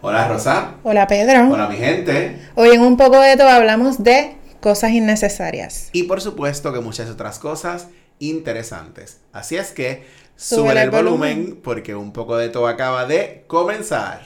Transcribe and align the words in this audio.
Hola 0.00 0.28
Rosa. 0.28 0.74
Hola 0.84 1.06
Pedro. 1.06 1.52
Hola 1.52 1.68
mi 1.68 1.76
gente. 1.76 2.38
Hoy 2.54 2.70
en 2.70 2.82
un 2.82 2.96
poco 2.96 3.20
de 3.20 3.36
todo 3.36 3.48
hablamos 3.48 4.02
de 4.04 4.36
cosas 4.60 4.92
innecesarias. 4.92 5.90
Y 5.92 6.04
por 6.04 6.20
supuesto 6.20 6.72
que 6.72 6.80
muchas 6.80 7.10
otras 7.10 7.38
cosas 7.38 7.88
interesantes. 8.20 9.18
Así 9.32 9.56
es 9.56 9.72
que 9.72 10.06
Sube 10.36 10.70
el 10.70 10.78
el 10.78 10.90
volumen 10.90 11.36
volumen. 11.44 11.60
porque 11.64 11.96
un 11.96 12.12
poco 12.12 12.36
de 12.36 12.48
todo 12.48 12.68
acaba 12.68 13.06
de 13.06 13.44
comenzar. 13.48 14.22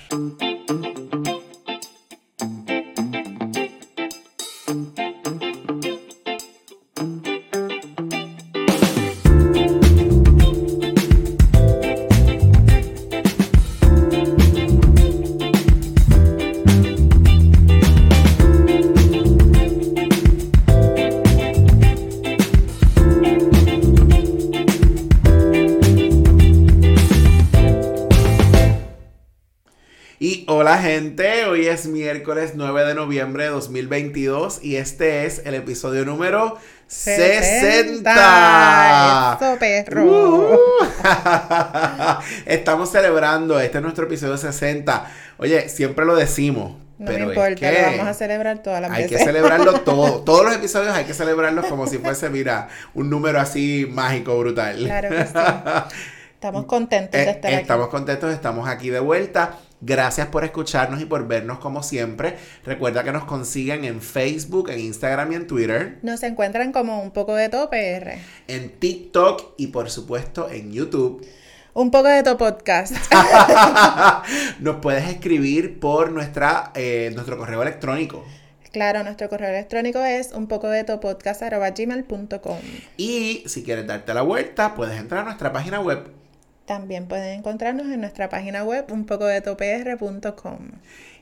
Es 31.73 31.87
miércoles 31.87 32.53
9 32.55 32.85
de 32.85 32.95
noviembre 32.95 33.45
de 33.45 33.51
2022 33.51 34.61
y 34.63 34.77
este 34.77 35.27
es 35.27 35.43
el 35.45 35.55
episodio 35.55 36.05
número 36.05 36.59
60. 36.87 39.39
Eso, 39.41 39.59
perro. 39.59 40.05
Uh. 40.05 40.59
Estamos 42.47 42.91
celebrando, 42.91 43.59
este 43.61 43.79
es 43.79 43.83
nuestro 43.83 44.05
episodio 44.07 44.37
60. 44.37 45.07
Oye, 45.39 45.69
siempre 45.69 46.05
lo 46.05 46.17
decimos. 46.17 46.79
No 46.99 47.07
pero 47.07 47.27
me 47.27 47.33
es 47.33 47.37
importa, 47.39 47.71
que 47.71 47.73
lo 47.73 47.83
vamos 47.97 48.07
a 48.07 48.15
celebrar 48.15 48.63
todas 48.63 48.81
las 48.81 48.91
Hay 48.93 49.07
que 49.07 49.15
veces. 49.15 49.27
celebrarlo 49.27 49.81
todo. 49.81 50.21
Todos 50.23 50.45
los 50.45 50.55
episodios 50.55 50.95
hay 50.95 51.05
que 51.05 51.15
celebrarlos 51.15 51.67
como 51.67 51.87
si 51.89 51.99
fuese, 51.99 52.31
mira, 52.31 52.69
un 52.95 53.11
número 53.11 53.41
así 53.41 53.89
mágico, 53.91 54.39
brutal. 54.39 54.85
Claro 54.85 55.09
que 55.09 55.25
sí. 55.25 55.33
Estamos 56.35 56.67
contentos 56.67 57.13
de 57.13 57.23
Eh, 57.27 57.31
estar 57.31 57.53
aquí. 57.53 57.63
estamos 57.63 57.89
contentos, 57.89 58.33
estamos 58.33 58.69
aquí 58.69 58.91
de 58.91 59.01
vuelta. 59.01 59.57
Gracias 59.85 60.29
por 60.29 60.45
escucharnos 60.45 61.03
y 61.03 61.07
por 61.07 61.27
vernos 61.27 61.59
como 61.59 61.83
siempre. 61.83 62.37
Recuerda 62.65 63.03
que 63.03 63.11
nos 63.11 63.25
consiguen 63.25 63.85
en 63.85 64.01
Facebook, 64.01 64.71
en 64.71 64.79
Instagram 64.79 65.33
y 65.33 65.35
en 65.35 65.47
Twitter, 65.49 65.99
Nos 66.03 66.23
encuentran 66.23 66.71
como 66.71 67.03
un 67.03 67.11
poco 67.11 67.35
de 67.35 67.49
todo 67.49 67.69
PR. 67.69 68.13
en 68.47 68.71
TikTok 68.79 69.55
y 69.57 69.67
por 69.67 69.91
supuesto 69.91 70.49
en 70.49 70.73
YouTube. 70.73 71.27
Un 71.75 71.91
poco 71.91 72.07
de 72.07 72.23
todo 72.23 72.37
podcast. 72.37 72.95
nos 74.61 74.77
puedes 74.77 75.09
escribir 75.09 75.81
por 75.81 76.13
nuestra, 76.13 76.71
eh, 76.77 77.11
nuestro 77.15 77.37
correo 77.37 77.63
electrónico. 77.63 78.25
claro, 78.71 79.03
nuestro 79.03 79.29
correo 79.29 79.49
electrónico 79.49 79.99
es 80.05 80.31
un 80.33 80.47
poco 80.47 80.69
de 80.69 80.85
todo 80.85 81.01
podcast 81.01 81.43
gmail.com. 81.43 82.59
Y 82.97 83.43
si 83.47 83.65
quieres 83.65 83.87
darte 83.87 84.15
la 84.15 84.23
vuelta, 84.23 84.77
puedes 84.77 84.97
entrar 85.01 85.23
a 85.23 85.25
nuestra 85.25 85.53
página 85.53 85.81
web. 85.81 86.22
También 86.67 87.09
pueden 87.09 87.39
encontrarnos 87.39 87.87
en 87.87 88.01
nuestra 88.01 88.29
página 88.29 88.63
web 88.65 88.87
un 88.91 89.05
poco 89.05 89.27
de 89.27 89.41
topr.com. 89.41 90.59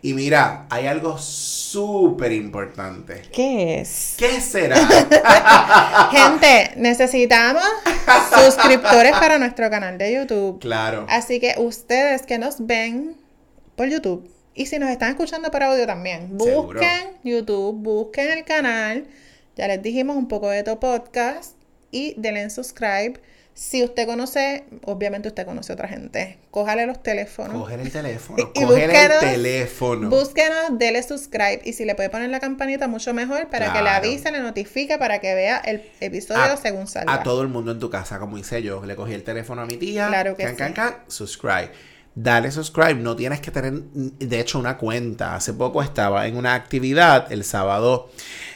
Y 0.03 0.15
mira, 0.15 0.67
hay 0.71 0.87
algo 0.87 1.19
súper 1.19 2.33
importante. 2.33 3.23
¿Qué 3.33 3.81
es? 3.81 4.15
¿Qué 4.19 4.41
será? 4.41 4.77
Gente, 6.11 6.73
necesitamos 6.77 7.63
suscriptores 8.35 9.13
para 9.13 9.39
nuestro 9.39 9.69
canal 9.71 9.99
de 9.99 10.15
YouTube. 10.15 10.61
claro. 10.61 11.07
Así 11.09 11.41
que 11.41 11.55
ustedes 11.59 12.23
que 12.23 12.39
nos 12.39 12.67
ven 12.67 13.17
por 13.77 13.89
YouTube 13.89 14.31
y 14.55 14.67
si 14.67 14.79
nos 14.79 14.91
están 14.91 15.11
escuchando 15.11 15.51
por 15.51 15.63
audio 15.63 15.87
también, 15.87 16.39
Seguro. 16.39 16.79
busquen 16.81 17.11
YouTube, 17.25 17.77
busquen 17.77 18.31
el 18.31 18.45
canal. 18.45 19.07
Ya 19.57 19.69
les 19.69 19.83
dijimos 19.83 20.17
un 20.17 20.29
poco 20.29 20.49
de 20.51 20.63
tu 20.63 20.79
podcast 20.79 21.55
y 21.91 22.15
denle 22.17 22.43
en 22.43 22.51
subscribe. 22.51 23.15
Si 23.61 23.85
usted 23.85 24.07
conoce, 24.07 24.65
obviamente 24.87 25.29
usted 25.29 25.45
conoce 25.45 25.71
a 25.71 25.75
otra 25.75 25.87
gente, 25.87 26.39
cójale 26.51 26.87
los 26.87 27.03
teléfonos. 27.03 27.53
Coger 27.53 27.81
el 27.81 27.93
teléfono. 27.93 28.39
Y 28.55 28.65
Coger 28.65 28.91
el 28.91 29.19
teléfono. 29.21 30.09
Búsquenos, 30.09 30.79
dele 30.79 31.03
subscribe 31.03 31.61
y 31.67 31.75
si 31.75 31.85
le 31.85 31.95
puede 31.95 32.09
poner 32.09 32.31
la 32.31 32.41
campanita 32.41 32.89
mucho 32.89 33.13
mejor 33.13 33.51
para 33.51 33.71
que 33.75 33.83
le 33.83 33.91
avise, 33.91 34.33
le 34.33 34.39
notifique 34.41 34.97
para 34.97 35.19
que 35.19 35.35
vea 35.35 35.59
el 35.59 35.83
episodio 36.01 36.55
A- 36.55 36.57
según 36.57 36.87
salga. 36.87 37.13
A 37.13 37.23
todo 37.23 37.43
el 37.43 37.49
mundo 37.49 37.73
en 37.73 37.79
tu 37.79 37.91
casa, 37.91 38.19
como 38.19 38.39
hice 38.39 38.63
yo. 38.63 38.83
Le 38.87 38.97
cogí 38.97 39.13
el 39.13 39.25
teléfono 39.25 39.61
a 39.61 39.67
mi 39.67 39.77
tía. 39.77 40.09
Claro 40.09 40.35
que 40.37 40.45
can, 40.45 40.57
can, 40.57 40.69
sí. 40.69 40.75
can, 40.75 40.95
subscribe. 41.09 41.71
Dale 42.15 42.51
subscribe. 42.51 42.95
No 42.95 43.15
tienes 43.15 43.43
que 43.43 43.51
tener, 43.51 43.75
de 43.75 44.41
hecho, 44.41 44.59
una 44.59 44.79
cuenta. 44.79 45.35
Hace 45.35 45.53
poco 45.53 45.83
estaba 45.83 46.27
en 46.27 46.39
una 46.39 46.55
actividad 46.55 47.31
el 47.31 47.45
sábado 47.45 48.11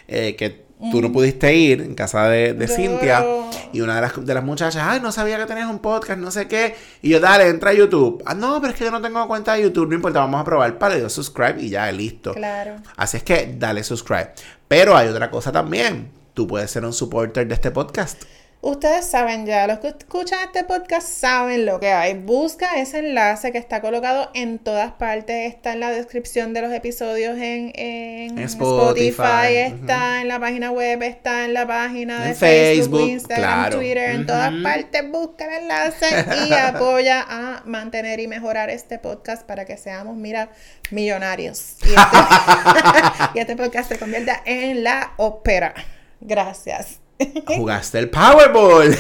eh, 0.09 0.35
que 0.37 0.64
tú 0.91 1.01
no 1.01 1.13
pudiste 1.13 1.55
ir 1.55 1.81
en 1.81 1.95
casa 1.95 2.29
de, 2.29 2.55
de. 2.55 2.69
Cintia. 2.69 3.25
Y 3.73 3.81
una 3.81 3.97
de 3.97 4.01
las, 4.03 4.25
de 4.25 4.35
las 4.35 4.45
muchachas, 4.45 4.83
ay, 4.87 5.01
no 5.01 5.11
sabía 5.11 5.37
que 5.37 5.47
tenías 5.47 5.69
un 5.69 5.81
podcast, 5.81 6.21
no 6.21 6.31
sé 6.31 6.47
qué. 6.47 6.77
Y 7.03 7.11
yo, 7.11 7.19
dale, 7.19 7.49
entra 7.49 7.71
a 7.71 7.73
YouTube. 7.73 8.23
Ah, 8.25 8.35
no, 8.35 8.61
pero 8.61 8.73
es 8.73 8.79
que 8.79 8.85
yo 8.85 8.91
no 8.93 9.03
tengo 9.03 9.27
cuenta 9.27 9.55
de 9.55 9.63
YouTube. 9.63 9.89
No 9.89 9.97
importa, 9.97 10.21
vamos 10.21 10.41
a 10.41 10.45
probar. 10.45 10.79
Para, 10.79 10.95
dio 10.95 11.09
subscribe 11.09 11.61
y 11.61 11.71
ya, 11.71 11.91
listo. 11.91 12.35
Claro. 12.35 12.77
Así 12.97 13.17
es 13.17 13.25
que 13.25 13.55
dale 13.59 13.83
subscribe. 13.83 14.31
Pero 14.69 14.97
hay 14.97 15.09
otra 15.09 15.31
cosa 15.31 15.51
también. 15.51 16.11
Tú 16.35 16.47
puedes 16.47 16.71
ser 16.71 16.85
un 16.85 16.93
supporter 16.93 17.49
de 17.49 17.55
este 17.55 17.71
podcast. 17.73 18.23
Ustedes 18.65 19.05
saben 19.05 19.45
ya, 19.45 19.67
los 19.67 19.81
que 19.81 19.89
escuchan 19.89 20.39
este 20.43 20.65
podcast 20.65 21.07
saben 21.07 21.67
lo 21.67 21.79
que 21.81 21.93
hay. 21.93 22.15
Busca 22.15 22.81
ese 22.81 23.01
enlace 23.01 23.53
que 23.53 23.59
está 23.59 23.83
colocado 23.83 24.31
en 24.33 24.59
todas 24.59 24.93
partes. 24.93 25.53
Está 25.53 25.75
en 25.75 25.81
la 25.81 25.91
descripción 25.91 26.55
de 26.55 26.63
los 26.63 26.73
episodios 26.73 27.37
en, 27.37 27.73
en 27.75 28.39
Spotify, 28.39 29.11
Spotify, 29.11 29.57
está 29.57 30.23
en 30.23 30.29
la 30.29 30.41
página 30.41 30.71
web, 30.71 31.03
está 31.03 31.45
en 31.45 31.53
la 31.53 31.67
página 31.67 32.25
de 32.25 32.31
En 32.31 32.37
Facebook, 32.37 33.01
Facebook, 33.01 33.11
Instagram, 33.11 33.53
claro. 33.53 33.77
Twitter, 33.77 34.11
en 34.13 34.27
todas 34.27 34.53
partes. 34.63 35.11
Busca 35.11 35.45
el 35.45 35.65
enlace 35.65 36.07
y 36.49 36.53
apoya 36.55 37.23
a 37.29 37.63
mantener 37.67 38.19
y 38.19 38.29
mejorar 38.29 38.71
este 38.71 38.99
podcast 38.99 39.43
para 39.43 39.67
que 39.67 39.77
seamos, 39.77 40.17
mira, 40.17 40.49
millonarios. 40.91 41.77
Y 41.83 41.89
este, 41.91 41.99
y 43.35 43.39
este 43.41 43.57
podcast 43.57 43.91
se 43.91 43.99
convierta 43.99 44.41
en 44.47 44.83
la 44.83 45.13
ópera. 45.19 45.75
Gracias. 46.23 47.04
Jugaste 47.47 47.99
el 48.01 48.11
Powerball. 48.11 48.97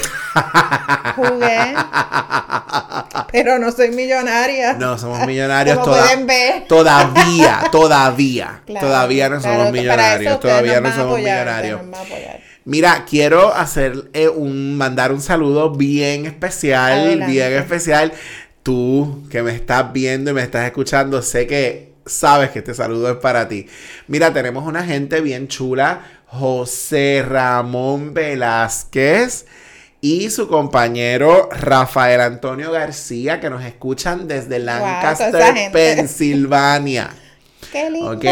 Jugué, 1.17 1.75
pero 3.33 3.59
no 3.59 3.73
soy 3.73 3.91
millonaria. 3.91 4.75
No 4.75 4.97
somos 4.99 5.27
millonarios 5.27 5.79
Como 5.79 5.93
toda- 5.93 6.03
pueden 6.05 6.27
ver. 6.27 6.67
todavía. 6.69 7.65
Todavía. 7.73 8.61
Claro, 8.67 8.87
todavía 8.87 9.29
no 9.29 9.39
claro, 9.41 9.57
somos 9.59 9.73
millonarios. 9.73 10.41
Todavía 10.41 10.81
no 10.81 10.91
somos 10.93 11.07
apoyar, 11.19 11.45
millonarios. 11.45 11.81
Mira, 12.65 13.05
quiero 13.09 13.53
hacer 13.55 14.09
eh, 14.15 14.29
un 14.29 14.77
mandar 14.77 15.13
un 15.13 15.21
saludo 15.21 15.71
bien 15.71 16.25
especial, 16.27 16.93
Adelante. 16.93 17.33
bien 17.33 17.53
especial. 17.53 18.13
Tú 18.63 19.27
que 19.31 19.43
me 19.43 19.55
estás 19.55 19.93
viendo 19.93 20.31
y 20.31 20.35
me 20.35 20.43
estás 20.43 20.65
escuchando, 20.65 21.21
sé 21.21 21.47
que 21.47 21.93
sabes 22.07 22.51
que 22.51 22.61
este 22.61 22.75
saludo 22.75 23.11
es 23.11 23.17
para 23.17 23.49
ti. 23.49 23.67
Mira, 24.09 24.33
tenemos 24.33 24.67
una 24.67 24.85
gente 24.85 25.21
bien 25.21 25.49
chula, 25.49 26.03
José 26.27 27.25
Ramón 27.27 28.15
Velázquez 28.15 29.47
y 30.01 30.29
su 30.31 30.49
compañero 30.49 31.49
Rafael 31.51 32.21
Antonio 32.21 32.71
García 32.71 33.41
que 33.41 33.49
nos 33.51 33.65
escuchan 33.65 34.29
desde 34.29 34.59
Lancaster. 34.59 35.73
Pensilvania. 35.73 37.11
¡Qué 37.73 37.91
lindo! 37.91 38.13
Ok, 38.13 38.25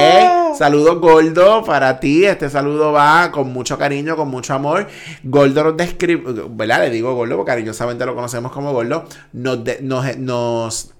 saludo 0.56 1.00
Gordo 1.00 1.64
para 1.64 1.98
ti. 1.98 2.24
Este 2.26 2.50
saludo 2.50 2.92
va 2.92 3.30
con 3.32 3.52
mucho 3.52 3.78
cariño, 3.78 4.14
con 4.16 4.28
mucho 4.28 4.54
amor. 4.54 4.86
Gordo 5.24 5.64
nos 5.64 5.76
describe, 5.76 6.44
¿verdad? 6.50 6.80
Le 6.80 6.90
digo 6.90 7.14
Gordo 7.14 7.36
porque 7.36 7.50
cariñosamente 7.52 8.04
lo 8.06 8.14
conocemos 8.14 8.52
como 8.52 8.72
Gordo. 8.72 9.04
Nos, 9.32 9.64
de- 9.64 9.78
nos, 9.80 10.16
nos, 10.18 10.92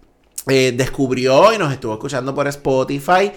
eh, 0.49 0.73
descubrió 0.77 1.53
y 1.53 1.59
nos 1.59 1.73
estuvo 1.73 1.93
escuchando 1.95 2.35
por 2.35 2.49
Spotify. 2.49 3.33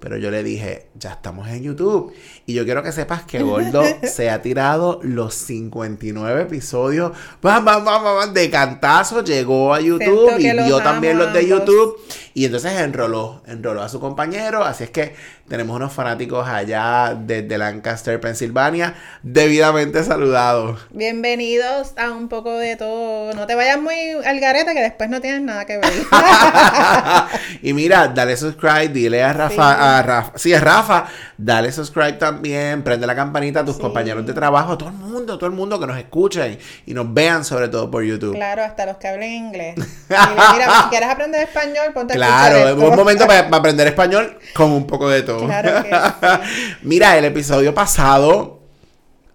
Pero 0.00 0.16
yo 0.16 0.30
le 0.30 0.42
dije, 0.42 0.88
ya 0.94 1.12
estamos 1.12 1.46
en 1.48 1.62
YouTube. 1.62 2.12
Y 2.50 2.54
yo 2.54 2.64
quiero 2.64 2.82
que 2.82 2.90
sepas 2.90 3.22
que 3.22 3.44
Gordo 3.44 3.84
se 4.02 4.28
ha 4.28 4.42
tirado 4.42 4.98
los 5.04 5.34
59 5.34 6.42
episodios. 6.42 7.12
Bam, 7.40 7.64
bam, 7.64 7.84
bam, 7.84 8.34
de 8.34 8.50
cantazo. 8.50 9.22
Llegó 9.22 9.72
a 9.72 9.80
YouTube 9.80 10.36
y 10.40 10.48
amo 10.48 10.82
también 10.82 11.16
los 11.16 11.32
de. 11.32 11.46
YouTube. 11.46 11.96
Y 12.34 12.44
entonces 12.44 12.72
enroló, 12.72 13.42
enroló 13.46 13.82
a 13.82 13.88
su 13.88 14.00
compañero. 14.00 14.64
Así 14.64 14.84
es 14.84 14.90
que 14.90 15.14
tenemos 15.48 15.74
unos 15.74 15.92
fanáticos 15.92 16.48
allá 16.48 17.16
desde 17.16 17.58
Lancaster, 17.58 18.20
Pensilvania, 18.20 18.94
debidamente 19.22 20.02
saludados. 20.04 20.80
Bienvenidos 20.90 21.92
a 21.96 22.10
un 22.12 22.28
poco 22.28 22.56
de 22.56 22.76
todo. 22.76 23.32
No 23.34 23.46
te 23.46 23.56
vayas 23.56 23.80
muy 23.80 23.94
al 24.24 24.38
garete 24.38 24.74
que 24.74 24.80
después 24.80 25.10
no 25.10 25.20
tienes 25.20 25.42
nada 25.42 25.66
que 25.66 25.78
ver. 25.78 25.92
y 27.62 27.72
mira, 27.72 28.08
dale 28.08 28.36
subscribe, 28.36 28.88
dile 28.88 29.22
a, 29.24 29.32
Rafa, 29.32 29.72
a, 29.72 29.98
a 29.98 30.02
Rafa. 30.02 30.32
Sí, 30.36 30.52
es 30.52 30.60
Rafa. 30.60 31.06
Dale 31.36 31.72
subscribe 31.72 32.12
también. 32.12 32.39
Prende 32.40 33.06
la 33.06 33.14
campanita 33.14 33.60
a 33.60 33.64
tus 33.64 33.76
Sí. 33.76 33.80
compañeros 33.82 34.24
de 34.26 34.32
trabajo, 34.32 34.72
a 34.72 34.78
todo 34.78 34.88
el 34.88 34.94
mundo, 34.94 35.36
todo 35.38 35.46
el 35.48 35.54
mundo 35.54 35.78
que 35.78 35.86
nos 35.86 35.96
escuchen 35.98 36.58
y 36.86 36.94
nos 36.94 37.12
vean 37.12 37.44
sobre 37.44 37.68
todo 37.68 37.90
por 37.90 38.02
YouTube. 38.02 38.34
Claro, 38.34 38.62
hasta 38.62 38.86
los 38.86 38.96
que 38.96 39.08
hablen 39.08 39.30
inglés. 39.32 39.74
Mira, 40.08 40.82
si 40.82 40.88
quieres 40.90 41.08
aprender 41.08 41.42
español, 41.48 41.92
ponte 41.94 42.14
a 42.14 42.16
Claro, 42.16 42.56
es 42.56 42.66
esto. 42.70 42.88
un 42.90 42.96
momento 42.96 43.26
para, 43.26 43.44
para 43.50 43.56
aprender 43.58 43.86
español 43.88 44.38
con 44.54 44.70
un 44.72 44.86
poco 44.86 45.08
de 45.08 45.22
todo. 45.22 45.44
Claro 45.46 45.82
que 45.82 45.90
sí. 45.90 46.76
Mira, 46.82 47.16
el 47.18 47.24
episodio 47.26 47.74
pasado, 47.74 48.59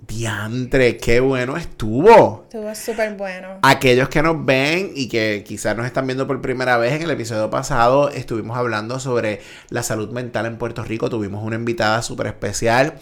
diantre, 0.07 0.97
qué 0.97 1.19
bueno 1.19 1.57
estuvo. 1.57 2.43
Estuvo 2.43 2.73
súper 2.75 3.15
bueno. 3.15 3.59
Aquellos 3.61 4.09
que 4.09 4.21
nos 4.21 4.45
ven 4.45 4.91
y 4.95 5.07
que 5.07 5.43
quizás 5.45 5.75
nos 5.75 5.85
están 5.85 6.05
viendo 6.07 6.27
por 6.27 6.41
primera 6.41 6.77
vez, 6.77 6.93
en 6.93 7.01
el 7.03 7.11
episodio 7.11 7.49
pasado 7.49 8.09
estuvimos 8.09 8.57
hablando 8.57 8.99
sobre 8.99 9.41
la 9.69 9.83
salud 9.83 10.09
mental 10.11 10.45
en 10.45 10.57
Puerto 10.57 10.83
Rico. 10.83 11.09
Tuvimos 11.09 11.43
una 11.43 11.55
invitada 11.55 12.01
súper 12.01 12.27
especial 12.27 12.93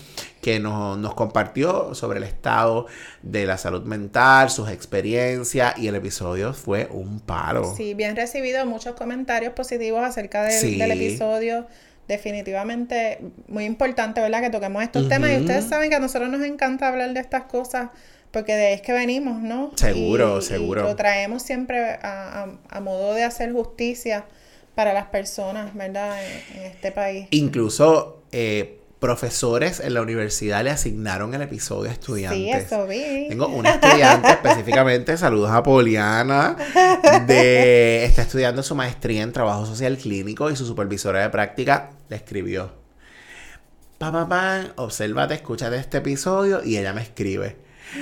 que 0.41 0.59
nos, 0.59 0.97
nos 0.97 1.13
compartió 1.13 1.93
sobre 1.95 2.17
el 2.17 2.23
estado 2.25 2.87
de 3.21 3.45
la 3.45 3.57
salud 3.57 3.83
mental, 3.83 4.49
sus 4.49 4.69
experiencias 4.69 5.77
y 5.77 5.87
el 5.87 5.95
episodio 5.95 6.53
fue 6.53 6.87
un 6.91 7.19
palo. 7.21 7.73
Sí, 7.75 7.93
bien 7.93 8.15
recibido, 8.15 8.65
muchos 8.65 8.95
comentarios 8.95 9.53
positivos 9.53 10.03
acerca 10.03 10.43
del, 10.43 10.59
Sí. 10.59 10.77
del 10.77 10.91
episodio. 10.91 11.65
Definitivamente 12.07 13.19
muy 13.47 13.65
importante, 13.65 14.19
¿verdad? 14.21 14.41
Que 14.41 14.49
toquemos 14.49 14.83
estos 14.83 15.07
temas. 15.09 15.31
Y 15.31 15.37
ustedes 15.37 15.65
saben 15.65 15.89
que 15.89 15.95
a 15.95 15.99
nosotros 15.99 16.29
nos 16.29 16.43
encanta 16.43 16.87
hablar 16.87 17.13
de 17.13 17.19
estas 17.19 17.43
cosas 17.43 17.89
porque 18.31 18.55
de 18.55 18.67
ahí 18.67 18.73
es 18.73 18.81
que 18.81 18.93
venimos, 18.93 19.41
¿no? 19.41 19.71
Seguro, 19.75 20.39
Y- 20.39 20.41
seguro. 20.41 20.81
Y 20.81 20.83
lo 20.85 20.95
traemos 20.95 21.43
siempre 21.43 21.79
a, 22.01 22.43
a- 22.43 22.49
a 22.69 22.79
modo 22.81 23.13
de 23.13 23.23
hacer 23.23 23.51
justicia 23.53 24.25
para 24.75 24.91
las 24.93 25.05
personas, 25.07 25.73
¿verdad? 25.75 26.17
En, 26.51 26.59
en 26.59 26.65
este 26.71 26.91
país. 26.91 27.27
Incluso 27.29 28.23
eh, 28.31 28.79
profesores 29.03 29.81
en 29.81 29.95
la 29.95 30.01
universidad 30.01 30.63
le 30.63 30.69
asignaron 30.69 31.33
el 31.33 31.41
episodio 31.41 31.89
a 31.89 31.93
estudiantes. 31.93 32.39
Sí, 32.39 32.49
eso 32.73 32.87
vi. 32.87 33.27
Tengo 33.27 33.49
una 33.49 33.71
estudiante 33.71 34.29
específicamente, 34.31 35.17
saludos 35.17 35.51
a 35.51 35.61
Poliana, 35.61 36.55
de 37.27 38.05
está 38.05 38.21
estudiando 38.21 38.63
su 38.63 38.75
maestría 38.75 39.23
en 39.23 39.33
trabajo 39.33 39.65
social 39.65 39.97
clínico 39.97 40.49
y 40.49 40.55
su 40.55 40.65
supervisora 40.65 41.21
de 41.21 41.29
práctica 41.29 41.89
le 42.07 42.15
escribió. 42.15 42.71
Pa, 43.97 44.09
pa, 44.13 44.29
pa, 44.29 44.67
obsérvate, 44.77 45.33
escúchate 45.33 45.75
este 45.75 45.97
episodio 45.97 46.63
y 46.63 46.77
ella 46.77 46.93
me 46.93 47.01
escribe. 47.01 47.57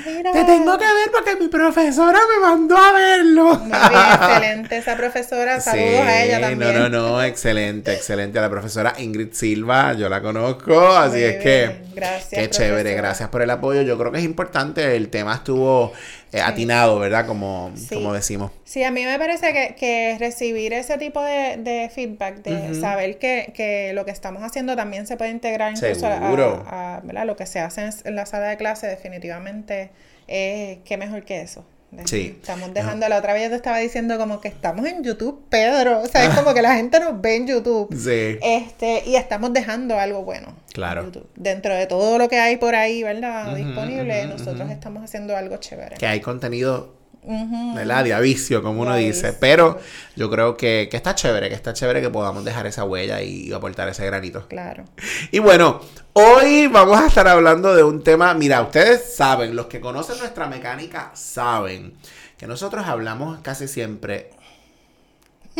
Mira. 0.05 0.31
Te 0.31 0.43
tengo 0.43 0.77
que 0.77 0.85
ver 0.85 1.11
porque 1.11 1.35
mi 1.35 1.47
profesora 1.47 2.19
me 2.33 2.47
mandó 2.47 2.77
a 2.77 2.91
verlo. 2.93 3.55
Muy 3.59 3.69
bien, 3.69 4.01
excelente 4.13 4.77
esa 4.77 4.95
profesora. 4.97 5.59
Saludos 5.61 5.89
Sí, 5.89 5.95
a 5.97 6.23
ella 6.23 6.39
también. 6.41 6.73
No, 6.73 6.89
no, 6.89 7.09
no, 7.11 7.23
excelente, 7.23 7.93
excelente. 7.93 8.39
A 8.39 8.43
la 8.43 8.49
profesora 8.49 8.93
Ingrid 8.97 9.33
Silva, 9.33 9.93
yo 9.93 10.07
la 10.09 10.21
conozco, 10.21 10.79
así 10.93 11.17
Muy 11.17 11.23
es 11.23 11.43
que 11.43 11.75
gracias, 11.93 12.41
qué 12.41 12.49
chévere, 12.49 12.93
gracias 12.95 13.29
por 13.29 13.41
el 13.41 13.49
apoyo. 13.49 13.81
Yo 13.81 13.97
creo 13.97 14.11
que 14.11 14.19
es 14.19 14.23
importante, 14.25 14.95
el 14.95 15.09
tema 15.09 15.35
estuvo 15.35 15.91
eh, 16.31 16.39
atinado, 16.41 16.97
¿verdad? 16.99 17.25
Como, 17.27 17.71
Sí. 17.75 17.95
como 17.95 18.13
decimos. 18.13 18.51
Sí, 18.63 18.83
a 18.85 18.91
mí 18.91 19.03
me 19.03 19.19
parece 19.19 19.51
que, 19.51 19.75
que 19.77 20.15
recibir 20.17 20.71
ese 20.71 20.97
tipo 20.97 21.21
de, 21.21 21.57
de 21.57 21.89
feedback, 21.93 22.37
de 22.37 22.79
saber 22.79 23.17
que, 23.17 23.51
que 23.53 23.91
lo 23.93 24.05
que 24.05 24.11
estamos 24.11 24.41
haciendo 24.43 24.77
también 24.77 25.05
se 25.07 25.17
puede 25.17 25.31
integrar 25.31 25.73
incluso 25.75 26.07
a- 26.07 27.01
lo 27.25 27.35
que 27.35 27.45
se 27.45 27.59
hace 27.59 27.89
en 28.05 28.15
la 28.15 28.25
sala 28.25 28.47
de 28.47 28.57
clase, 28.57 28.87
definitivamente, 28.87 29.80
eh, 30.27 30.79
qué 30.85 30.97
mejor 30.97 31.23
que 31.23 31.41
eso. 31.41 31.65
Sí. 32.05 32.37
Estamos 32.39 32.73
dejando, 32.73 33.07
la 33.09 33.17
otra 33.17 33.33
vez 33.33 33.43
yo 33.43 33.49
te 33.49 33.55
estaba 33.55 33.77
diciendo 33.79 34.17
como 34.17 34.39
que 34.39 34.47
estamos 34.47 34.85
en 34.85 35.03
YouTube, 35.03 35.43
Pedro. 35.49 36.01
O 36.01 36.07
sea, 36.07 36.25
es 36.25 36.35
como 36.35 36.53
que 36.53 36.61
la 36.61 36.75
gente 36.75 36.99
nos 36.99 37.19
ve 37.21 37.35
en 37.35 37.47
YouTube. 37.47 37.89
Sí. 38.01 38.39
Este, 38.41 39.03
y 39.05 39.15
estamos 39.15 39.53
dejando 39.53 39.99
algo 39.99 40.23
bueno. 40.23 40.55
Claro. 40.73 41.01
en 41.01 41.07
YouTube. 41.07 41.29
Dentro 41.35 41.75
de 41.75 41.85
todo 41.85 42.17
lo 42.17 42.29
que 42.29 42.39
hay 42.39 42.57
por 42.57 42.75
ahí, 42.75 43.03
¿verdad? 43.03 43.55
Disponible, 43.55 44.25
nosotros 44.25 44.69
estamos 44.71 45.03
haciendo 45.03 45.35
algo 45.35 45.57
chévere. 45.57 45.97
Que 45.97 46.07
hay 46.07 46.21
contenido, 46.21 46.95
Ujú. 47.23 47.75
¿verdad? 47.75 48.03
De 48.03 48.13
avicio, 48.13 48.63
como 48.63 48.81
uno 48.81 48.95
dice. 48.95 49.33
Pero 49.33 49.79
yo 50.15 50.29
creo 50.29 50.57
que, 50.57 50.87
que 50.89 50.97
está 50.97 51.13
chévere, 51.13 51.49
que 51.49 51.55
está 51.55 51.73
chévere 51.73 52.01
que 52.01 52.09
podamos 52.09 52.43
dejar 52.43 52.65
esa 52.65 52.83
huella 52.83 53.21
y 53.21 53.51
aportar 53.53 53.87
ese 53.89 54.05
granito. 54.05 54.47
Claro. 54.47 54.85
Y 55.31 55.39
bueno, 55.39 55.81
hoy 56.13 56.67
vamos 56.67 56.99
a 56.99 57.07
estar 57.07 57.27
hablando 57.27 57.75
de 57.75 57.83
un 57.83 58.03
tema, 58.03 58.33
mira, 58.33 58.61
ustedes 58.61 59.13
saben, 59.15 59.55
los 59.55 59.67
que 59.67 59.79
conocen 59.79 60.17
nuestra 60.17 60.47
mecánica 60.47 61.11
saben 61.13 61.93
que 62.37 62.47
nosotros 62.47 62.85
hablamos 62.87 63.39
casi 63.41 63.67
siempre 63.67 64.31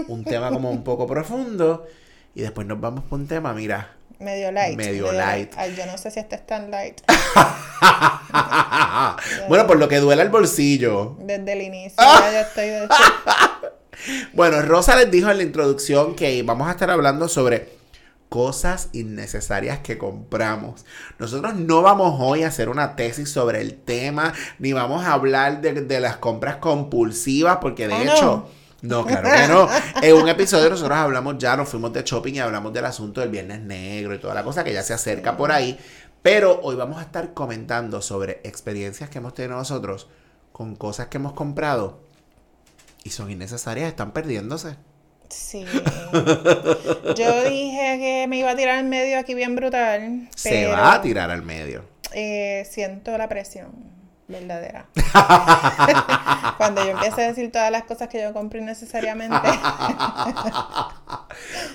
un 0.08 0.24
tema 0.24 0.50
como 0.50 0.72
un 0.72 0.84
poco 0.84 1.06
profundo 1.06 1.86
y 2.34 2.42
después 2.42 2.66
nos 2.66 2.80
vamos 2.80 3.04
por 3.04 3.20
un 3.20 3.28
tema, 3.28 3.54
mira. 3.54 4.01
Medio 4.22 4.52
light. 4.52 4.78
Medio 4.78 5.12
light. 5.12 5.52
Ay, 5.58 5.74
yo 5.76 5.86
no 5.88 5.98
sé 5.98 6.12
si 6.12 6.20
este 6.20 6.36
es 6.36 6.46
tan 6.46 6.70
light. 6.72 7.02
bueno, 9.48 9.68
por 9.68 9.78
lo 9.78 9.88
que 9.88 10.00
duele 10.00 10.22
el 10.22 10.30
bolsillo. 10.30 11.16
Desde 11.20 11.54
el 11.54 11.62
inicio. 11.62 11.96
Ah. 11.98 12.20
ya 12.24 12.32
yo 12.32 12.40
estoy 12.48 12.68
de 12.68 12.88
Bueno, 14.34 14.62
Rosa 14.62 14.96
les 14.96 15.12
dijo 15.12 15.30
en 15.30 15.38
la 15.38 15.44
introducción 15.44 16.16
que 16.16 16.42
vamos 16.44 16.68
a 16.68 16.72
estar 16.72 16.90
hablando 16.90 17.28
sobre 17.28 17.70
cosas 18.30 18.90
innecesarias 18.94 19.80
que 19.80 19.98
compramos. 19.98 20.86
Nosotros 21.20 21.56
no 21.56 21.82
vamos 21.82 22.16
hoy 22.20 22.44
a 22.44 22.48
hacer 22.48 22.70
una 22.70 22.96
tesis 22.96 23.30
sobre 23.30 23.62
el 23.62 23.76
tema, 23.76 24.34
ni 24.58 24.72
vamos 24.72 25.04
a 25.04 25.14
hablar 25.14 25.62
de, 25.62 25.74
de 25.74 26.00
las 26.00 26.18
compras 26.18 26.56
compulsivas, 26.58 27.58
porque 27.62 27.88
de 27.88 27.94
Ah, 27.96 28.04
hecho... 28.04 28.26
No, 28.48 28.61
claro 28.82 29.30
que 29.30 29.48
no. 29.48 29.70
En 30.02 30.16
un 30.16 30.28
episodio 30.30 30.70
nosotros 30.70 30.98
hablamos 30.98 31.38
ya, 31.38 31.56
nos 31.56 31.70
fuimos 31.70 31.94
de 31.94 32.04
shopping 32.04 32.34
y 32.34 32.40
hablamos 32.40 32.74
del 32.74 32.86
asunto 32.86 33.22
del 33.22 33.30
Viernes 33.30 33.62
Negro 33.62 34.14
y 34.16 34.20
toda 34.20 34.34
la 34.34 34.44
cosa 34.44 34.64
que 34.64 34.74
ya 34.74 34.84
se 34.84 34.94
acerca 34.94 35.38
por 35.38 35.52
ahí. 35.52 35.78
Pero 36.22 36.60
hoy 36.64 36.76
vamos 36.76 37.00
a 37.00 37.02
estar 37.02 37.34
comentando 37.34 38.02
sobre 38.02 38.42
experiencias 38.44 39.10
que 39.10 39.18
hemos 39.20 39.34
tenido 39.34 39.56
nosotros 39.58 40.08
con 40.52 40.76
cosas 40.76 41.08
que 41.08 41.18
hemos 41.18 41.34
comprado 41.34 42.02
y 43.04 43.10
son 43.10 43.32
innecesarias, 43.32 43.88
están 43.88 44.12
perdiéndose. 44.12 44.76
Sí. 45.30 45.66
Yo 47.16 47.44
dije 47.44 47.98
que 48.00 48.26
me 48.28 48.38
iba 48.38 48.52
a 48.52 48.56
tirar 48.56 48.80
en 48.80 48.90
medio 48.90 49.18
aquí 49.18 49.34
bien 49.34 49.56
brutal. 49.56 50.30
Se 50.36 50.50
pero, 50.50 50.72
va 50.72 50.94
a 50.94 51.02
tirar 51.02 51.32
al 51.32 51.42
medio. 51.42 51.86
eh, 52.14 52.68
siento 52.70 53.18
la 53.18 53.30
presión 53.30 54.01
verdadera. 54.32 54.86
Cuando 56.58 56.84
yo 56.84 56.92
empiezo 56.92 57.18
a 57.18 57.24
decir 57.24 57.52
todas 57.52 57.72
las 57.72 57.84
cosas 57.84 58.08
que 58.08 58.22
yo 58.22 58.34
compro 58.34 58.60
innecesariamente. 58.60 59.36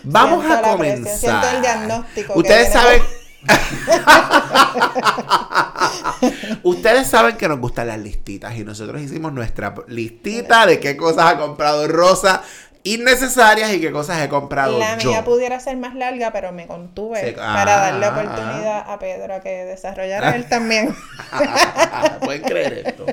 Vamos 0.05 0.44
a 0.44 0.61
la 0.61 0.76
presión, 0.76 1.05
comenzar. 1.05 1.19
siento 1.19 1.49
el 1.49 1.61
diagnóstico 1.61 2.35
Ustedes 2.35 2.73
saben. 2.73 3.03
Ustedes 6.62 7.08
saben 7.08 7.37
que 7.37 7.49
nos 7.49 7.61
gustan 7.61 7.88
las 7.88 7.99
listitas 7.99 8.56
y 8.56 8.64
nosotros 8.64 9.00
hicimos 9.00 9.32
nuestra 9.32 9.75
listita 9.88 10.67
de 10.67 10.81
qué 10.81 10.97
cosas 10.97 11.32
ha 11.32 11.38
comprado 11.38 11.87
Rosa 11.87 12.43
innecesarias 12.87 13.73
y 13.73 13.81
qué 13.81 13.91
cosas 13.91 14.23
he 14.23 14.29
comprado 14.29 14.79
La 14.79 14.97
yo. 14.99 15.11
mía 15.11 15.25
pudiera 15.25 15.59
ser 15.61 15.77
más 15.77 15.94
larga, 15.94 16.33
pero 16.33 16.53
me 16.53 16.67
contuve 16.67 17.33
para 17.33 17.76
darle 17.76 18.07
ah, 18.07 18.11
oportunidad 18.11 18.90
a 18.90 18.99
Pedro 18.99 19.35
a 19.35 19.40
que 19.40 19.64
desarrollara 19.64 20.37
él 20.37 20.45
también. 20.49 20.95
Pueden 22.21 22.43
creer 22.43 22.83
esto. 22.87 23.07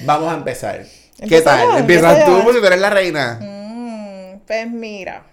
Vamos 0.00 0.32
a 0.32 0.36
empezar. 0.36 0.84
¿Qué 1.28 1.40
tal? 1.42 1.78
Empiezas 1.78 2.24
tú, 2.24 2.40
porque 2.42 2.60
tú 2.60 2.66
eres 2.66 2.80
la 2.80 2.90
reina. 2.90 3.38
Mm, 3.40 4.40
pues 4.46 4.70
mira, 4.70 5.24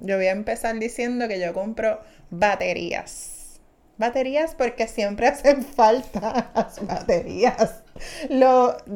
yo 0.00 0.16
voy 0.16 0.26
a 0.26 0.32
empezar 0.32 0.76
diciendo 0.78 1.28
que 1.28 1.38
yo 1.40 1.52
compro 1.52 2.00
baterías. 2.30 3.35
Baterías 3.98 4.54
porque 4.56 4.86
siempre 4.88 5.26
hacen 5.28 5.64
falta 5.64 6.50
las 6.54 6.86
baterías. 6.86 7.82
Lo, 8.28 8.76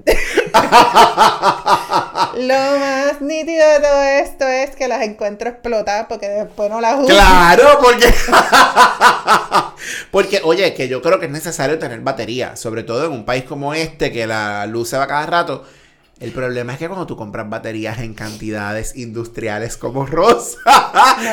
lo 2.37 2.54
más 2.78 3.23
nítido 3.23 3.66
de 3.66 3.80
todo 3.80 4.02
esto 4.02 4.47
es 4.47 4.76
que 4.76 4.88
las 4.88 5.00
encuentro 5.02 5.49
explotadas 5.49 6.04
porque 6.07 6.28
después 6.28 6.69
no 6.69 6.83
las 6.83 6.99
uso. 6.99 7.07
Claro, 7.07 7.78
porque. 7.83 8.12
porque, 10.11 10.42
oye, 10.45 10.75
que 10.75 10.88
yo 10.88 11.00
creo 11.00 11.19
que 11.19 11.26
es 11.26 11.33
necesario 11.33 11.78
tener 11.78 12.00
batería, 12.00 12.57
sobre 12.57 12.83
todo 12.83 13.07
en 13.07 13.12
un 13.12 13.25
país 13.25 13.45
como 13.45 13.73
este, 13.73 14.12
que 14.12 14.26
la 14.26 14.66
luz 14.66 14.90
se 14.90 14.99
va 14.99 15.07
cada 15.07 15.25
rato. 15.25 15.64
El 16.19 16.33
problema 16.33 16.75
es 16.75 16.78
que 16.78 16.87
cuando 16.87 17.07
tú 17.07 17.16
compras 17.16 17.49
baterías 17.49 18.00
en 18.00 18.12
cantidades 18.12 18.95
industriales 18.97 19.78
como 19.78 20.04
Rosa, 20.04 20.59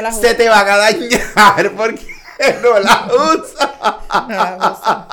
No 0.01 0.13
se 0.13 0.33
te 0.36 0.47
van 0.47 0.69
a 0.69 0.77
dañar 0.77 1.74
porque 1.75 2.16
no 2.62 2.79
las 2.79 3.01
usas. 3.13 3.70
No 4.27 4.36
las 4.36 4.58
uso. 4.72 5.06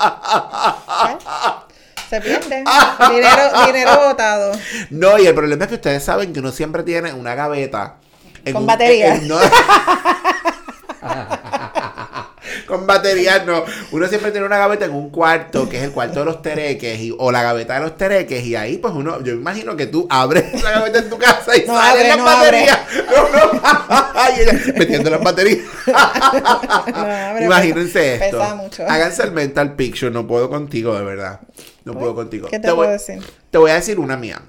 Se 2.10 2.20
pierden. 2.20 2.64
Dinero, 3.10 3.64
dinero 3.66 3.90
botado. 4.08 4.52
No, 4.90 5.18
y 5.18 5.26
el 5.26 5.34
problema 5.34 5.64
es 5.64 5.68
que 5.70 5.74
ustedes 5.76 6.04
saben 6.04 6.32
que 6.32 6.40
uno 6.40 6.52
siempre 6.52 6.82
tiene 6.82 7.12
una 7.12 7.34
gaveta. 7.34 7.96
en 8.44 8.52
Con 8.52 8.62
un- 8.62 8.66
batería. 8.66 9.14
en- 9.16 9.26
no- 9.28 9.38
Con 12.66 12.86
baterías 12.86 13.44
no. 13.46 13.64
Uno 13.92 14.06
siempre 14.08 14.30
tiene 14.30 14.46
una 14.46 14.58
gaveta 14.58 14.84
en 14.86 14.92
un 14.94 15.10
cuarto, 15.10 15.68
que 15.68 15.78
es 15.78 15.82
el 15.84 15.90
cuarto 15.92 16.20
de 16.20 16.24
los 16.24 16.40
tereques, 16.42 16.98
y- 17.00 17.14
o 17.18 17.30
la 17.32 17.42
gaveta 17.42 17.74
de 17.74 17.80
los 17.80 17.96
tereques, 17.96 18.44
y 18.44 18.56
ahí 18.56 18.78
pues 18.78 18.94
uno, 18.94 19.22
yo 19.22 19.32
imagino 19.34 19.76
que 19.76 19.86
tú 19.86 20.06
abres 20.10 20.62
la 20.62 20.70
gaveta 20.70 20.98
en 20.98 21.10
tu 21.10 21.18
casa 21.18 21.56
y 21.56 21.64
No 21.66 21.74
salen 21.76 22.08
las 22.08 22.18
no 22.18 22.24
baterías. 22.24 22.78
No, 23.06 23.28
no. 23.28 23.60
y 24.36 24.40
ella 24.40 24.52
metiendo 24.76 25.10
las 25.10 25.22
baterías. 25.22 25.58
abre, 26.94 27.44
Imagínense 27.44 28.18
pesa- 28.18 28.24
esto. 28.26 28.38
pesa 28.38 28.54
mucho. 28.54 28.82
Háganse 28.88 29.22
el 29.22 29.32
mental 29.32 29.74
picture, 29.76 30.10
no 30.10 30.26
puedo 30.26 30.48
contigo, 30.48 30.94
de 30.98 31.04
verdad. 31.04 31.40
No 31.84 31.92
Pues, 31.92 31.98
puedo 32.02 32.14
contigo. 32.14 32.48
¿qué 32.48 32.58
te 32.58 32.72
puedo 32.72 32.90
decir? 32.90 33.22
Te 33.50 33.58
voy 33.58 33.70
a 33.70 33.74
decir 33.74 33.98
una 33.98 34.16
mía. 34.16 34.40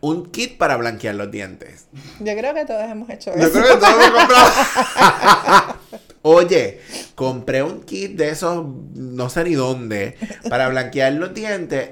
Un 0.00 0.26
kit 0.30 0.58
para 0.58 0.76
blanquear 0.76 1.14
los 1.14 1.30
dientes. 1.30 1.86
Yo 2.20 2.34
creo 2.36 2.52
que 2.52 2.64
todos 2.66 2.82
hemos 2.82 3.08
hecho 3.08 3.32
Yo 3.34 3.42
eso. 3.46 3.52
creo 3.52 3.64
que 3.74 3.76
todo 3.76 3.90
lo 3.98 4.12
comprado. 4.14 5.76
Oye, 6.28 6.80
compré 7.14 7.62
un 7.62 7.82
kit 7.82 8.16
de 8.16 8.30
esos, 8.30 8.66
no 8.96 9.30
sé 9.30 9.44
ni 9.44 9.54
dónde, 9.54 10.16
para 10.50 10.68
blanquear 10.70 11.12
los 11.12 11.32
dientes. 11.32 11.90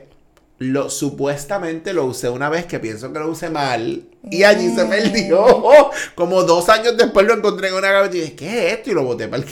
Lo, 0.59 0.91
supuestamente 0.91 1.93
lo 1.93 2.05
usé 2.07 2.29
una 2.29 2.49
vez 2.49 2.67
que 2.67 2.81
pienso 2.81 3.13
que 3.13 3.21
lo 3.21 3.31
usé 3.31 3.49
mal 3.49 4.09
y 4.29 4.43
allí 4.43 4.75
se 4.75 4.87
perdió. 4.87 5.63
Como 6.17 6.43
dos 6.43 6.69
años 6.69 6.97
después 6.97 7.25
lo 7.25 7.35
encontré 7.35 7.69
en 7.69 7.75
una 7.75 7.93
gaveta 7.93 8.17
y 8.17 8.23
dije, 8.23 8.35
¿qué 8.35 8.67
es 8.67 8.73
esto? 8.79 8.91
Y 8.91 8.95
lo 8.95 9.05
boté 9.05 9.29
para 9.29 9.45
el 9.45 9.49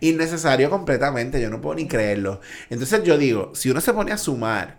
Innecesario 0.00 0.68
completamente, 0.70 1.40
yo 1.40 1.50
no 1.50 1.60
puedo 1.60 1.76
ni 1.76 1.86
creerlo. 1.86 2.40
Entonces 2.68 3.04
yo 3.04 3.16
digo, 3.16 3.52
si 3.54 3.70
uno 3.70 3.80
se 3.80 3.92
pone 3.92 4.10
a 4.10 4.18
sumar 4.18 4.78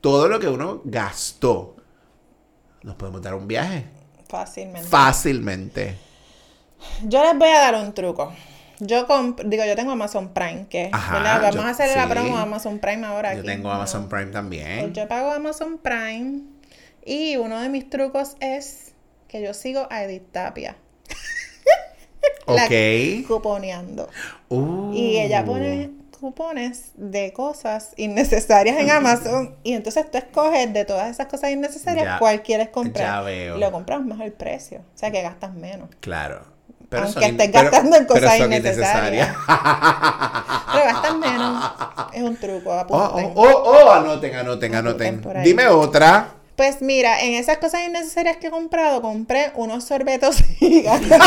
todo 0.00 0.26
lo 0.26 0.40
que 0.40 0.48
uno 0.48 0.80
gastó, 0.86 1.76
nos 2.82 2.94
podemos 2.94 3.20
dar 3.20 3.34
un 3.34 3.46
viaje 3.46 3.97
Fácilmente. 4.28 4.88
fácilmente. 4.88 5.94
Yo 7.04 7.22
les 7.24 7.36
voy 7.38 7.48
a 7.48 7.58
dar 7.60 7.74
un 7.74 7.92
truco. 7.94 8.32
Yo 8.80 9.06
digo, 9.44 9.64
yo 9.64 9.74
tengo 9.74 9.90
Amazon 9.92 10.28
Prime, 10.32 10.66
que 10.70 10.88
Ajá, 10.92 11.40
vamos 11.40 11.54
yo- 11.56 11.62
a 11.62 11.70
hacer 11.70 11.96
la 11.96 12.04
sí. 12.04 12.10
promo 12.10 12.36
a 12.38 12.42
Amazon 12.42 12.78
Prime 12.78 13.04
ahora. 13.06 13.32
Yo 13.34 13.40
aquí. 13.40 13.48
tengo 13.48 13.70
Amazon 13.72 14.08
Prime 14.08 14.24
Pues 14.26 14.32
también. 14.34 14.92
yo 14.94 15.08
pago 15.08 15.32
Amazon 15.32 15.78
Prime 15.78 16.42
y 17.04 17.36
uno 17.36 17.60
de 17.60 17.68
mis 17.70 17.90
trucos 17.90 18.36
es 18.40 18.92
que 19.26 19.42
yo 19.42 19.52
sigo 19.54 19.88
a 19.90 20.04
Edith 20.04 20.30
Tapia 20.30 20.76
la- 22.46 22.64
Ok. 22.66 23.26
cuponeando. 23.26 24.08
Uh. 24.48 24.92
Y 24.94 25.18
ella 25.18 25.44
pone 25.44 25.90
cupones 26.18 26.90
de 26.94 27.32
cosas 27.32 27.90
innecesarias 27.96 28.76
en 28.78 28.90
Amazon 28.90 29.56
y 29.62 29.72
entonces 29.74 30.10
tú 30.10 30.18
escoges 30.18 30.72
de 30.72 30.84
todas 30.84 31.10
esas 31.10 31.26
cosas 31.26 31.50
innecesarias 31.50 32.04
Ya- 32.04 32.18
cuál 32.18 32.42
quieres 32.42 32.68
comprar. 32.68 33.06
ya 33.06 33.20
veo. 33.22 33.56
Y 33.56 33.60
lo 33.60 33.70
compras 33.72 34.00
mejor 34.02 34.32
precio, 34.32 34.80
o 34.80 34.98
sea 34.98 35.10
que 35.10 35.22
gastas 35.22 35.54
menos. 35.54 35.88
Claro. 36.00 36.42
Aunque 36.90 37.26
estés 37.26 37.52
gastando 37.52 37.96
en 37.96 38.06
cosas 38.06 38.38
innecesarias. 38.38 39.28
Pero 39.46 40.84
gastas 40.84 41.16
menos. 41.16 41.72
Es 42.14 42.22
un 42.22 42.36
truco, 42.36 42.70
oh, 42.70 42.72
apunten. 42.72 43.32
oh, 43.34 43.42
oh, 43.42 43.84
oh, 43.86 43.92
anoten, 43.92 44.34
anoten, 44.34 44.74
anoten. 44.74 45.22
Dime 45.44 45.68
otra. 45.68 46.30
Pues 46.56 46.80
mira, 46.82 47.20
en 47.20 47.34
esas 47.34 47.58
cosas 47.58 47.82
innecesarias 47.86 48.38
que 48.38 48.48
he 48.48 48.50
comprado, 48.50 49.00
compré 49.02 49.52
unos 49.54 49.84
sorbetos 49.84 50.42
gigantes. 50.58 51.18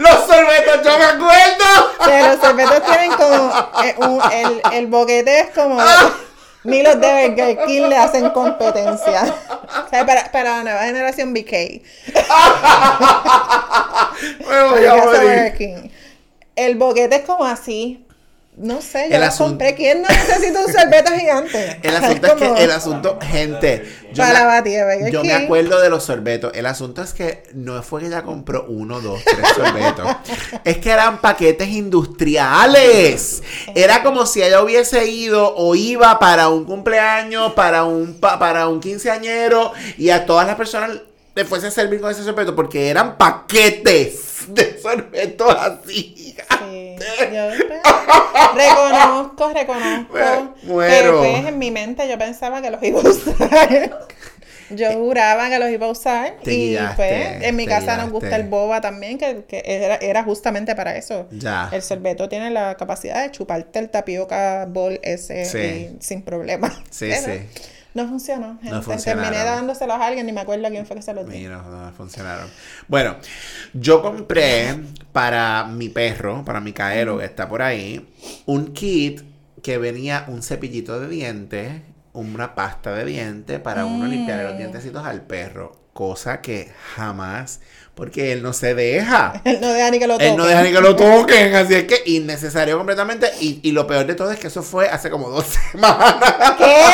Los 0.00 0.14
sorbetos, 0.26 0.82
yo 0.84 0.98
me 0.98 1.04
acuerdo. 1.04 1.64
Que 2.04 2.22
los 2.28 2.40
sorbetos 2.40 2.82
tienen 2.84 3.12
como. 3.12 3.52
eh, 3.84 3.94
un- 3.98 4.32
el, 4.32 4.62
el 4.72 4.86
boquete 4.86 5.40
es 5.40 5.50
como. 5.50 5.78
Ni 6.64 6.82
los 6.82 7.00
de 7.00 7.28
Burger 7.28 7.58
King 7.66 7.88
le 7.88 7.96
hacen 7.96 8.28
competencia. 8.30 9.22
O 9.86 9.88
sea, 9.88 10.04
para, 10.06 10.30
para 10.32 10.56
la 10.58 10.62
nueva 10.62 10.82
generación 10.84 11.32
BK. 11.34 11.52
Me 14.48 14.62
voy 14.70 14.84
a 14.86 14.94
morir. 15.04 15.90
El 16.56 16.74
boquete 16.76 17.16
es 17.16 17.22
como 17.22 17.44
así. 17.44 18.04
No 18.62 18.82
sé, 18.82 19.06
yo 19.08 19.16
El 19.16 19.22
asunto- 19.22 19.50
compré. 19.52 19.74
¿Quién 19.74 20.02
no 20.02 20.08
necesita 20.08 20.60
un 20.66 20.70
sorbeto 20.70 21.12
gigante? 21.12 21.78
El 21.82 21.96
asunto 21.96 22.26
es 22.26 22.32
como- 22.34 22.54
que, 22.54 22.64
el 22.64 22.70
asunto, 22.70 23.18
gente, 23.22 23.90
yo, 24.12 24.22
Para 24.22 24.60
me, 24.62 25.10
yo 25.10 25.24
me 25.24 25.32
acuerdo 25.32 25.80
de 25.80 25.88
los 25.88 26.04
sorbetos. 26.04 26.52
El 26.54 26.66
asunto 26.66 27.02
es 27.02 27.14
que 27.14 27.42
no 27.54 27.82
fue 27.82 28.02
que 28.02 28.08
ella 28.08 28.22
compró 28.22 28.66
uno, 28.68 29.00
dos, 29.00 29.22
tres 29.24 29.48
sorbetos. 29.56 30.06
es 30.64 30.76
que 30.76 30.90
eran 30.90 31.22
paquetes 31.22 31.68
industriales. 31.68 33.42
Era 33.74 34.02
como 34.02 34.26
si 34.26 34.42
ella 34.42 34.62
hubiese 34.62 35.06
ido 35.06 35.54
o 35.56 35.74
iba 35.74 36.18
para 36.18 36.48
un 36.48 36.64
cumpleaños, 36.64 37.52
para 37.54 37.84
un, 37.84 38.20
pa- 38.20 38.38
para 38.38 38.68
un 38.68 38.80
quinceañero 38.80 39.72
y 39.96 40.10
a 40.10 40.26
todas 40.26 40.46
las 40.46 40.56
personas 40.56 40.90
le 41.34 41.44
fuese 41.44 41.68
a 41.68 41.70
servir 41.70 42.00
con 42.00 42.10
ese 42.10 42.24
sorbeto 42.24 42.54
porque 42.54 42.88
eran 42.90 43.16
paquetes 43.16 44.29
de 44.54 44.78
sorbetos 44.80 45.54
así. 45.54 46.34
Sí, 46.60 46.96
yo 47.32 47.48
pues, 47.66 47.80
reconozco, 48.54 49.52
reconozco. 49.52 50.54
Muero. 50.64 51.22
Que 51.22 51.32
pues 51.40 51.46
en 51.46 51.58
mi 51.58 51.70
mente 51.70 52.08
yo 52.08 52.18
pensaba 52.18 52.60
que 52.62 52.70
los 52.70 52.82
iba 52.82 53.00
a 53.00 53.04
usar. 53.04 53.98
Yo 54.70 54.92
juraba 54.92 55.48
que 55.48 55.58
los 55.58 55.68
iba 55.70 55.86
a 55.86 55.90
usar. 55.90 56.36
Te 56.44 56.52
y 56.52 56.68
guillaste, 56.68 56.94
pues 56.96 57.42
en 57.42 57.56
mi 57.56 57.66
casa 57.66 57.96
nos 57.96 58.10
gusta 58.10 58.36
el 58.36 58.44
boba 58.44 58.80
también, 58.80 59.18
que, 59.18 59.44
que 59.48 59.62
era, 59.64 59.96
era 59.96 60.22
justamente 60.22 60.76
para 60.76 60.96
eso. 60.96 61.26
Ya. 61.32 61.68
El 61.72 61.82
sorbeto 61.82 62.28
tiene 62.28 62.50
la 62.50 62.76
capacidad 62.76 63.22
de 63.22 63.32
chuparte 63.32 63.80
el 63.80 63.90
tapioca 63.90 64.66
bol 64.68 65.00
ese 65.02 65.44
Sí. 65.44 65.58
y 65.58 65.96
sin 66.00 66.22
problema. 66.22 66.70
Sí, 66.90 67.08
Pero 67.10 67.34
sí. 67.34 67.40
No 67.94 68.06
funcionó. 68.06 68.58
gente. 68.62 68.82
funcionaron. 68.82 69.30
Terminé 69.30 69.44
dándoselos 69.44 69.96
a 69.96 70.06
alguien, 70.06 70.26
ni 70.26 70.32
me 70.32 70.40
acuerdo 70.40 70.66
a 70.66 70.70
quién 70.70 70.86
fue 70.86 70.96
que 70.96 71.02
se 71.02 71.12
los 71.12 71.26
di. 71.28 71.38
Mira, 71.38 71.58
no 71.58 71.92
funcionaron. 71.92 72.48
Bueno, 72.88 73.16
yo 73.72 74.02
compré 74.02 74.78
para 75.12 75.64
mi 75.64 75.88
perro, 75.88 76.44
para 76.44 76.60
mi 76.60 76.72
caero 76.72 77.18
que 77.18 77.24
está 77.24 77.48
por 77.48 77.62
ahí, 77.62 78.08
un 78.46 78.72
kit 78.72 79.22
que 79.62 79.78
venía 79.78 80.24
un 80.28 80.42
cepillito 80.42 81.00
de 81.00 81.08
dientes, 81.08 81.82
una 82.12 82.54
pasta 82.54 82.92
de 82.92 83.04
dientes 83.04 83.60
para 83.60 83.84
uno 83.84 84.06
limpiar 84.06 84.44
los 84.44 84.58
dientecitos 84.58 85.04
al 85.04 85.22
perro. 85.22 85.79
Cosa 86.00 86.40
que 86.40 86.72
jamás, 86.96 87.60
porque 87.94 88.32
él 88.32 88.42
no 88.42 88.54
se 88.54 88.74
deja. 88.74 89.38
Él 89.44 89.58
no 89.60 89.68
deja 89.68 89.90
ni 89.90 89.98
que 89.98 90.06
lo 90.06 90.14
toque. 90.14 90.30
Él 90.30 90.36
no 90.38 90.46
deja 90.46 90.62
ni 90.62 90.72
que 90.72 90.80
lo 90.80 90.96
toquen, 90.96 91.54
así 91.54 91.74
es 91.74 91.84
que 91.84 92.02
innecesario 92.06 92.78
completamente. 92.78 93.30
Y, 93.38 93.60
y 93.62 93.72
lo 93.72 93.86
peor 93.86 94.06
de 94.06 94.14
todo 94.14 94.30
es 94.30 94.38
que 94.38 94.46
eso 94.46 94.62
fue 94.62 94.88
hace 94.88 95.10
como 95.10 95.28
dos 95.28 95.44
semanas. 95.72 96.14
¿Qué? 96.56 96.84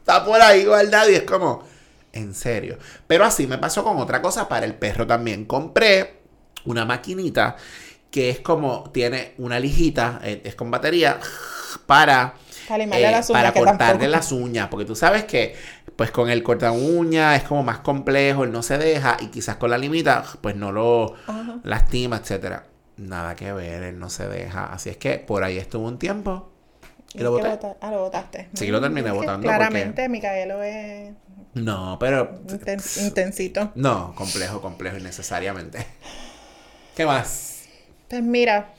Está 0.00 0.24
por 0.24 0.42
ahí 0.42 0.64
guardado 0.64 1.12
y 1.12 1.14
es 1.14 1.22
como, 1.22 1.62
en 2.12 2.34
serio. 2.34 2.76
Pero 3.06 3.24
así 3.24 3.46
me 3.46 3.56
pasó 3.56 3.84
con 3.84 3.98
otra 3.98 4.20
cosa 4.20 4.48
para 4.48 4.66
el 4.66 4.74
perro 4.74 5.06
también. 5.06 5.44
Compré 5.44 6.22
una 6.64 6.84
maquinita 6.84 7.54
que 8.10 8.30
es 8.30 8.40
como, 8.40 8.90
tiene 8.92 9.34
una 9.38 9.60
lijita, 9.60 10.20
eh, 10.24 10.42
es 10.42 10.56
con 10.56 10.72
batería, 10.72 11.20
para, 11.86 12.34
eh, 12.68 13.20
para 13.32 13.52
cortarle 13.52 14.08
las 14.08 14.32
uñas. 14.32 14.66
Porque 14.68 14.84
tú 14.84 14.96
sabes 14.96 15.24
que, 15.24 15.54
pues 15.96 16.10
con 16.10 16.30
el 16.30 16.42
corta 16.42 16.72
uña 16.72 17.36
es 17.36 17.42
como 17.44 17.62
más 17.62 17.78
complejo, 17.78 18.44
él 18.44 18.52
no 18.52 18.62
se 18.62 18.78
deja 18.78 19.16
y 19.20 19.26
quizás 19.28 19.56
con 19.56 19.70
la 19.70 19.78
limita, 19.78 20.24
pues 20.40 20.56
no 20.56 20.72
lo 20.72 21.14
lastima, 21.64 22.16
etcétera. 22.18 22.66
Nada 22.96 23.34
que 23.36 23.52
ver, 23.52 23.82
él 23.82 23.98
no 23.98 24.10
se 24.10 24.28
deja. 24.28 24.72
Así 24.72 24.90
es 24.90 24.96
que 24.98 25.18
por 25.18 25.42
ahí 25.44 25.56
estuvo 25.58 25.86
un 25.88 25.98
tiempo. 25.98 26.50
Y 27.14 27.18
lo 27.22 27.34
¿Qué 27.36 27.42
boté. 27.42 27.48
bota- 27.48 27.76
Ah, 27.80 27.90
lo 27.90 28.00
botaste. 28.02 28.48
Sí, 28.54 28.66
lo 28.68 28.80
terminé 28.80 29.08
Es 29.08 29.14
botando 29.14 29.46
Claramente, 29.46 30.08
Micaelo 30.08 30.62
es 30.62 31.12
No, 31.54 31.96
pero 31.98 32.40
inten- 32.46 33.04
intensito. 33.06 33.72
No, 33.74 34.14
complejo, 34.14 34.60
complejo, 34.60 34.96
innecesariamente. 34.98 35.84
¿Qué 36.94 37.06
más? 37.06 37.64
Pues 38.08 38.22
mira, 38.22 38.70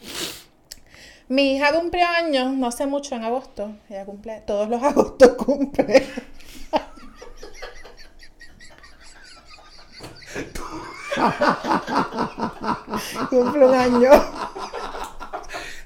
mi 1.27 1.55
hija 1.55 1.73
cumplió 1.73 2.05
años, 2.07 2.53
no 2.53 2.67
hace 2.67 2.85
mucho, 2.85 3.15
en 3.15 3.23
agosto. 3.23 3.71
Ella 3.89 4.05
cumple, 4.05 4.41
todos 4.45 4.69
los 4.69 4.81
agostos 4.83 5.29
cumple. 5.33 6.05
cumple 13.29 13.65
un 13.65 13.75
año. 13.75 14.11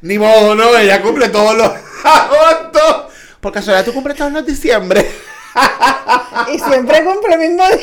Ni 0.02 0.20
modo, 0.20 0.56
no, 0.56 0.78
ella 0.78 1.02
cumple 1.02 1.30
todos 1.30 1.56
los 1.56 1.72
agostos. 2.04 3.14
Por 3.40 3.54
casualidad, 3.54 3.86
tú 3.86 3.94
cumples 3.94 4.18
todos 4.18 4.32
los 4.32 4.46
diciembre. 4.46 5.10
Y 6.52 6.60
siempre 6.60 7.04
cumple 7.04 7.36
el 7.36 7.40
mismo 7.40 7.66
día. 7.66 7.78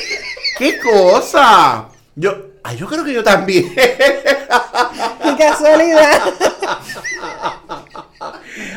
¡Qué 0.59 0.79
cosa! 0.79 1.87
Yo, 2.15 2.37
ay, 2.63 2.77
yo 2.77 2.87
creo 2.87 3.03
que 3.03 3.15
yo 3.15 3.25
también. 3.25 3.75
Qué 3.75 5.37
casualidad. 5.39 6.21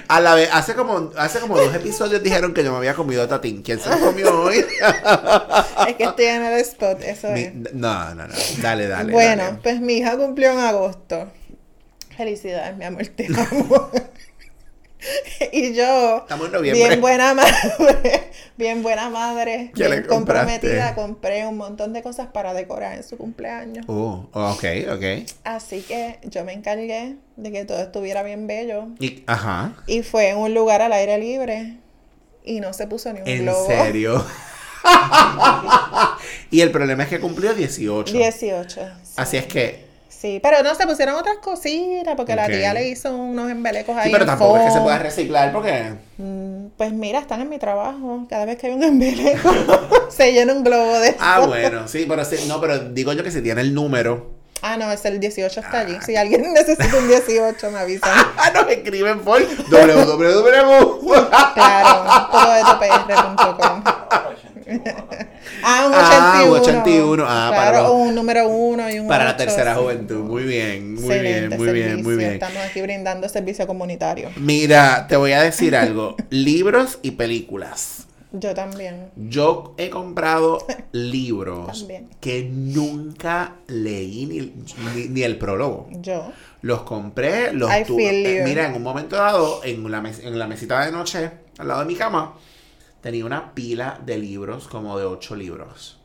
A 0.07 0.19
la 0.21 0.35
vez, 0.35 0.49
hace 0.51 0.73
como, 0.75 1.11
hace 1.17 1.39
como 1.39 1.57
dos 1.57 1.73
episodios 1.75 2.21
dijeron 2.21 2.53
que 2.53 2.63
yo 2.63 2.71
me 2.71 2.77
había 2.77 2.93
comido 2.93 3.23
a 3.23 3.27
Tatín. 3.27 3.61
¿Quién 3.63 3.79
se 3.79 3.89
lo 3.89 3.99
comió 3.99 4.41
hoy? 4.43 4.63
Es 5.87 5.95
que 5.95 6.03
estoy 6.03 6.25
en 6.25 6.43
el 6.45 6.59
spot, 6.61 7.01
eso 7.03 7.29
Mi- 7.29 7.41
es. 7.41 7.53
no, 7.73 8.15
no, 8.15 8.27
no. 8.27 8.33
Dale, 8.61 8.87
dale. 8.87 9.11
bueno, 9.11 9.43
dale. 9.43 9.59
pues 9.61 9.79
mi 9.79 9.95
hija 9.97 10.15
cumplió 10.17 10.51
en 10.51 10.59
agosto. 10.59 11.31
Felicidades, 12.17 12.75
mi 12.77 12.85
amor, 12.85 13.05
te 13.07 13.27
amo. 13.27 13.91
y 15.51 15.73
yo, 15.73 16.17
Estamos 16.19 16.47
en 16.47 16.51
noviembre. 16.53 16.87
bien 16.87 17.01
buena 17.01 17.33
madre, 17.33 18.24
bien 18.57 18.83
buena 18.83 19.09
madre, 19.09 19.71
¿Qué 19.75 19.89
le 19.89 19.97
bien 19.97 20.07
comprometida, 20.07 20.93
compraste? 20.95 21.01
compré 21.01 21.47
un 21.47 21.57
montón 21.57 21.93
de 21.93 22.01
cosas 22.01 22.27
para 22.27 22.53
decorar 22.53 22.95
en 22.95 23.03
su 23.03 23.17
cumpleaños. 23.17 23.85
Oh, 23.87 24.27
ok, 24.31 24.63
ok. 24.93 25.29
Así 25.43 25.81
que 25.81 26.19
yo 26.23 26.43
me 26.45 26.53
encargué 26.53 27.17
de 27.35 27.51
que 27.51 27.65
todo 27.65 27.79
estuviera 27.79 28.23
bien 28.23 28.47
bello. 28.47 28.87
Y, 28.99 29.23
ajá. 29.27 29.73
Y 29.87 30.03
fue 30.03 30.29
en 30.29 30.37
un 30.37 30.53
lugar 30.53 30.81
al 30.81 30.93
aire 30.93 31.17
libre 31.17 31.77
y 32.43 32.59
no 32.59 32.73
se 32.73 32.87
puso 32.87 33.11
ni 33.13 33.21
un 33.21 33.27
¿En 33.27 33.43
globo. 33.43 33.67
serio? 33.67 34.25
y 36.51 36.61
el 36.61 36.71
problema 36.71 37.03
es 37.03 37.09
que 37.09 37.19
cumplió 37.19 37.53
18. 37.53 38.13
18. 38.13 38.81
sí. 39.03 39.13
Así 39.17 39.37
es 39.37 39.45
que. 39.45 39.84
Sí, 40.17 40.39
pero 40.41 40.63
no, 40.63 40.73
se 40.75 40.87
pusieron 40.87 41.15
otras 41.15 41.37
cositas 41.37 42.15
porque 42.15 42.35
la 42.35 42.47
tía 42.47 42.73
le 42.73 42.87
hizo 42.87 43.13
unos 43.15 43.51
embelecos 43.51 43.95
ahí. 43.97 44.05
Sí, 44.05 44.09
pero 44.11 44.25
tampoco 44.25 44.57
es 44.57 44.65
que 44.65 44.71
se 44.71 44.79
pueda 44.79 44.97
reciclar 44.97 45.51
porque. 45.51 45.93
Mm, 46.17 46.67
Pues 46.77 46.93
mira, 46.93 47.19
están 47.19 47.41
en 47.41 47.49
mi 47.49 47.59
trabajo. 47.59 48.25
Cada 48.29 48.45
vez 48.45 48.57
que 48.57 48.67
hay 48.67 48.73
un 48.73 48.83
embeleco, 48.83 49.49
se 50.09 50.31
llena 50.31 50.53
un 50.53 50.63
globo 50.63 50.99
de 50.99 51.15
Ah, 51.19 51.41
bueno, 51.45 51.87
sí, 51.87 52.05
pero 52.07 52.23
sí, 52.23 52.37
no, 52.47 52.61
pero 52.61 52.79
digo 52.79 53.13
yo 53.13 53.23
que 53.23 53.31
si 53.31 53.41
tiene 53.41 53.61
el 53.61 53.73
número. 53.73 54.31
Ah, 54.61 54.77
no, 54.77 54.91
es 54.91 55.05
el 55.05 55.19
18 55.19 55.59
está 55.59 55.79
allí. 55.79 55.97
Si 56.03 56.15
alguien 56.15 56.41
necesita 56.53 56.97
un 56.97 57.07
18, 57.07 57.71
me 57.71 57.79
avisan. 57.79 58.11
Ah, 58.37 58.51
nos 58.51 58.69
escriben 58.69 59.19
por 59.19 59.41
www. 59.69 61.11
Claro, 61.53 62.29
todo 62.31 62.51
de. 62.53 64.34
Ah, 65.63 65.85
un 65.87 65.93
Ah, 65.93 66.41
81. 66.43 66.51
un 66.53 66.59
81. 66.59 67.25
Ah, 67.27 67.51
para 67.55 67.71
claro, 67.71 67.83
los- 67.87 67.91
un 68.07 68.15
número 68.15 68.47
uno 68.47 68.89
y 68.89 68.99
un 68.99 69.07
Para 69.07 69.25
la 69.25 69.37
tercera 69.37 69.75
sí. 69.75 69.81
juventud. 69.81 70.19
Muy 70.23 70.43
bien, 70.43 70.95
muy 70.95 71.03
Excelente 71.03 71.47
bien, 71.47 71.57
muy 71.59 71.73
bien, 71.73 72.03
muy 72.03 72.15
bien. 72.15 72.31
Estamos 72.33 72.57
aquí 72.57 72.81
brindando 72.81 73.29
servicio 73.29 73.67
comunitario. 73.67 74.29
Mira, 74.37 75.05
te 75.07 75.15
voy 75.17 75.31
a 75.33 75.41
decir 75.41 75.75
algo. 75.75 76.15
Libros 76.29 76.99
y 77.01 77.11
películas. 77.11 78.07
Yo 78.31 78.53
también. 78.53 79.11
Yo 79.15 79.75
he 79.77 79.89
comprado 79.89 80.57
libros 80.91 81.79
También. 81.79 82.09
que 82.19 82.49
nunca 82.51 83.53
leí 83.67 84.25
ni, 84.25 84.39
ni- 84.93 85.07
ni 85.07 85.23
el 85.23 85.37
prólogo. 85.37 85.87
Yo. 86.01 86.31
Los 86.61 86.81
compré, 86.81 87.53
los 87.53 87.69
tuve. 87.85 88.39
eh. 88.39 88.43
Mira, 88.43 88.65
en 88.67 88.73
un 88.75 88.83
momento 88.83 89.15
dado, 89.15 89.61
en 89.63 89.89
la, 89.89 90.01
mes- 90.01 90.19
en 90.23 90.37
la 90.37 90.47
mesita 90.47 90.83
de 90.85 90.91
noche, 90.91 91.29
al 91.59 91.67
lado 91.67 91.79
de 91.81 91.85
mi 91.85 91.95
cama, 91.95 92.33
tenía 93.05 93.23
una 93.23 93.53
pila 93.53 94.01
de 94.03 94.17
libros, 94.17 94.67
como 94.67 94.97
de 94.97 95.05
ocho 95.05 95.35
libros. 95.35 95.99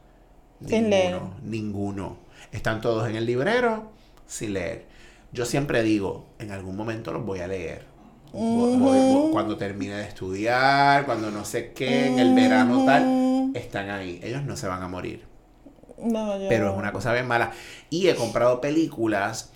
Sin 0.67 0.91
leer. 0.91 1.15
ninguno, 1.15 1.35
ninguno. 1.43 2.17
Están 2.53 2.83
todos 2.83 3.09
en 3.09 3.17
el 3.17 3.25
librero, 3.25 3.91
sin 4.27 4.53
leer. 4.53 4.85
Yo 5.33 5.47
siempre 5.47 5.83
digo, 5.83 6.27
en 6.39 6.51
algún 6.51 6.77
momento 6.77 7.11
los 7.11 7.25
voy 7.25 7.41
a 7.41 7.47
leer. 7.47 7.87
Voy- 8.35 8.77
voy- 8.77 8.99
voy- 9.15 9.33
cuando 9.33 9.57
termine 9.57 9.95
de 9.95 10.03
estudiar, 10.05 11.07
cuando 11.07 11.31
no 11.31 11.47
sé 11.47 11.73
qué, 11.73 12.09
en 12.09 12.19
el 12.19 12.35
verano 12.35 12.85
tal, 12.85 13.51
están 13.55 13.89
ahí. 13.89 14.21
Ellos 14.23 14.43
no 14.45 14.55
se 14.59 14.69
van 14.69 14.83
a 14.83 14.89
morir 14.89 15.25
No, 15.97 16.39
yo. 16.39 16.49
pero 16.51 16.71
es 16.71 16.77
una 16.77 16.93
cosa 16.93 17.15
bien 17.15 17.27
mala. 17.27 17.53
Y 17.89 18.09
he 18.09 18.15
comprado 18.15 18.61
películas 18.61 19.53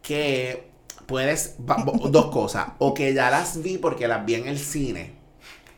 que 0.00 0.70
puedes, 1.04 1.56
dos 2.10 2.26
cosas, 2.30 2.68
o 2.78 2.94
que 2.94 3.12
ya 3.12 3.30
las 3.30 3.62
vi 3.62 3.76
porque 3.76 4.08
las 4.08 4.24
vi 4.24 4.36
en 4.36 4.48
el 4.48 4.58
cine, 4.58 5.12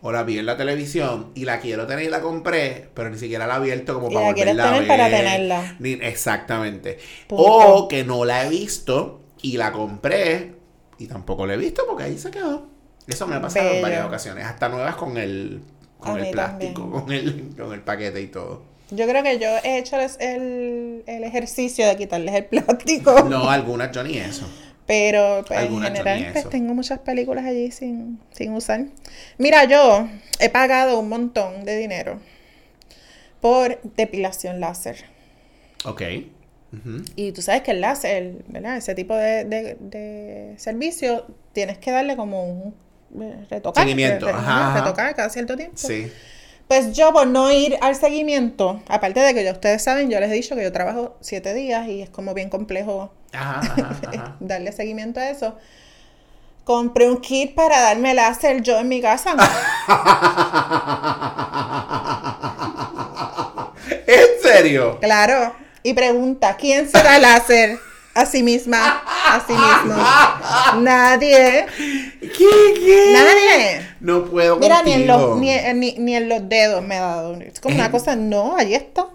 o 0.02 0.12
las 0.12 0.24
vi 0.26 0.38
en 0.38 0.46
la 0.46 0.56
televisión 0.56 1.32
y 1.34 1.44
la 1.44 1.60
quiero 1.60 1.86
tener 1.86 2.04
y 2.04 2.08
la 2.08 2.20
compré, 2.20 2.88
pero 2.94 3.10
ni 3.10 3.18
siquiera 3.18 3.46
la 3.46 3.54
he 3.54 3.56
abierto 3.56 3.94
como 3.94 4.10
Y 4.10 4.14
para 4.14 4.28
la 4.28 4.34
quieres 4.34 4.54
volverla 4.54 4.70
a 4.70 4.72
tener 4.74 4.88
para 4.88 5.08
ver. 5.08 5.16
tenerla. 5.18 5.76
Ni- 5.80 5.92
exactamente. 5.92 6.98
Punto. 7.26 7.44
O 7.44 7.88
que 7.88 8.04
no 8.04 8.24
la 8.24 8.46
he 8.46 8.48
visto 8.50 9.20
y 9.42 9.56
la 9.56 9.72
compré 9.72 10.54
y 10.98 11.06
tampoco 11.06 11.46
la 11.46 11.54
he 11.54 11.56
visto 11.56 11.84
porque 11.86 12.04
ahí 12.04 12.18
se 12.18 12.30
quedó. 12.30 12.66
Eso 13.06 13.26
me 13.26 13.36
ha 13.36 13.40
pasado 13.40 13.70
en 13.70 13.82
varias 13.82 14.04
ocasiones, 14.06 14.44
hasta 14.44 14.68
nuevas 14.68 14.94
con 14.96 15.16
el, 15.16 15.62
A 16.00 16.04
con 16.04 16.18
el 16.20 16.30
plástico, 16.30 16.90
con 16.90 17.10
el, 17.12 17.54
con 17.56 17.72
el 17.72 17.80
paquete 17.80 18.20
y 18.20 18.26
todo. 18.26 18.62
Yo 18.90 19.06
creo 19.06 19.22
que 19.22 19.38
yo 19.38 19.48
he 19.64 19.78
hecho 19.78 19.96
el, 19.96 20.10
el, 20.20 21.02
el 21.06 21.24
ejercicio 21.24 21.86
de 21.86 21.96
quitarles 21.96 22.34
el 22.34 22.44
plástico. 22.46 23.22
No, 23.24 23.48
algunas 23.50 23.92
yo 23.92 24.02
ni 24.02 24.18
eso. 24.18 24.46
Pero 24.88 25.44
pues, 25.46 25.60
en 25.66 25.70
general 25.94 26.18
pues, 26.32 26.44
tengo 26.50 26.74
muchas 26.74 26.98
películas 27.00 27.44
allí 27.44 27.70
sin, 27.70 28.18
sin 28.32 28.52
usar. 28.54 28.86
Mira, 29.36 29.64
yo 29.64 30.08
he 30.40 30.48
pagado 30.48 30.98
un 30.98 31.08
montón 31.08 31.64
de 31.64 31.76
dinero 31.76 32.18
por 33.40 33.80
depilación 33.96 34.58
láser. 34.60 35.04
Ok. 35.84 36.02
Y 37.16 37.32
tú 37.32 37.40
sabes 37.40 37.62
que 37.62 37.70
el 37.70 37.80
láser, 37.80 38.32
¿verdad? 38.48 38.76
Ese 38.76 38.94
tipo 38.94 39.14
de, 39.14 39.44
de, 39.44 39.76
de 39.80 40.54
servicio, 40.58 41.26
tienes 41.52 41.78
que 41.78 41.90
darle 41.90 42.16
como 42.16 42.44
un 42.44 42.74
eh, 43.22 43.46
retocar. 43.48 43.84
Re- 43.86 43.92
re-. 44.26 44.80
Retocar 44.80 45.14
cada 45.14 45.30
cierto 45.30 45.56
tiempo. 45.56 45.76
Sí. 45.76 46.10
Pues 46.68 46.92
yo 46.94 47.14
por 47.14 47.26
no 47.26 47.50
ir 47.50 47.78
al 47.80 47.96
seguimiento, 47.96 48.82
aparte 48.88 49.20
de 49.20 49.32
que 49.32 49.42
ya 49.42 49.52
ustedes 49.52 49.82
saben, 49.82 50.10
yo 50.10 50.20
les 50.20 50.30
he 50.30 50.34
dicho 50.34 50.54
que 50.54 50.62
yo 50.62 50.70
trabajo 50.70 51.16
siete 51.20 51.54
días 51.54 51.88
y 51.88 52.02
es 52.02 52.10
como 52.10 52.34
bien 52.34 52.50
complejo 52.50 53.10
Ajá, 53.32 53.60
ajá, 53.60 54.00
ajá. 54.06 54.36
darle 54.40 54.70
seguimiento 54.72 55.18
a 55.18 55.30
eso. 55.30 55.56
Compré 56.64 57.08
un 57.10 57.22
kit 57.22 57.54
para 57.54 57.80
darme 57.80 58.12
láser 58.12 58.60
yo 58.62 58.78
en 58.78 58.88
mi 58.88 59.00
casa. 59.00 59.34
¿En 64.06 64.42
serio? 64.42 64.98
claro. 65.00 65.54
Y 65.82 65.94
pregunta, 65.94 66.56
¿quién 66.56 66.90
se 66.90 67.02
da 67.02 67.18
láser? 67.18 67.78
A 68.20 68.26
sí 68.26 68.42
misma, 68.42 69.02
a 69.06 69.40
sí 69.46 69.52
mismo. 69.52 70.80
Nadie. 70.82 71.66
¿Qué? 72.20 72.28
¿Qué? 72.74 73.12
Nadie. 73.12 73.86
No 74.00 74.24
puedo 74.24 74.56
Mira, 74.56 74.82
ni 74.82 74.92
en, 74.92 75.06
los, 75.06 75.38
ni, 75.38 75.50
en- 75.50 75.78
ni- 75.78 75.94
ni 75.98 76.16
en 76.16 76.28
los 76.28 76.48
dedos 76.48 76.82
me 76.82 76.96
ha 76.96 77.00
dado. 77.02 77.34
Es 77.40 77.60
como 77.60 77.74
una 77.76 77.86
Eh. 77.86 77.90
cosa, 77.90 78.16
no, 78.16 78.56
allí 78.56 78.74
está. 78.74 79.06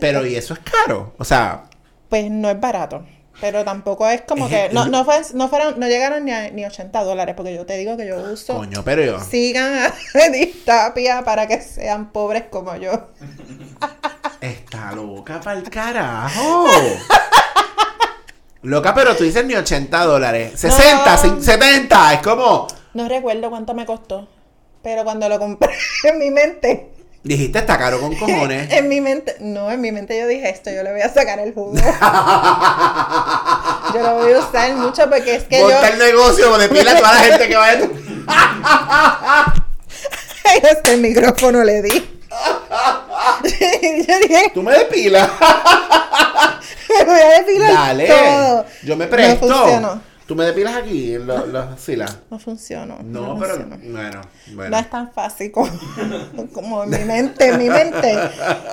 Pero 0.00 0.26
¿y 0.26 0.36
eso 0.36 0.54
es 0.54 0.60
caro? 0.60 1.14
O 1.18 1.24
sea, 1.24 1.64
Pues 2.08 2.30
no 2.30 2.48
es 2.50 2.58
barato. 2.60 3.04
Pero 3.40 3.64
tampoco 3.64 4.08
es 4.08 4.22
como 4.22 4.48
que. 4.48 4.68
No, 4.72 4.86
no, 4.88 5.04
fue, 5.04 5.20
no 5.34 5.48
fueron, 5.48 5.78
no 5.80 5.86
llegaron 5.88 6.24
ni 6.24 6.32
a 6.32 6.50
ni 6.50 6.64
80 6.64 7.02
dólares, 7.04 7.34
porque 7.36 7.54
yo 7.54 7.66
te 7.66 7.76
digo 7.76 7.96
que 7.96 8.06
yo 8.06 8.16
uso. 8.32 8.56
coño, 8.56 8.82
pero 8.84 9.02
yo. 9.04 9.20
Sigan 9.20 9.72
a 9.78 9.92
Edith 10.26 10.64
Tapia 10.64 11.22
para 11.24 11.46
que 11.46 11.60
sean 11.60 12.10
pobres 12.12 12.44
como 12.50 12.74
yo. 12.76 13.08
Está 14.40 14.92
loca 14.92 15.40
para 15.40 15.58
el 15.58 15.68
carajo. 15.70 16.66
Loca, 18.62 18.94
pero 18.94 19.14
tú 19.16 19.24
dices 19.24 19.44
ni 19.44 19.54
80 19.54 20.04
dólares. 20.04 20.52
60, 20.56 21.16
No. 21.16 21.22
cin- 21.22 21.40
70. 21.40 22.14
Es 22.14 22.22
como. 22.22 22.68
No 22.94 23.08
recuerdo 23.08 23.50
cuánto 23.50 23.74
me 23.74 23.84
costó. 23.84 24.28
Pero 24.82 25.04
cuando 25.04 25.28
lo 25.28 25.38
compré 25.38 25.70
en 26.04 26.18
mi 26.18 26.30
mente. 26.30 26.88
Dijiste, 27.24 27.60
está 27.60 27.78
caro 27.78 28.00
con 28.00 28.16
cojones. 28.16 28.70
En 28.72 28.88
mi 28.88 29.00
mente. 29.00 29.36
No, 29.40 29.70
en 29.70 29.80
mi 29.80 29.92
mente 29.92 30.18
yo 30.18 30.26
dije 30.26 30.48
esto, 30.50 30.70
yo 30.70 30.82
le 30.82 30.92
voy 30.92 31.02
a 31.02 31.08
sacar 31.08 31.38
el 31.38 31.54
jugo. 31.54 31.72
yo 33.94 34.02
lo 34.02 34.14
voy 34.16 34.32
a 34.32 34.38
usar 34.40 34.72
mucho 34.74 35.08
porque 35.08 35.36
es 35.36 35.44
que 35.44 35.58
yo. 35.60 35.68
Monta 35.68 35.88
el 35.88 35.98
negocio, 35.98 36.58
depila 36.58 36.92
a 36.92 36.96
toda 36.96 37.12
la 37.14 37.20
gente 37.20 37.48
que 37.48 37.56
vaya. 37.56 37.88
este 40.62 40.96
micrófono 40.96 41.62
le 41.64 41.82
di. 41.82 42.18
yo 43.44 44.18
dije, 44.20 44.50
Tú 44.54 44.62
me 44.62 44.72
depilas. 44.72 45.30
me 46.98 47.04
voy 47.04 47.20
a 47.20 47.38
depilar 47.40 47.72
Dale. 47.72 48.06
todo. 48.06 48.66
Yo 48.84 48.96
me 48.96 49.06
presto. 49.06 49.46
No 49.46 49.56
funcionó. 49.56 50.12
Tú 50.26 50.36
me 50.36 50.44
depilas 50.44 50.76
aquí, 50.76 51.14
en 51.14 51.26
lo-. 51.26 51.46
No 51.46 52.38
funcionó. 52.38 52.98
No, 53.02 53.34
no 53.34 53.38
pero 53.38 53.56
funcionó. 53.56 53.92
bueno, 53.92 54.20
bueno. 54.54 54.70
No 54.70 54.78
es 54.78 54.88
tan 54.88 55.12
fácil 55.12 55.50
como, 55.50 55.70
como 56.54 56.84
en 56.84 56.90
mi 56.90 57.04
mente. 57.04 57.48
En 57.48 57.58
mi 57.58 57.68
mente 57.68 58.18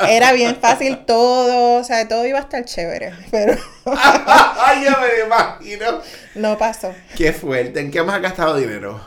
era 0.08 0.32
bien 0.32 0.56
fácil 0.62 1.06
todo, 1.06 1.80
o 1.80 1.84
sea, 1.84 2.08
todo 2.08 2.26
iba 2.26 2.38
a 2.40 2.44
estar 2.44 2.64
chévere, 2.64 3.14
pero 3.32 3.58
Ay, 3.86 4.84
ya 4.86 5.00
me 5.00 5.26
imagino. 5.26 6.02
no 6.36 6.58
pasó. 6.58 6.94
Qué 7.18 7.34
fuerte. 7.34 7.80
¿En 7.80 7.92
qué 7.92 8.00
has 8.00 8.22
gastado 8.22 8.56
dinero? 8.56 9.02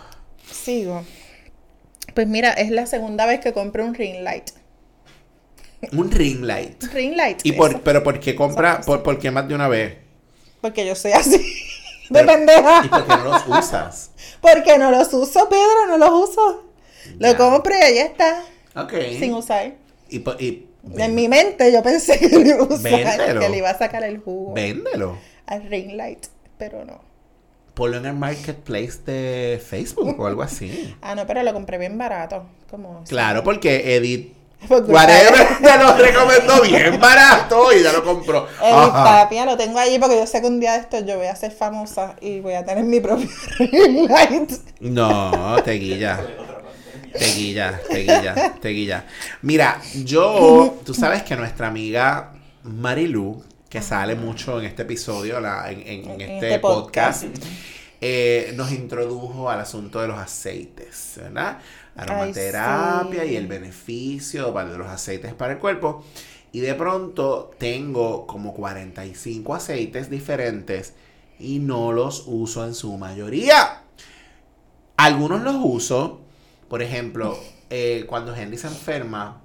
Sigo. 0.51 1.05
Pues 2.15 2.27
mira, 2.27 2.51
es 2.51 2.71
la 2.71 2.87
segunda 2.87 3.25
vez 3.25 3.41
que 3.41 3.53
compro 3.53 3.85
un 3.85 3.95
ring 3.95 4.23
light. 4.23 4.51
Un 5.93 6.11
ring 6.11 6.43
light. 6.43 6.83
Un 6.85 6.91
ring 6.91 7.17
light. 7.17 7.41
¿Y 7.45 7.53
por, 7.53 7.81
pero 7.83 8.03
por 8.03 8.21
qué 8.21 8.35
compra? 8.35 8.81
Por, 8.83 9.03
por 9.03 9.19
qué 9.19 9.31
más 9.31 9.49
de 9.49 9.55
una 9.55 9.69
vez? 9.69 9.97
Porque 10.61 10.87
yo 10.87 10.95
soy 10.95 11.13
así. 11.13 11.39
De 12.11 12.21
Pero- 12.21 12.27
pendeja. 12.33 12.83
¿Y 12.85 12.89
por 12.89 13.07
qué 13.07 13.17
no 13.17 13.25
los 13.25 13.47
usas? 13.65 14.11
Porque 14.41 14.77
no 14.79 14.91
los 14.91 15.13
uso, 15.15 15.49
Pedro, 15.49 15.87
no 15.89 15.97
los 15.99 16.29
uso. 16.31 16.65
Ya. 17.19 17.31
Lo 17.33 17.37
compro 17.39 17.75
y 17.75 17.83
ahí 17.83 17.99
está, 17.99 18.43
Ok. 18.77 18.93
sin 19.19 19.33
usar. 19.35 19.73
Y, 20.11 20.23
En 20.99 21.15
mi 21.15 21.29
mente 21.29 21.73
yo 21.73 21.83
pensé 21.83 22.19
que 22.19 22.29
le 22.29 22.49
iba 22.51 22.59
a 22.59 22.63
usar, 22.65 22.83
Véndelo. 22.83 23.41
que 23.41 23.49
le 23.49 23.59
iba 23.59 23.71
a 23.71 23.79
sacar 23.79 24.03
el 24.05 24.19
jugo 24.19 24.53
Véndelo. 24.53 25.17
al 25.47 25.63
ring 25.71 25.93
light, 25.93 26.27
pero 26.59 26.85
no. 26.85 27.01
Ponlo 27.75 27.97
en 27.97 28.07
el 28.07 28.15
marketplace 28.15 28.99
de 29.07 29.63
Facebook 29.65 30.19
o 30.21 30.27
algo 30.27 30.43
así. 30.43 30.95
Ah, 31.01 31.15
no, 31.15 31.27
pero 31.27 31.43
lo 31.43 31.53
compré 31.55 31.79
bien 31.79 31.97
barato. 31.97 32.45
Como 32.69 33.05
Claro, 33.05 33.43
porque 33.43 33.95
Edith 33.97 34.35
Whatever 34.69 35.59
de- 35.61 35.65
ya 35.67 35.77
lo 35.83 35.97
recomendó 35.97 36.61
bien 36.63 36.99
barato 37.01 37.73
y 37.73 37.83
ya 37.83 37.93
lo 37.93 38.05
compró. 38.05 38.47
Edith 38.63 38.75
Ajá. 38.75 39.05
Tapia, 39.23 39.45
lo 39.45 39.57
tengo 39.57 39.79
allí 39.79 39.99
porque 39.99 40.17
yo 40.17 40.27
sé 40.27 40.41
que 40.41 40.47
un 40.47 40.61
día 40.61 40.73
de 40.73 40.79
esto 40.81 41.01
yo 41.05 41.17
voy 41.19 41.27
a 41.27 41.37
ser 41.37 41.51
famosa 41.53 42.17
y 42.21 42.41
voy 42.41 42.55
a 42.55 42.65
tener 42.65 42.85
mi 42.85 43.01
propio 43.01 43.29
ring 43.59 44.09
light. 44.11 44.51
No, 44.81 45.57
te 45.65 45.73
guilla. 45.73 46.21
Teguilla, 47.13 47.79
teguilla, 47.91 48.55
teguilla. 48.61 49.05
Mira, 49.43 49.79
yo, 50.05 50.79
tú 50.85 50.95
sabes 50.95 51.23
que 51.23 51.37
nuestra 51.37 51.69
amiga 51.69 52.33
Marilu, 52.63 53.43
que 53.69 53.83
sale 53.83 54.15
mucho 54.15 54.59
en 54.61 54.67
este 54.67 54.83
episodio, 54.83 55.39
la- 55.41 55.71
en, 55.71 55.81
en- 55.87 56.11
en 56.11 56.21
este, 56.23 56.47
este 56.47 56.59
podcast, 56.61 57.25
podcast. 57.25 57.45
eh, 58.01 58.53
nos 58.57 58.73
introdujo 58.73 59.51
al 59.51 59.61
asunto 59.61 60.01
de 60.01 60.09
los 60.09 60.19
aceites, 60.19 61.15
¿verdad? 61.17 61.59
Aromaterapia 61.97 63.23
sí. 63.25 63.31
y 63.31 63.37
el 63.37 63.47
beneficio 63.47 64.53
para- 64.55 64.71
de 64.71 64.79
los 64.79 64.87
aceites 64.89 65.35
para 65.35 65.55
el 65.55 65.59
cuerpo. 65.59 66.05
Y 66.53 66.61
de 66.61 66.75
pronto 66.75 67.51
tengo 67.59 68.27
como 68.27 68.53
45 68.55 69.55
aceites 69.55 70.11
diferentes 70.11 70.95
y 71.39 71.59
no 71.61 71.93
los 71.93 72.25
uso 72.27 72.65
en 72.67 72.75
su 72.75 72.97
mayoría. 72.99 73.83
Algunos 74.97 75.43
los 75.43 75.57
uso, 75.59 76.21
por 76.69 76.83
ejemplo, 76.83 77.37
eh, 77.71 78.05
cuando 78.07 78.35
Henry 78.35 78.59
se 78.59 78.67
enferma, 78.69 79.41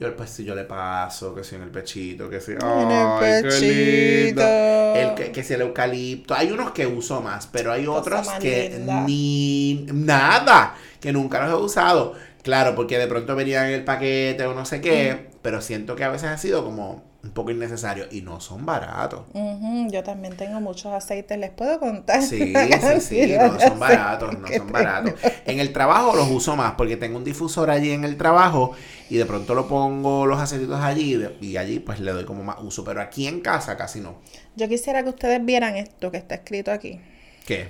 yo 0.00 0.16
pues 0.16 0.30
si 0.30 0.44
yo 0.44 0.54
le 0.54 0.64
paso, 0.64 1.34
que 1.34 1.44
si 1.44 1.56
en 1.56 1.62
el 1.62 1.70
pechito, 1.70 2.30
que 2.30 2.40
si 2.40 2.52
En 2.52 2.90
el 2.90 3.12
ay, 3.18 3.44
qué 3.48 3.60
lindo. 3.60 4.42
pechito. 4.42 4.94
El 4.94 5.14
que, 5.14 5.30
que 5.32 5.44
si 5.44 5.54
el 5.54 5.60
eucalipto, 5.62 6.34
hay 6.34 6.50
unos 6.52 6.72
que 6.72 6.86
uso 6.86 7.20
más, 7.20 7.46
pero 7.46 7.70
hay 7.72 7.86
otros 7.86 8.28
que 8.40 8.70
linda. 8.70 9.02
ni 9.06 9.86
nada, 9.92 10.74
que 11.00 11.12
nunca 11.12 11.40
los 11.46 11.50
he 11.60 11.64
usado. 11.64 12.14
Claro, 12.42 12.74
porque 12.74 12.98
de 12.98 13.06
pronto 13.06 13.36
venían 13.36 13.66
en 13.66 13.74
el 13.74 13.84
paquete 13.84 14.46
o 14.46 14.54
no 14.54 14.64
sé 14.64 14.80
qué, 14.80 15.28
pero 15.42 15.60
siento 15.60 15.94
que 15.96 16.04
a 16.04 16.08
veces 16.10 16.30
ha 16.30 16.38
sido 16.38 16.64
como 16.64 17.09
un 17.22 17.32
poco 17.32 17.50
innecesario 17.50 18.06
y 18.10 18.22
no 18.22 18.40
son 18.40 18.64
baratos. 18.64 19.24
Ujú, 19.34 19.88
Yo 19.90 20.02
también 20.02 20.36
tengo 20.36 20.58
muchos 20.60 20.86
aceites, 20.92 21.36
les 21.38 21.50
puedo 21.50 21.78
contar. 21.78 22.22
Sí, 22.22 22.54
sí, 22.80 23.00
sí, 23.00 23.34
no 23.38 23.60
son 23.60 23.78
baratos, 23.78 24.32
no 24.38 24.48
son 24.48 24.66
que 24.66 24.72
baratos. 24.72 25.14
tengo. 25.20 25.34
En 25.44 25.60
el 25.60 25.72
trabajo 25.72 26.16
los 26.16 26.30
uso 26.30 26.56
más 26.56 26.72
porque 26.76 26.96
tengo 26.96 27.18
un 27.18 27.24
difusor 27.24 27.70
allí 27.70 27.90
en 27.90 28.04
el 28.04 28.16
trabajo 28.16 28.72
y 29.10 29.16
de 29.16 29.26
pronto 29.26 29.54
lo 29.54 29.68
pongo 29.68 30.24
los 30.24 30.40
aceititos 30.40 30.80
allí 30.80 31.20
y 31.42 31.56
allí 31.58 31.78
pues 31.80 32.00
le 32.00 32.12
doy 32.12 32.24
como 32.24 32.42
más 32.42 32.56
uso, 32.60 32.84
pero 32.84 33.02
aquí 33.02 33.26
en 33.26 33.40
casa 33.40 33.76
casi 33.76 34.00
no. 34.00 34.16
Yo 34.56 34.68
quisiera 34.68 35.02
que 35.02 35.10
ustedes 35.10 35.44
vieran 35.44 35.76
esto 35.76 36.10
que 36.10 36.16
está 36.16 36.36
escrito 36.36 36.72
aquí. 36.72 37.00
¿Qué? 37.44 37.68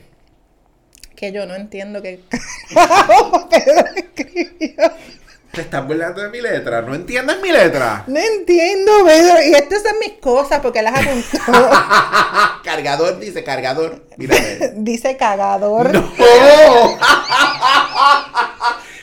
Que 1.17 1.33
yo 1.33 1.45
no 1.45 1.55
entiendo 1.55 2.01
escribió. 3.97 4.93
¿Te 5.53 5.63
estás 5.63 5.85
burlando 5.85 6.23
de 6.23 6.29
mi 6.29 6.41
letra? 6.41 6.81
¿No 6.83 6.95
entiendes 6.95 7.41
mi 7.43 7.51
letra? 7.51 8.05
No 8.07 8.21
entiendo, 8.21 8.93
Pedro. 9.05 9.43
Y 9.43 9.53
estas 9.53 9.83
son 9.83 9.99
mis 9.99 10.13
cosas 10.21 10.61
porque 10.61 10.81
las 10.81 10.95
apuntó. 10.95 11.39
cargador, 12.65 13.19
dice 13.19 13.43
cargador. 13.43 14.05
Mírame. 14.17 14.59
Dice 14.77 15.17
cagador. 15.17 15.93
¡No! 15.93 16.13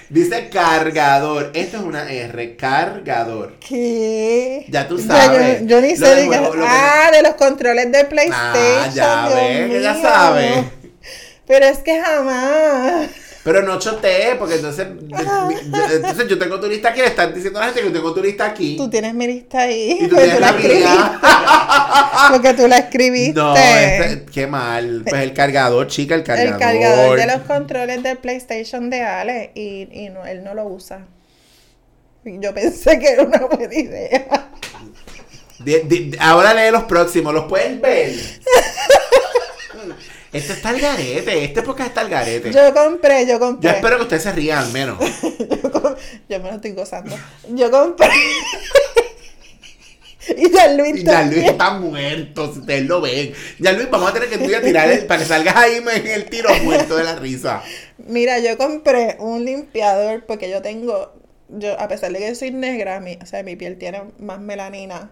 dice 0.10 0.50
cargador. 0.50 1.52
Esto 1.54 1.78
es 1.78 1.84
una 1.84 2.10
R, 2.10 2.56
cargador. 2.56 3.56
¿Qué? 3.60 4.66
Ya 4.70 4.88
tú 4.88 4.98
Yo- 4.98 5.06
sabes. 5.06 5.62
Yo, 5.66 5.82
ni 5.82 5.98
sé 5.98 6.16
de 6.16 6.28
nuevo, 6.28 6.52
que- 6.54 6.60
Ah, 6.66 7.10
de 7.12 7.24
los 7.24 7.34
controles 7.36 7.92
de 7.92 8.06
PlayStation. 8.06 8.54
Ah, 8.56 8.90
ya 8.94 9.28
Dios 9.28 9.36
ves, 9.36 9.70
que 9.70 9.82
ya 9.82 10.02
sabes. 10.02 10.66
Pero 11.46 11.66
es 11.66 11.80
que 11.80 12.00
jamás. 12.02 13.08
Pero 13.48 13.62
no 13.62 13.80
chotee, 13.80 14.36
porque 14.38 14.56
entonces, 14.56 14.88
entonces 15.94 16.28
yo 16.28 16.38
tengo 16.38 16.60
tu 16.60 16.68
lista 16.68 16.90
aquí, 16.90 17.00
le 17.00 17.08
están 17.08 17.34
diciendo 17.34 17.60
a 17.60 17.62
la 17.62 17.68
gente 17.68 17.80
que 17.80 17.88
yo 17.88 17.94
tengo 17.94 18.14
tu 18.14 18.22
lista 18.22 18.46
aquí. 18.46 18.76
Tú 18.76 18.90
tienes 18.90 19.14
mi 19.14 19.26
lista 19.26 19.60
ahí. 19.62 20.00
y 20.02 20.08
tú 20.10 20.16
porque 20.18 20.24
tienes 20.26 20.42
la 20.42 20.52
mía. 20.52 21.22
Porque 22.32 22.54
tú 22.56 22.68
la 22.68 22.80
escribiste. 22.80 23.40
No, 23.40 23.56
este- 23.56 24.26
qué 24.34 24.48
mal. 24.48 25.04
Pues 25.08 25.22
el 25.22 25.32
cargador, 25.34 25.88
chica, 25.88 26.16
el 26.16 26.24
cargador. 26.24 26.56
El 26.56 26.60
cargador 26.60 27.20
de 27.20 27.26
los 27.26 27.42
controles 27.44 28.04
del 28.04 28.18
PlayStation 28.18 28.90
de 28.90 29.04
Ale 29.04 29.52
y, 29.56 29.88
y 29.94 30.10
no, 30.10 30.26
él 30.26 30.44
no 30.44 30.54
lo 30.54 30.66
usa. 30.66 31.08
Yo 32.26 32.54
pensé 32.54 33.00
que 33.00 33.12
era 33.12 33.24
una 33.24 33.46
buena 33.46 33.74
idea. 33.74 34.50
Ahora 36.20 36.54
lee 36.54 36.70
los 36.70 36.84
próximos, 36.84 37.34
¿los 37.34 37.46
pueden 37.46 37.80
ver? 37.80 38.12
este 40.38 40.54
está 40.54 40.70
el 40.72 40.80
garete, 40.82 41.44
este 41.44 41.62
podcast 41.62 41.90
está 41.90 42.02
el 42.02 42.10
garete. 42.10 42.52
Yo, 42.52 42.68
Yo 42.68 42.74
compré, 42.74 43.26
yo 43.28 43.40
compré. 43.40 43.70
espero 43.72 43.98
que 43.98 44.04
ustedes 44.04 44.24
se 44.24 44.32
rían 44.32 44.60
al 44.60 44.72
menos. 44.72 44.98
Yo, 45.60 45.96
yo 46.30 46.40
me 46.44 46.50
lo 46.50 46.56
estoy 46.56 46.72
gozando. 46.72 47.16
Yo 47.50 47.70
compré. 47.72 48.08
y 50.38 50.52
ya 50.52 50.68
Luis 50.74 50.98
Y 50.98 51.04
ya 51.06 51.24
Luis 51.24 51.44
está 51.46 51.72
muerto, 51.80 52.52
si 52.54 52.60
ustedes 52.60 52.86
lo 52.86 53.00
ven. 53.02 53.34
Ya 53.60 53.72
Luis, 53.72 53.90
vamos 53.90 54.10
a 54.10 54.14
tener 54.14 54.30
que 54.30 54.38
tú 54.38 54.50
y 54.50 54.54
a 54.54 54.62
tirar 54.62 54.90
el- 54.92 55.06
para 55.06 55.22
que 55.22 55.26
salgas 55.28 55.56
ahí 55.56 55.76
en 55.78 56.08
el 56.08 56.26
tiro 56.26 56.50
muerto 56.64 56.98
de 56.98 57.04
la 57.06 57.16
risa. 57.16 57.62
Mira, 57.98 58.40
yo 58.40 58.58
compré 58.58 59.16
un 59.20 59.46
limpiador 59.46 60.26
porque 60.26 60.50
yo 60.50 60.62
tengo, 60.62 61.14
yo 61.50 61.80
a 61.80 61.88
pesar 61.88 62.12
de 62.12 62.20
que 62.20 62.36
soy 62.36 62.52
negra, 62.52 63.00
mi, 63.00 63.18
o 63.22 63.26
sea, 63.26 63.42
mi 63.44 63.56
piel 63.56 63.78
tiene 63.78 64.04
más 64.20 64.40
melanina 64.40 65.12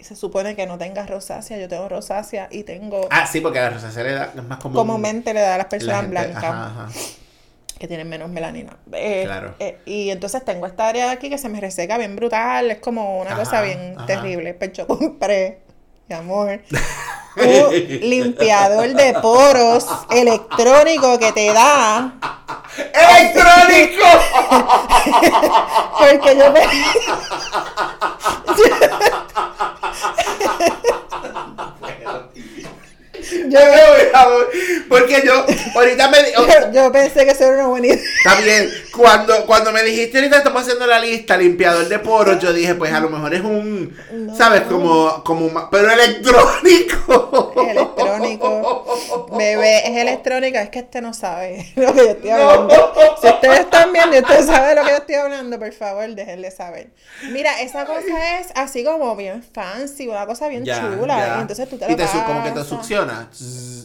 se 0.00 0.16
supone 0.16 0.54
que 0.56 0.66
no 0.66 0.76
tenga 0.78 1.06
rosácea, 1.06 1.56
yo 1.58 1.68
tengo 1.68 1.88
rosácea 1.88 2.48
y 2.50 2.64
tengo, 2.64 3.06
Ah, 3.10 3.26
sí, 3.26 3.40
porque 3.40 3.60
la 3.60 3.70
rosácea 3.70 4.02
le 4.02 4.12
da- 4.12 4.32
es 4.36 4.42
más 4.44 4.58
común. 4.58 4.76
comúnmente 4.76 5.32
le 5.34 5.40
da 5.40 5.54
a 5.54 5.58
las 5.58 5.64
la 5.66 5.68
personas 5.70 6.00
gente- 6.02 6.10
blancas 6.10 6.44
Ajá, 6.44 6.66
ajá. 6.66 6.88
que 7.78 7.88
tienen 7.88 8.08
menos 8.08 8.28
melanina. 8.30 8.76
Eh, 8.92 9.22
Claro. 9.24 9.54
eh, 9.58 9.78
y 9.86 10.10
entonces 10.10 10.44
tengo 10.44 10.66
esta 10.66 10.88
área 10.88 11.06
de 11.06 11.12
aquí 11.12 11.30
que 11.30 11.38
se 11.38 11.48
me 11.48 11.60
reseca 11.60 11.96
bien 11.98 12.16
brutal, 12.16 12.70
es 12.70 12.78
como 12.78 13.18
una 13.20 13.30
Ajá, 13.32 13.40
cosa 13.40 13.60
bien 13.62 13.96
terrible. 14.06 14.56
Yo 14.72 14.86
compré, 14.86 15.60
mi 16.08 16.14
amor, 16.14 16.60
un 17.36 17.72
limpiador 18.08 18.88
de 18.94 19.14
poros 19.14 19.86
electrónico 20.10 21.18
que 21.18 21.32
te 21.32 21.52
da 21.52 22.14
¡Electrónico! 22.76 24.04
Porque 25.98 26.36
yo 26.36 26.52
me... 26.52 26.60
yo, 33.48 33.60
Porque 34.88 35.22
yo, 35.24 35.46
ahorita 35.74 36.08
me. 36.08 36.32
yo, 36.32 36.46
yo 36.72 36.92
pensé 36.92 37.24
que 37.24 37.30
eso 37.32 37.44
era 37.44 37.54
una 37.54 37.68
buena 37.68 37.86
idea. 37.88 37.98
Está 38.24 38.40
bien, 38.40 38.70
cuando, 38.96 39.44
cuando 39.46 39.72
me 39.72 39.82
dijiste 39.82 40.18
ahorita 40.18 40.38
estamos 40.38 40.62
haciendo 40.62 40.86
la 40.86 40.98
lista, 40.98 41.36
limpiador 41.36 41.88
de 41.88 41.98
poros, 41.98 42.38
yo 42.40 42.52
dije, 42.52 42.74
pues 42.74 42.92
a 42.92 43.00
lo 43.00 43.10
mejor 43.10 43.34
es 43.34 43.42
un, 43.42 43.96
No. 44.12 44.36
¿sabes? 44.36 44.62
Como, 44.62 45.22
como, 45.24 45.46
un 45.46 45.54
pero 45.70 45.90
electrónico. 45.90 47.52
Es 47.56 47.68
electrónico. 47.70 48.84
Bebé, 49.36 49.88
es 49.88 49.96
electrónica, 49.96 50.62
es 50.62 50.70
que 50.70 50.80
este 50.80 51.00
no 51.00 51.12
sabe 51.14 51.72
lo 51.76 51.92
que 51.92 52.04
yo 52.04 52.10
estoy 52.10 52.30
hablando. 52.30 52.92
Si 53.20 53.26
ustedes 53.28 53.60
están 53.60 53.92
viendo 53.92 54.16
y 54.16 54.20
ustedes 54.20 54.46
saben 54.46 54.76
lo 54.76 54.82
que 54.84 54.90
yo 54.90 54.96
estoy 54.96 55.14
hablando, 55.16 55.58
por 55.58 55.72
favor, 55.72 56.08
déjenle 56.14 56.50
saber. 56.50 56.90
Mira, 57.30 57.60
esa 57.60 57.84
cosa 57.86 58.38
es 58.38 58.48
así 58.54 58.84
como 58.84 59.14
bien 59.16 59.42
fancy, 59.52 60.08
una 60.08 60.26
cosa 60.26 60.48
bien 60.48 60.64
Ya, 60.64 60.80
chula. 60.80 61.18
ya. 61.26 61.36
Y 61.38 61.40
entonces 61.42 61.68
tú 61.68 61.76
te 61.78 61.86
Y 61.86 61.90
lo 61.90 61.96
te 61.96 62.06
su- 62.06 62.22
como 62.24 62.42
que 62.42 62.50
te 62.50 62.54
pasas. 62.56 62.68
succiona. 62.68 63.28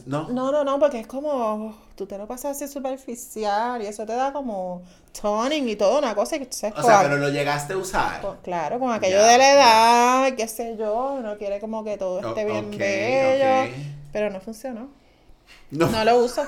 No, 0.06 0.30
no, 0.30 0.64
no, 0.64 0.80
porque 0.80 1.00
es 1.00 1.08
como, 1.08 1.76
tú 2.00 2.06
te 2.08 2.18
lo 2.18 2.28
pasas 2.28 2.56
así 2.56 2.72
superficial 2.72 3.82
y 3.82 3.86
eso 3.86 4.06
te 4.06 4.14
da 4.16 4.32
como 4.32 4.84
toning 5.22 5.68
y 5.68 5.76
todo, 5.76 6.00
una 6.00 6.16
cosa 6.16 6.40
que 6.40 6.46
tú 6.46 6.56
sabes 6.56 6.80
O 6.80 6.82
sea, 6.84 7.02
pero 7.02 7.18
lo 7.18 7.28
llegaste 7.30 7.74
a 7.74 7.78
usar. 7.78 8.22
con- 8.22 8.38
claro, 8.38 8.80
con 8.80 8.90
aquello 8.94 9.22
de 9.22 9.38
la 9.38 9.52
edad, 9.52 10.36
qué 10.38 10.48
sé 10.48 10.78
yo, 10.78 11.16
uno 11.20 11.38
quiere 11.38 11.60
como 11.60 11.84
que 11.84 11.98
todo 11.98 12.22
esté 12.22 12.46
O- 12.46 12.48
bien 12.48 12.72
bello, 12.78 13.74
pero 14.14 14.30
no 14.30 14.40
funcionó. 14.40 14.88
No, 15.72 15.88
No 15.88 16.06
lo 16.06 16.20
uso. 16.24 16.46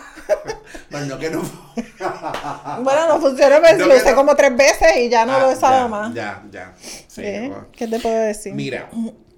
bueno, 0.90 1.06
no 1.16 1.20
que 1.20 1.30
no. 1.32 1.42
bueno, 2.84 3.08
no 3.10 3.20
funcionó, 3.20 3.58
pero 3.62 3.78
No 3.80 3.86
lo 3.88 3.96
usé 3.98 4.12
no. 4.12 4.16
como 4.16 4.36
tres 4.38 4.56
veces 4.56 4.96
y 4.98 5.10
ya 5.10 5.26
no 5.26 5.38
lo 5.38 5.48
Ah, 5.48 5.52
he 5.52 5.54
usado 5.58 5.82
ya, 5.84 5.88
más. 5.90 6.14
Ya, 6.14 6.44
ya. 6.50 6.74
Sí, 6.78 7.22
¿Eh? 7.26 7.48
bueno. 7.50 7.68
¿Qué 7.74 7.88
te 7.90 8.00
puedo 8.00 8.20
decir? 8.22 8.54
Mira, 8.54 8.90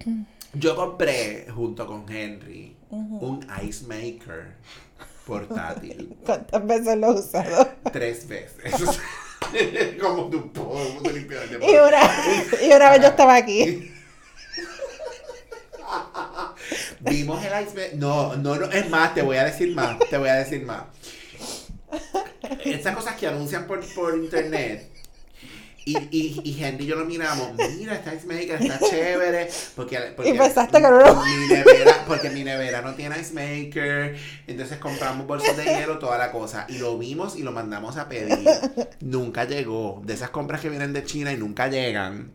yo 0.54 0.76
compré 0.76 1.46
junto 1.52 1.86
con 1.88 2.08
Henry 2.08 2.76
un 2.90 3.44
ice 3.66 3.84
maker 3.86 4.54
portátil 5.26 6.16
¿Cuántas 6.24 6.66
veces 6.66 6.96
lo 6.98 7.08
he 7.08 7.14
usado? 7.20 7.68
tres 7.92 8.28
veces. 8.28 9.00
como 10.00 10.30
tu 10.30 10.52
polvo 10.52 11.00
de 11.02 11.12
limpiador 11.12 11.48
de 11.48 11.66
Y 11.66 11.76
una, 11.76 12.00
y 12.62 12.72
una 12.72 12.90
vez 12.90 13.00
yo 13.00 13.08
estaba 13.08 13.36
aquí. 13.36 13.90
Vimos 17.00 17.44
el 17.44 17.62
ice 17.62 17.74
maker. 17.74 17.96
No, 17.96 18.36
no, 18.36 18.56
no. 18.56 18.66
Es 18.66 18.88
más, 18.88 19.14
te 19.14 19.22
voy 19.22 19.36
a 19.36 19.44
decir 19.44 19.74
más. 19.74 19.98
Te 20.10 20.16
voy 20.16 20.28
a 20.28 20.36
decir 20.36 20.64
más. 20.64 20.84
Estas 22.64 22.96
cosas 22.96 23.16
que 23.16 23.26
anuncian 23.26 23.66
por, 23.66 23.84
por 23.94 24.16
internet. 24.16 24.90
Y, 25.86 25.98
y, 26.10 26.40
y 26.44 26.64
Henry 26.64 26.84
y 26.84 26.86
yo 26.88 26.96
lo 26.96 27.04
miramos. 27.04 27.50
Mira, 27.78 27.94
este 27.94 28.16
ice 28.16 28.26
maker 28.26 28.62
está 28.62 28.78
chévere. 28.90 29.48
Porque, 29.76 29.98
porque 30.16 30.30
Y 30.30 30.38
pensaste 30.38 30.78
que 30.78 30.82
no 30.82 31.24
mi 31.24 31.54
nevera, 31.54 32.04
Porque 32.06 32.30
mi 32.30 32.42
nevera 32.42 32.80
no 32.80 32.94
tiene 32.94 33.18
ice 33.20 33.34
maker. 33.34 34.16
Entonces 34.46 34.78
compramos 34.78 35.26
bolsos 35.26 35.56
de 35.56 35.64
hielo, 35.64 35.98
toda 35.98 36.16
la 36.16 36.32
cosa. 36.32 36.66
Y 36.68 36.78
lo 36.78 36.96
vimos 36.98 37.36
y 37.36 37.42
lo 37.42 37.52
mandamos 37.52 37.96
a 37.98 38.08
pedir. 38.08 38.38
Nunca 39.00 39.44
llegó. 39.44 40.00
De 40.04 40.14
esas 40.14 40.30
compras 40.30 40.60
que 40.60 40.70
vienen 40.70 40.92
de 40.92 41.04
China 41.04 41.32
y 41.32 41.36
nunca 41.36 41.68
llegan. 41.68 42.32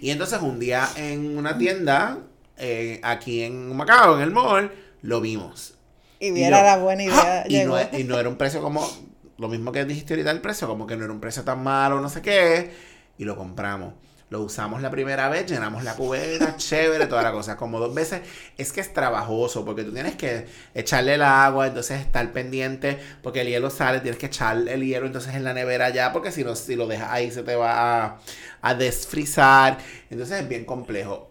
Y 0.00 0.10
entonces 0.10 0.40
un 0.40 0.60
día 0.60 0.88
en 0.96 1.36
una 1.36 1.58
tienda, 1.58 2.18
eh, 2.56 3.00
aquí 3.02 3.42
en 3.42 3.76
Macao, 3.76 4.16
en 4.16 4.22
el 4.22 4.30
mall, 4.30 4.70
lo 5.02 5.20
vimos. 5.20 5.74
Y 6.20 6.30
viera 6.30 6.58
yo, 6.58 6.64
la 6.64 6.76
buena 6.78 7.02
idea. 7.02 7.42
¡ah! 7.42 7.44
Y 7.48 7.64
no, 7.64 7.78
llegó. 7.78 7.98
y 7.98 8.04
no 8.04 8.18
era 8.18 8.28
un 8.28 8.36
precio 8.36 8.60
como 8.60 8.88
lo 9.38 9.48
mismo 9.48 9.72
que 9.72 9.84
dijiste 9.84 10.14
ahorita 10.14 10.30
el 10.30 10.40
precio, 10.40 10.68
como 10.68 10.86
que 10.86 10.96
no 10.96 11.04
era 11.04 11.12
un 11.12 11.20
precio 11.20 11.44
tan 11.44 11.62
malo, 11.62 12.00
no 12.00 12.08
sé 12.08 12.22
qué, 12.22 12.72
y 13.18 13.24
lo 13.24 13.36
compramos. 13.36 13.94
Lo 14.30 14.42
usamos 14.42 14.82
la 14.82 14.90
primera 14.90 15.30
vez, 15.30 15.46
llenamos 15.46 15.84
la 15.84 15.94
cubeta, 15.94 16.56
chévere, 16.58 17.06
toda 17.06 17.22
la 17.22 17.32
cosa. 17.32 17.56
Como 17.56 17.78
dos 17.80 17.94
veces, 17.94 18.20
es 18.58 18.72
que 18.72 18.82
es 18.82 18.92
trabajoso, 18.92 19.64
porque 19.64 19.84
tú 19.84 19.92
tienes 19.92 20.16
que 20.16 20.46
echarle 20.74 21.14
el 21.14 21.22
agua, 21.22 21.68
entonces 21.68 22.00
estar 22.00 22.30
pendiente, 22.32 22.98
porque 23.22 23.40
el 23.40 23.48
hielo 23.48 23.70
sale, 23.70 24.00
tienes 24.00 24.18
que 24.18 24.26
echar 24.26 24.68
el 24.68 24.84
hielo 24.84 25.06
entonces 25.06 25.34
en 25.34 25.44
la 25.44 25.54
nevera 25.54 25.88
ya, 25.90 26.12
porque 26.12 26.30
si 26.30 26.44
no, 26.44 26.54
si 26.56 26.76
lo 26.76 26.86
dejas 26.86 27.08
ahí 27.10 27.30
se 27.30 27.42
te 27.42 27.56
va 27.56 28.04
a, 28.04 28.20
a 28.60 28.74
desfrizar. 28.74 29.78
Entonces 30.10 30.42
es 30.42 30.48
bien 30.48 30.66
complejo. 30.66 31.27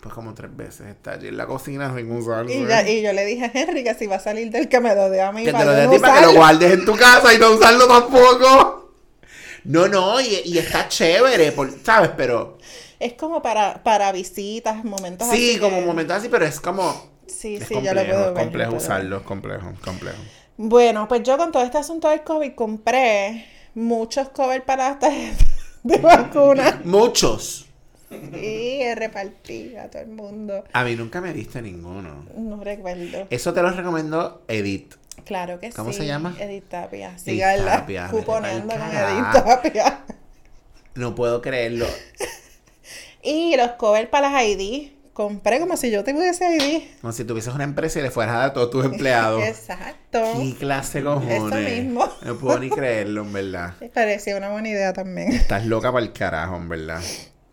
Pues 0.00 0.14
como 0.14 0.32
tres 0.32 0.56
veces 0.56 0.86
está 0.86 1.12
allí 1.12 1.28
en 1.28 1.36
la 1.36 1.46
cocina 1.46 1.92
sin 1.96 2.10
usarlo. 2.12 2.50
Y, 2.52 2.66
ya- 2.66 2.88
y 2.88 3.02
yo 3.02 3.12
le 3.12 3.24
dije 3.24 3.46
a 3.46 3.50
Henry 3.52 3.82
que 3.82 3.94
si 3.94 4.06
va 4.06 4.16
a 4.16 4.20
salir 4.20 4.50
del 4.50 4.68
que 4.68 4.78
me 4.80 4.94
lo 4.94 5.10
dé 5.10 5.20
a 5.22 5.32
mí 5.32 5.44
Que 5.44 5.52
te 5.52 5.64
lo 5.64 5.70
a 5.72 5.90
ti 5.90 5.98
para 5.98 6.20
que 6.20 6.26
lo 6.26 6.32
guardes 6.34 6.72
en 6.72 6.84
tu 6.84 6.96
casa 6.96 7.34
y 7.34 7.38
no 7.38 7.50
usarlo 7.50 7.86
tampoco. 7.88 8.92
No, 9.64 9.88
no, 9.88 10.20
y, 10.20 10.40
y 10.44 10.58
está 10.58 10.88
chévere, 10.88 11.50
por- 11.52 11.70
¿sabes? 11.84 12.10
Pero 12.16 12.58
Es 13.00 13.14
como 13.14 13.42
para, 13.42 13.82
para 13.82 14.12
visitas, 14.12 14.84
momentos 14.84 15.28
así. 15.28 15.54
sí, 15.54 15.58
como 15.58 15.78
que- 15.80 15.86
momentos 15.86 16.16
así, 16.16 16.28
pero 16.28 16.44
es 16.44 16.60
como... 16.60 17.10
Sí, 17.26 17.56
es 17.56 17.66
sí, 17.68 17.74
complejo, 17.74 17.84
yo 17.84 17.94
lo 17.94 18.06
puedo 18.08 18.28
es 18.28 18.34
ver. 18.34 18.42
complejo 18.44 18.70
ver. 18.72 18.80
usarlo, 18.80 19.16
es 19.18 19.22
complejo, 19.24 19.72
complejo. 19.84 20.16
Bueno, 20.56 21.06
pues 21.08 21.22
yo 21.24 21.36
con 21.36 21.52
todo 21.52 21.62
este 21.62 21.78
asunto 21.78 22.08
del 22.08 22.22
COVID 22.22 22.54
compré 22.54 23.46
muchos 23.74 24.28
covers 24.30 24.64
para 24.64 24.96
las 25.00 25.00
de 25.82 25.98
vacuna 25.98 26.80
Muchos. 26.84 27.66
y 28.42 28.94
repartí 28.94 29.76
a 29.76 29.90
todo 29.90 30.02
el 30.02 30.08
mundo. 30.08 30.64
A 30.72 30.84
mí 30.84 30.96
nunca 30.96 31.20
me 31.20 31.32
diste 31.32 31.62
ninguno. 31.62 32.26
No 32.36 32.62
recuerdo. 32.62 33.26
Eso 33.30 33.52
te 33.52 33.62
lo 33.62 33.70
recomiendo 33.70 34.42
Edith. 34.48 34.94
Claro 35.24 35.58
que 35.58 35.70
sí. 35.70 35.76
¿Cómo 35.76 35.92
se 35.92 36.06
llama? 36.06 36.36
Edith 36.38 36.68
Tapia. 36.68 37.18
Síganla. 37.18 37.86
Pa'l 37.86 38.24
con. 38.24 38.44
Edith 38.44 39.32
Tapia. 39.32 40.04
No 40.94 41.14
puedo 41.14 41.40
creerlo. 41.42 41.86
Y 43.20 43.56
los 43.56 43.72
covers 43.72 44.08
para 44.08 44.30
las 44.30 44.44
ID. 44.44 44.92
Compré 45.12 45.58
como 45.58 45.76
si 45.76 45.90
yo 45.90 46.04
tuviese 46.04 46.56
ID. 46.56 47.00
Como 47.00 47.12
si 47.12 47.24
tuvieses 47.24 47.52
una 47.52 47.64
empresa 47.64 47.98
y 47.98 48.02
le 48.02 48.12
fueras 48.12 48.36
a 48.36 48.38
dar 48.38 48.50
a 48.50 48.52
todos 48.52 48.70
tus 48.70 48.84
empleados. 48.84 49.42
Exacto. 49.46 50.22
¿Qué 50.36 50.54
clase 50.56 51.02
cojones? 51.02 51.42
Eso 51.42 51.56
mismo. 51.56 52.08
No 52.22 52.38
puedo 52.38 52.60
ni 52.60 52.70
creerlo, 52.70 53.22
en 53.22 53.32
verdad. 53.32 53.74
Me 53.80 53.88
parecía 53.88 54.36
una 54.36 54.50
buena 54.50 54.68
idea 54.68 54.92
también. 54.92 55.32
Estás 55.32 55.66
loca 55.66 55.90
para 55.90 56.06
el 56.06 56.12
carajo, 56.12 56.56
en 56.56 56.68
verdad. 56.68 57.02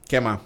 ¿Qué 0.08 0.22
más? 0.22 0.40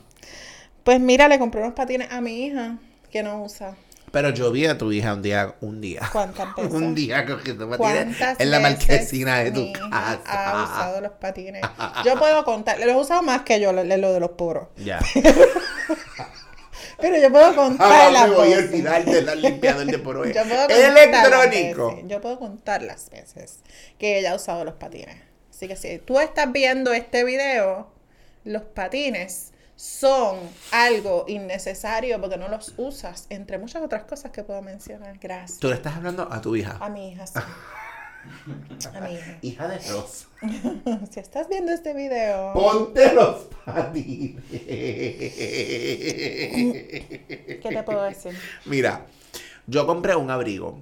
Pues 0.84 1.00
mira, 1.00 1.28
le 1.28 1.38
compré 1.39 1.62
unos 1.62 1.74
patines 1.74 2.12
a 2.12 2.22
mi 2.22 2.45
hija 2.45 2.78
que 3.12 3.24
no 3.24 3.43
usa. 3.43 3.76
Pero 4.12 4.32
yo 4.32 4.52
vi 4.52 4.65
a 4.65 4.76
tu 4.78 4.91
hija 4.91 5.13
un 5.13 5.22
día, 5.22 5.54
un 5.62 5.82
día. 5.82 6.02
¿Cuántas 6.12 6.56
veces? 6.56 6.74
Un 6.74 6.95
día 6.95 7.26
cogiendo 7.26 7.69
patines 7.69 8.17
¿Cuántas 8.17 8.39
en 8.39 8.52
la 8.52 8.60
marquesina 8.60 9.39
de 9.39 9.52
tu 9.52 9.72
casa. 9.74 10.19
ha 10.26 10.63
usado 10.63 11.02
los 11.02 11.12
patines? 11.13 11.62
Yo 12.06 12.17
puedo 12.17 12.43
contar, 12.43 12.80
los 12.80 12.88
he 12.88 12.95
usado 12.95 13.22
más 13.22 13.41
que 13.43 13.60
yo, 13.60 13.72
lo, 13.72 13.84
lo 13.84 14.13
de 14.13 14.19
los 14.19 14.32
poros. 14.32 14.69
Ya. 14.78 15.00
Pero 17.02 17.17
yo 17.17 17.32
puedo 17.32 17.56
contar 17.56 17.89
Ahora 17.89 18.12
las 18.12 18.30
me 18.30 18.36
voy 18.36 18.52
a 18.52 18.56
veces. 18.58 18.72
olvidar 18.72 19.06
de 19.06 19.22
la 19.22 19.36
limpiador 19.36 19.86
de 19.86 20.00
por 20.00 20.17
hoy. 20.17 20.34
Yo 20.34 20.43
puedo 20.43 20.67
Electrónico. 20.67 22.00
Yo 22.06 22.19
puedo 22.19 22.39
contar 22.39 22.84
las 22.84 23.10
veces 23.10 23.60
que 23.98 24.19
ella 24.19 24.34
ha 24.34 24.36
usado 24.36 24.65
los 24.65 24.74
patines. 24.76 25.15
Así 25.50 25.69
que 25.69 25.78
si 25.78 25.98
tú 26.00 26.19
estás 26.19 26.52
viendo 26.52 26.91
este 26.91 27.24
video, 27.24 27.89
los 28.50 28.64
patines 28.64 29.54
son 29.76 30.40
algo 30.72 31.26
innecesario 31.28 32.20
porque 32.20 32.38
no 32.38 32.50
los 32.50 32.74
usas, 32.78 33.28
entre 33.30 33.60
muchas 33.60 33.84
otras 33.84 34.04
cosas 34.06 34.32
que 34.32 34.44
puedo 34.44 34.62
mencionar. 34.64 35.20
Gracias. 35.20 35.60
Tú 35.60 35.70
le 35.70 35.76
estás 35.76 35.96
hablando 35.96 36.28
a 36.32 36.42
tu 36.42 36.56
hija. 36.56 36.78
A 36.82 36.90
mi 36.90 37.12
hija, 37.12 37.28
sí. 37.28 37.40
A 38.94 39.02
mi 39.02 39.14
hija. 39.14 39.38
Hija 39.42 39.68
de 39.68 39.78
Rosa. 39.78 40.28
Si 41.12 41.20
estás 41.20 41.48
viendo 41.48 41.72
este 41.72 41.94
video, 41.94 42.54
Ponte 42.54 43.14
los 43.14 43.46
patines. 43.64 44.44
¿qué 44.50 44.80
te 47.62 47.84
puedo 47.84 48.04
decir? 48.04 48.34
Mira, 48.66 49.06
yo 49.68 49.86
compré 49.86 50.16
un 50.16 50.32
abrigo 50.32 50.80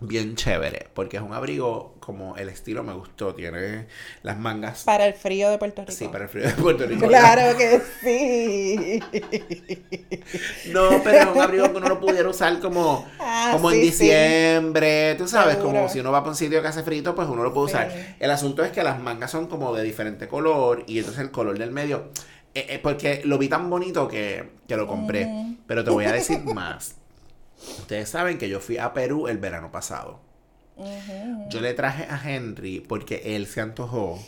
bien 0.00 0.36
chévere, 0.36 0.88
porque 0.94 1.16
es 1.18 1.22
un 1.22 1.34
abrigo 1.34 1.91
como 2.04 2.36
el 2.36 2.48
estilo 2.48 2.82
me 2.82 2.92
gustó, 2.92 3.34
tiene 3.34 3.86
las 4.22 4.36
mangas. 4.38 4.82
Para 4.84 5.06
el 5.06 5.14
frío 5.14 5.48
de 5.50 5.58
Puerto 5.58 5.82
Rico. 5.82 5.92
Sí, 5.92 6.08
para 6.08 6.24
el 6.24 6.30
frío 6.30 6.44
de 6.46 6.52
Puerto 6.54 6.86
Rico. 6.86 7.06
Claro 7.06 7.56
que 7.56 7.80
sí. 8.02 9.02
No, 10.72 11.02
pero 11.02 11.18
es 11.18 11.26
un 11.36 11.40
abrigo 11.40 11.70
que 11.70 11.76
uno 11.78 11.88
lo 11.88 12.00
pudiera 12.00 12.28
usar 12.28 12.58
como, 12.60 13.06
Ah, 13.18 13.50
como 13.52 13.70
en 13.70 13.76
sí. 13.76 13.82
diciembre, 13.86 15.14
tú 15.16 15.28
sabes, 15.28 15.56
Seguro. 15.56 15.72
como 15.74 15.88
si 15.88 16.00
uno 16.00 16.10
va 16.12 16.20
para 16.20 16.30
un 16.30 16.36
sitio 16.36 16.60
que 16.62 16.68
hace 16.68 16.82
frito, 16.82 17.14
pues 17.14 17.28
uno 17.28 17.42
lo 17.42 17.52
puede 17.52 17.66
usar. 17.66 17.90
Sí. 17.90 17.98
El 18.20 18.30
asunto 18.30 18.64
es 18.64 18.70
que 18.72 18.82
las 18.82 19.00
mangas 19.00 19.30
son 19.30 19.46
como 19.46 19.74
de 19.74 19.82
diferente 19.82 20.28
color 20.28 20.84
y 20.86 20.98
entonces 20.98 21.22
el 21.22 21.30
color 21.30 21.58
del 21.58 21.70
medio, 21.70 22.10
eh, 22.54 22.66
eh, 22.70 22.78
porque 22.82 23.22
lo 23.24 23.38
vi 23.38 23.48
tan 23.48 23.68
bonito 23.70 24.08
que, 24.08 24.50
que 24.66 24.76
lo 24.76 24.86
compré, 24.86 25.28
pero 25.66 25.84
te 25.84 25.90
voy 25.90 26.04
a 26.06 26.12
decir 26.12 26.40
más. 26.54 26.96
Ustedes 27.78 28.08
saben 28.08 28.38
que 28.38 28.48
yo 28.48 28.58
fui 28.60 28.78
a 28.78 28.92
Perú 28.92 29.28
el 29.28 29.38
verano 29.38 29.70
pasado. 29.70 30.20
Yo 31.48 31.60
le 31.60 31.74
traje 31.74 32.06
a 32.08 32.20
Henry 32.24 32.80
porque 32.80 33.36
él 33.36 33.46
se 33.46 33.60
antojó 33.60 34.18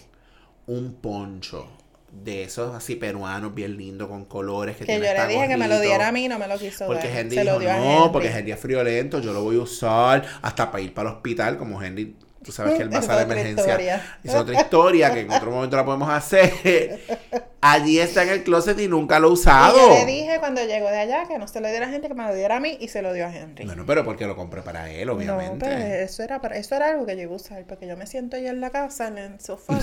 un 0.66 0.94
poncho 0.94 1.68
de 2.12 2.44
esos 2.44 2.74
así 2.74 2.94
peruanos 2.94 3.54
bien 3.54 3.76
lindos 3.76 4.08
con 4.08 4.24
colores 4.24 4.76
que, 4.76 4.84
Que 4.84 4.94
yo 4.94 5.00
le 5.00 5.26
dije 5.26 5.48
que 5.48 5.56
me 5.56 5.66
lo 5.68 5.80
diera 5.80 6.08
a 6.08 6.12
mí 6.12 6.28
no 6.28 6.38
me 6.38 6.46
lo 6.46 6.56
quiso 6.58 6.86
Porque 6.86 7.08
dar. 7.08 7.18
Henry 7.18 7.36
Se 7.36 7.44
lo 7.44 7.58
dijo, 7.58 7.60
dio 7.60 7.72
a 7.72 7.76
no, 7.76 7.96
Henry. 7.96 8.08
porque 8.12 8.28
Henry 8.28 8.52
es 8.52 8.60
friolento, 8.60 9.20
yo 9.20 9.32
lo 9.32 9.42
voy 9.42 9.56
a 9.56 9.60
usar 9.60 10.24
hasta 10.42 10.70
para 10.70 10.82
ir 10.82 10.94
para 10.94 11.10
el 11.10 11.16
hospital, 11.16 11.58
como 11.58 11.82
Henry, 11.82 12.16
tú 12.44 12.52
sabes 12.52 12.74
que 12.74 12.82
él 12.82 12.94
va 12.94 12.98
a 12.98 13.16
de 13.16 13.22
emergencia. 13.22 14.18
Es 14.22 14.34
otra 14.34 14.60
historia 14.60 15.12
que 15.12 15.20
en 15.20 15.30
otro 15.30 15.50
momento 15.50 15.76
la 15.76 15.84
podemos 15.84 16.08
hacer. 16.08 17.00
Allí 17.66 17.98
está 17.98 18.24
en 18.24 18.28
el 18.28 18.44
closet 18.44 18.78
y 18.78 18.88
nunca 18.88 19.18
lo 19.18 19.28
he 19.28 19.30
Y 19.30 19.32
usado. 19.32 19.76
yo 19.78 19.88
le 19.94 20.04
dije 20.04 20.36
cuando 20.38 20.62
llegó 20.64 20.86
de 20.90 20.98
allá 20.98 21.26
que 21.26 21.38
no 21.38 21.48
se 21.48 21.62
lo 21.62 21.68
diera 21.68 21.86
a 21.86 21.88
gente, 21.88 22.08
que 22.08 22.14
me 22.14 22.22
lo 22.26 22.34
diera 22.34 22.56
a 22.56 22.60
mí 22.60 22.76
y 22.78 22.88
se 22.88 23.00
lo 23.00 23.14
dio 23.14 23.26
a 23.26 23.34
Henry. 23.34 23.64
Bueno, 23.64 23.84
pero 23.86 24.04
porque 24.04 24.26
lo 24.26 24.36
compré 24.36 24.60
para 24.60 24.90
él, 24.90 25.08
obviamente. 25.08 25.66
No, 25.66 25.72
pero 25.74 25.78
eso 25.78 26.22
era, 26.22 26.42
para, 26.42 26.58
eso 26.58 26.74
era 26.74 26.90
algo 26.90 27.06
que 27.06 27.16
yo 27.16 27.22
iba 27.22 27.32
a 27.32 27.36
usar, 27.36 27.64
porque 27.64 27.86
yo 27.86 27.96
me 27.96 28.06
siento 28.06 28.36
allá 28.36 28.50
en 28.50 28.60
la 28.60 28.68
casa, 28.68 29.08
en 29.08 29.16
el 29.16 29.40
sofá, 29.40 29.78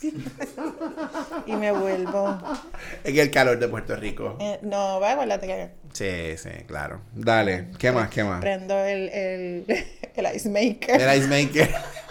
y 1.46 1.52
me 1.56 1.70
vuelvo. 1.70 2.36
En 3.04 3.16
el 3.16 3.30
calor 3.30 3.60
de 3.60 3.68
Puerto 3.68 3.94
Rico. 3.94 4.36
Eh, 4.40 4.58
no, 4.62 4.98
va, 4.98 5.12
acuérdate 5.12 5.46
que 5.46 5.70
Sí, 5.92 6.36
sí, 6.36 6.64
claro. 6.66 7.00
Dale, 7.14 7.68
¿qué 7.78 7.92
más? 7.92 8.08
¿Qué 8.10 8.24
más? 8.24 8.40
prendo 8.40 8.76
el, 8.76 9.08
el, 9.10 9.64
el 10.16 10.36
ice 10.36 10.48
maker. 10.48 11.00
El 11.00 11.18
ice 11.18 11.28
maker. 11.28 11.74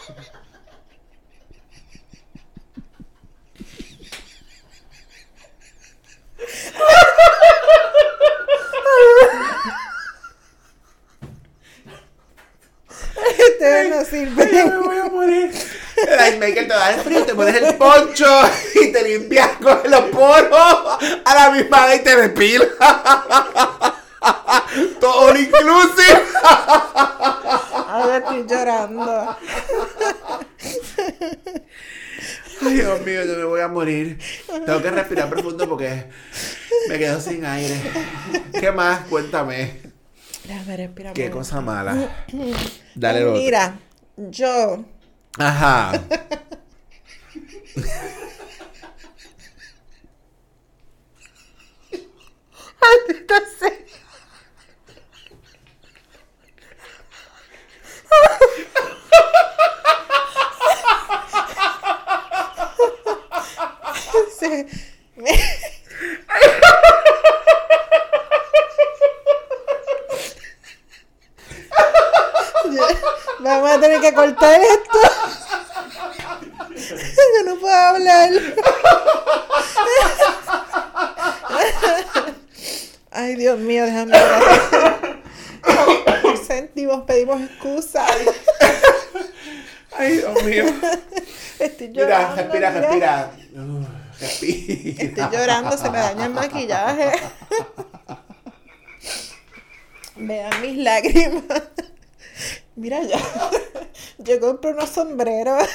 Ustedes 13.18 13.90
no 13.90 14.00
Ay, 14.00 14.06
sirven. 14.06 14.70
me 14.70 14.78
voy 14.78 14.98
a 14.98 15.06
morir. 15.06 15.52
El 15.98 16.28
ice 16.28 16.38
maker 16.38 16.68
te 16.68 16.74
da 16.74 16.92
el 16.94 17.02
frío, 17.02 17.26
te 17.26 17.34
pones 17.34 17.56
el 17.56 17.76
poncho 17.76 18.26
y 18.76 18.92
te 18.92 19.04
limpias 19.04 19.50
con 19.62 19.82
los 19.90 20.02
poros 20.12 20.98
a 21.26 21.36
la 21.36 21.50
misma 21.52 21.88
vez 21.88 22.02
y 22.02 22.04
te 22.04 22.16
despila. 22.16 22.68
Todo 25.00 25.22
all 25.30 25.38
inclusive. 25.40 26.22
Ay, 27.88 28.10
estoy 28.18 28.46
llorando. 28.48 29.38
Ay, 32.62 32.74
Dios 32.76 33.06
mío, 33.06 33.26
yo 33.26 33.36
me 33.38 33.44
voy 33.44 33.62
a 33.62 33.68
morir. 33.68 34.20
Tengo 34.66 34.82
que 34.82 34.92
respirar 34.92 35.30
profundo 35.30 35.68
porque 35.68 36.06
me 36.90 36.98
quedo 36.98 37.20
sin 37.22 37.46
aire. 37.46 37.80
¿Qué 38.60 38.72
más? 38.72 39.02
Cuéntame. 39.08 39.82
Déjame 40.48 40.78
respirar. 40.78 41.14
Qué 41.14 41.30
cosa 41.30 41.62
mala. 41.62 42.26
Dale 42.96 43.22
lo 43.22 43.30
otro. 43.32 43.42
Mira, 43.42 43.80
yo 44.18 44.86
Ajá. 45.38 45.92
A 74.28 74.36
tener 74.36 74.60
que 74.60 74.60
cortar 74.60 74.62
esto. 74.62 75.00
Yo 77.36 77.44
no 77.46 77.60
puedo 77.60 77.76
hablar. 77.76 78.30
Ay, 83.12 83.36
Dios 83.36 83.60
mío, 83.60 83.86
déjame 83.86 84.12
ver. 84.12 85.18
Sentimos, 86.46 87.04
pedimos 87.06 87.42
excusa. 87.42 88.06
Ay, 89.98 90.18
Dios 90.18 90.44
mío. 90.44 90.66
Estoy 91.60 91.88
Mira, 91.90 92.04
llorando. 92.04 92.36
respira, 92.36 92.70
mira. 92.72 92.82
respira. 92.90 93.32
Uh, 93.56 93.86
respira. 94.20 95.04
Estoy 95.04 95.28
llorando, 95.32 95.78
se 95.78 95.90
me 95.90 95.98
daña 95.98 96.26
el 96.26 96.34
maquillaje. 96.34 97.12
Vean 100.16 100.62
mis 100.62 100.78
lágrimas. 100.78 101.64
Mira 102.76 103.02
yo. 103.02 103.18
Yo 104.38 104.42
compré 104.42 104.72
unos 104.72 104.90
sombreros. 104.92 105.68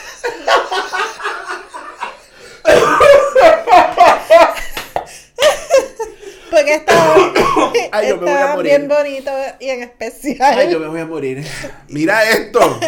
Porque 6.50 6.74
estaban, 6.74 7.32
Ay, 7.92 8.08
yo 8.08 8.16
me 8.18 8.22
voy 8.22 8.28
a 8.30 8.34
estaban 8.34 8.56
morir. 8.56 8.70
bien 8.78 8.88
bonitos 8.88 9.34
y 9.58 9.68
en 9.70 9.82
especial. 9.84 10.58
Ay, 10.58 10.70
yo 10.70 10.78
me 10.78 10.86
voy 10.88 11.00
a 11.00 11.06
morir. 11.06 11.44
Mira 11.88 12.28
esto. 12.28 12.78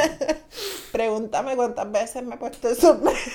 Pregúntame 0.92 1.56
cuántas 1.56 1.90
veces 1.90 2.22
me 2.22 2.34
he 2.34 2.38
puesto 2.38 2.68
el 2.68 2.76
sombrero. 2.76 3.18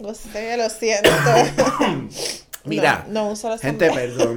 No 0.00 0.14
sé, 0.14 0.56
lo 0.56 0.70
siento. 0.70 1.10
Mira, 2.64 3.04
No, 3.08 3.24
no 3.24 3.30
uso 3.32 3.48
los 3.48 3.60
gente, 3.60 3.86
sombreros. 3.88 4.16
perdón. 4.16 4.36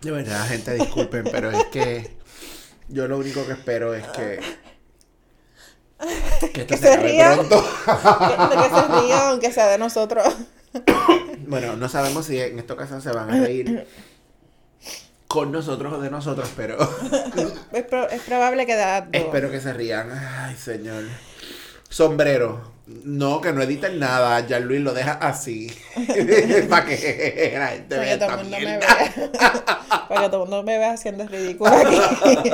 De 0.00 0.10
verdad, 0.12 0.46
gente, 0.46 0.74
disculpen, 0.74 1.24
pero 1.32 1.50
es 1.50 1.64
que 1.64 2.15
yo 2.88 3.08
lo 3.08 3.18
único 3.18 3.44
que 3.46 3.52
espero 3.52 3.94
es 3.94 4.06
que. 4.08 4.40
Que 6.52 6.60
esto 6.60 6.66
Que 6.74 6.76
se, 6.76 6.96
rían. 6.98 7.34
pronto. 7.36 7.64
Que, 7.64 8.56
que 8.56 8.68
se 8.68 9.00
rían, 9.00 9.18
aunque 9.28 9.52
sea 9.52 9.66
de 9.68 9.78
nosotros. 9.78 10.26
Bueno, 11.48 11.76
no 11.76 11.88
sabemos 11.88 12.26
si 12.26 12.40
en 12.40 12.58
esta 12.58 12.74
ocasión 12.74 13.00
se 13.00 13.12
van 13.12 13.30
a 13.30 13.40
reír 13.40 13.86
con 15.28 15.52
nosotros 15.52 15.92
o 15.92 16.00
de 16.00 16.10
nosotros, 16.10 16.50
pero 16.56 16.76
Es, 17.72 17.84
pro- 17.84 18.08
es 18.10 18.20
probable 18.22 18.66
que 18.66 18.74
da 18.74 19.06
espero 19.12 19.48
que 19.50 19.60
se 19.60 19.72
rían. 19.72 20.10
Ay, 20.10 20.56
señor. 20.56 21.04
Sombrero. 21.88 22.74
No, 23.04 23.40
que 23.40 23.52
no 23.52 23.62
editen 23.62 23.98
nada. 23.98 24.38
Ya 24.46 24.60
Luis 24.60 24.80
lo 24.80 24.94
deja 24.94 25.12
así. 25.12 25.72
Para 26.68 26.86
que 26.86 27.54
la 27.58 27.68
gente 27.68 27.96
Para 27.96 28.02
vea 28.02 28.18
que 28.18 28.24
todo 28.24 28.30
el 28.30 28.36
mundo 28.44 28.56
me 28.60 28.78
vea. 28.78 28.86
Para 30.08 30.20
que 30.22 30.28
todo 30.28 30.44
el 30.44 30.50
mundo 30.50 30.62
me 30.62 30.78
vea 30.78 30.92
haciendo 30.92 31.24
el 31.24 31.28
ridículo 31.28 31.72
aquí. 31.72 32.50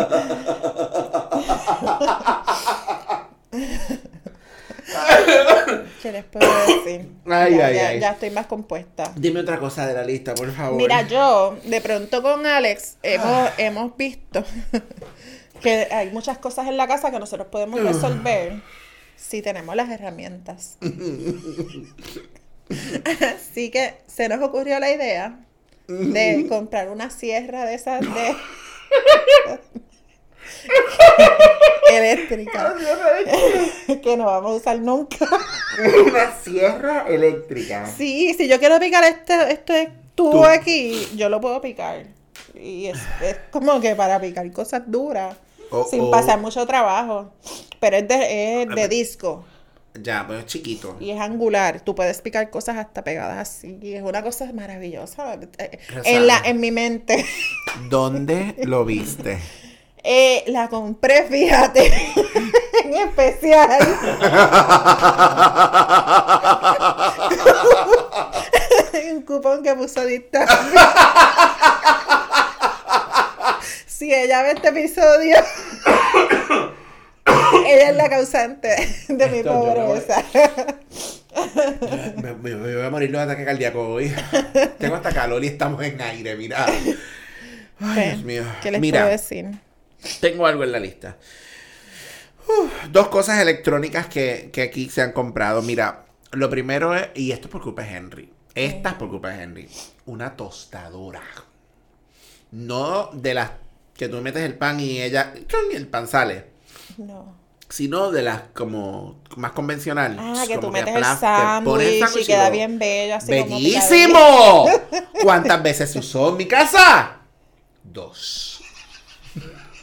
¿Qué 6.02 6.12
les 6.12 6.24
puedo 6.24 6.46
decir? 6.66 7.08
Ay, 7.26 7.56
ya, 7.56 7.66
ay, 7.66 7.74
ya- 7.74 7.88
ay. 7.88 8.00
ya 8.00 8.10
estoy 8.12 8.30
más 8.30 8.46
compuesta. 8.46 9.12
Dime 9.16 9.40
otra 9.40 9.58
cosa 9.58 9.86
de 9.86 9.94
la 9.94 10.04
lista, 10.04 10.34
por 10.34 10.50
favor. 10.52 10.76
Mira, 10.76 11.02
yo 11.02 11.56
de 11.64 11.80
pronto 11.80 12.22
con 12.22 12.44
Alex 12.46 12.96
hemos, 13.02 13.50
hemos 13.58 13.96
visto 13.96 14.44
que 15.62 15.88
hay 15.90 16.10
muchas 16.10 16.38
cosas 16.38 16.66
en 16.68 16.76
la 16.76 16.86
casa 16.88 17.10
que 17.10 17.18
nosotros 17.20 17.48
podemos 17.50 17.80
resolver 17.80 18.60
si 19.22 19.40
tenemos 19.42 19.74
las 19.76 19.88
herramientas. 19.90 20.76
Así 23.34 23.70
que 23.70 23.94
se 24.06 24.28
nos 24.28 24.42
ocurrió 24.42 24.78
la 24.80 24.90
idea 24.90 25.38
de 25.88 26.46
comprar 26.50 26.90
una 26.90 27.10
sierra 27.10 27.64
de 27.64 27.74
esas 27.74 28.00
de 28.00 28.36
eléctrica 31.96 32.74
que 34.02 34.16
no 34.16 34.24
vamos 34.26 34.52
a 34.52 34.54
usar 34.54 34.78
nunca. 34.80 35.26
Una 36.06 36.34
sierra 36.42 37.04
eléctrica. 37.08 37.86
Sí, 37.86 38.34
si 38.34 38.48
yo 38.48 38.58
quiero 38.58 38.80
picar 38.80 39.04
este, 39.04 39.52
este 39.52 39.92
tubo 40.14 40.30
Tú. 40.32 40.44
aquí, 40.44 41.08
yo 41.16 41.28
lo 41.28 41.40
puedo 41.40 41.60
picar. 41.60 42.06
Y 42.54 42.86
es, 42.86 42.98
es 43.22 43.36
como 43.50 43.80
que 43.80 43.94
para 43.94 44.20
picar 44.20 44.50
cosas 44.52 44.82
duras, 44.86 45.36
Sin 45.90 46.10
pasar 46.10 46.40
mucho 46.40 46.66
trabajo. 46.66 47.32
Pero 47.80 47.96
es 47.96 48.08
de, 48.08 48.62
es 48.62 48.68
de 48.68 48.88
disco 48.88 49.44
Ya, 49.94 50.24
pues 50.26 50.40
es 50.40 50.46
chiquito. 50.46 50.96
y 51.00 51.10
es 51.10 51.20
angular. 51.20 51.80
Tú 51.80 51.94
puedes 51.94 52.20
picar 52.20 52.50
cosas 52.50 52.76
hasta 52.76 53.02
pegadas 53.04 53.38
así. 53.38 53.78
Y 53.82 53.94
es 53.94 54.02
una 54.02 54.22
cosa 54.22 54.50
maravillosa. 54.52 55.38
En, 56.04 56.26
la, 56.26 56.40
en 56.44 56.60
mi 56.60 56.70
mente. 56.70 57.24
¿Dónde 57.88 58.54
lo 58.64 58.84
viste? 58.94 59.38
Eh, 60.04 60.42
la 60.48 60.68
compré, 60.68 61.22
fíjate, 61.28 61.86
en 62.84 62.94
especial. 62.94 63.78
un 69.12 69.22
cupón 69.22 69.62
que 69.62 69.74
puso. 69.74 70.00
Si 74.02 74.12
ella 74.12 74.42
ve 74.42 74.50
este 74.50 74.68
episodio, 74.70 75.36
ella 77.66 77.90
es 77.90 77.96
la 77.96 78.08
causante 78.10 78.68
de 79.08 79.28
mi 79.28 79.38
Esto 79.38 79.52
pobreza. 79.52 80.24
Me, 82.20 82.34
me- 82.34 82.56
me 82.56 82.74
voy 82.76 82.84
a 82.84 82.90
morir 82.90 83.12
de 83.12 83.16
un 83.16 83.22
ataque 83.22 83.44
cardíaco 83.44 83.80
hoy. 83.94 84.12
Tengo 84.78 84.96
hasta 84.96 85.12
calor 85.12 85.44
y 85.44 85.46
estamos 85.46 85.80
en 85.84 86.00
aire, 86.00 86.34
mira. 86.34 86.66
Ay, 87.78 88.08
Dios 88.10 88.22
mío. 88.24 88.42
¿Qué 88.60 88.72
les 88.72 88.80
Mira, 88.80 89.02
puedo 89.02 89.12
decir? 89.12 89.50
tengo 90.20 90.48
algo 90.48 90.64
en 90.64 90.72
la 90.72 90.80
lista. 90.80 91.16
Dos 92.90 93.06
cosas 93.06 93.38
electrónicas 93.40 94.08
que, 94.08 94.50
que 94.52 94.62
aquí 94.62 94.88
se 94.90 95.00
han 95.02 95.12
comprado. 95.12 95.62
Mira, 95.62 96.06
lo 96.32 96.50
primero 96.50 96.92
es, 96.96 97.06
y 97.14 97.30
esto 97.30 97.46
es 97.46 97.52
por 97.52 97.62
culpa 97.62 97.82
de 97.82 97.90
Henry. 97.96 98.32
Esta 98.56 98.88
es 98.90 98.94
por 98.96 99.08
culpa 99.10 99.28
de 99.30 99.44
Henry. 99.44 99.68
Una 100.06 100.34
tostadora. 100.36 101.22
No 102.50 103.10
de 103.14 103.34
las 103.34 103.50
que 104.02 104.08
tú 104.08 104.20
metes 104.20 104.42
el 104.42 104.54
pan 104.54 104.80
y 104.80 105.00
ella, 105.00 105.32
y 105.70 105.76
el 105.76 105.86
pan 105.86 106.08
sale. 106.08 106.46
No. 106.98 107.36
Sino 107.68 108.10
de 108.10 108.22
las 108.22 108.42
como 108.52 109.20
más 109.36 109.52
convencional. 109.52 110.16
Ah, 110.18 110.42
que 110.46 110.58
tú 110.58 110.70
metes 110.70 110.92
que 110.92 110.98
el 110.98 111.04
sándwich 111.04 112.16
y 112.20 112.26
queda 112.26 112.50
bien 112.50 112.80
bello, 112.80 113.14
así 113.14 113.30
como 113.30 113.54
¡Bellísimo! 113.54 114.66
¿Cuántas 115.22 115.62
veces 115.62 115.92
se 115.92 116.00
usó 116.00 116.30
en 116.30 116.36
mi 116.36 116.46
casa? 116.46 117.20
Dos. 117.84 118.60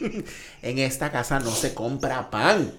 en 0.62 0.78
esta 0.78 1.10
casa 1.10 1.40
no 1.40 1.50
se 1.50 1.72
compra 1.72 2.28
pan. 2.28 2.74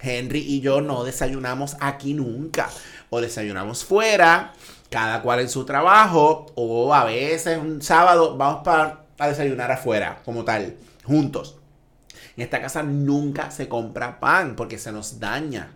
Henry 0.00 0.38
y 0.38 0.60
yo 0.60 0.80
no 0.80 1.02
desayunamos 1.02 1.76
aquí 1.80 2.14
nunca. 2.14 2.70
O 3.10 3.20
desayunamos 3.20 3.84
fuera, 3.84 4.52
cada 4.88 5.20
cual 5.20 5.40
en 5.40 5.48
su 5.48 5.64
trabajo, 5.64 6.46
o 6.54 6.94
a 6.94 7.04
veces 7.04 7.58
un 7.58 7.82
sábado 7.82 8.36
vamos 8.36 8.62
para 8.62 8.99
a 9.20 9.28
desayunar 9.28 9.70
afuera, 9.70 10.20
como 10.24 10.44
tal, 10.44 10.76
juntos. 11.04 11.56
En 12.36 12.44
esta 12.44 12.60
casa 12.60 12.82
nunca 12.82 13.50
se 13.50 13.68
compra 13.68 14.18
pan 14.20 14.56
porque 14.56 14.78
se 14.78 14.92
nos 14.92 15.20
daña. 15.20 15.72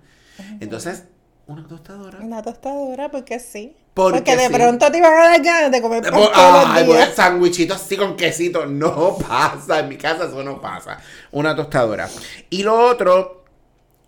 Entonces, 0.61 1.05
una 1.47 1.67
tostadora. 1.67 2.19
Una 2.21 2.43
tostadora, 2.43 3.11
porque 3.11 3.39
sí. 3.39 3.77
Porque 3.93 4.19
Porque, 4.19 4.37
de 4.37 4.47
sí. 4.49 4.53
pronto 4.53 4.91
te 4.91 4.99
iban 4.99 5.13
a 5.13 5.29
dar 5.29 5.43
ganas 5.43 5.71
de 5.71 5.81
comer 5.83 6.03
pan 6.03 6.13
Pues, 6.15 6.33
todos 6.33 6.69
los 6.75 6.87
días. 6.87 7.15
sandwichitos 7.15 7.77
así 7.81 7.97
con 7.97 8.17
quesito. 8.17 8.67
No 8.67 9.17
pasa. 9.19 9.81
En 9.81 9.89
mi 9.89 9.97
casa 9.97 10.25
eso 10.25 10.43
no 10.43 10.61
pasa. 10.61 10.99
Una 11.31 11.55
tostadora. 11.55 12.09
Y 12.51 12.63
lo 12.65 12.77
otro, 12.89 13.45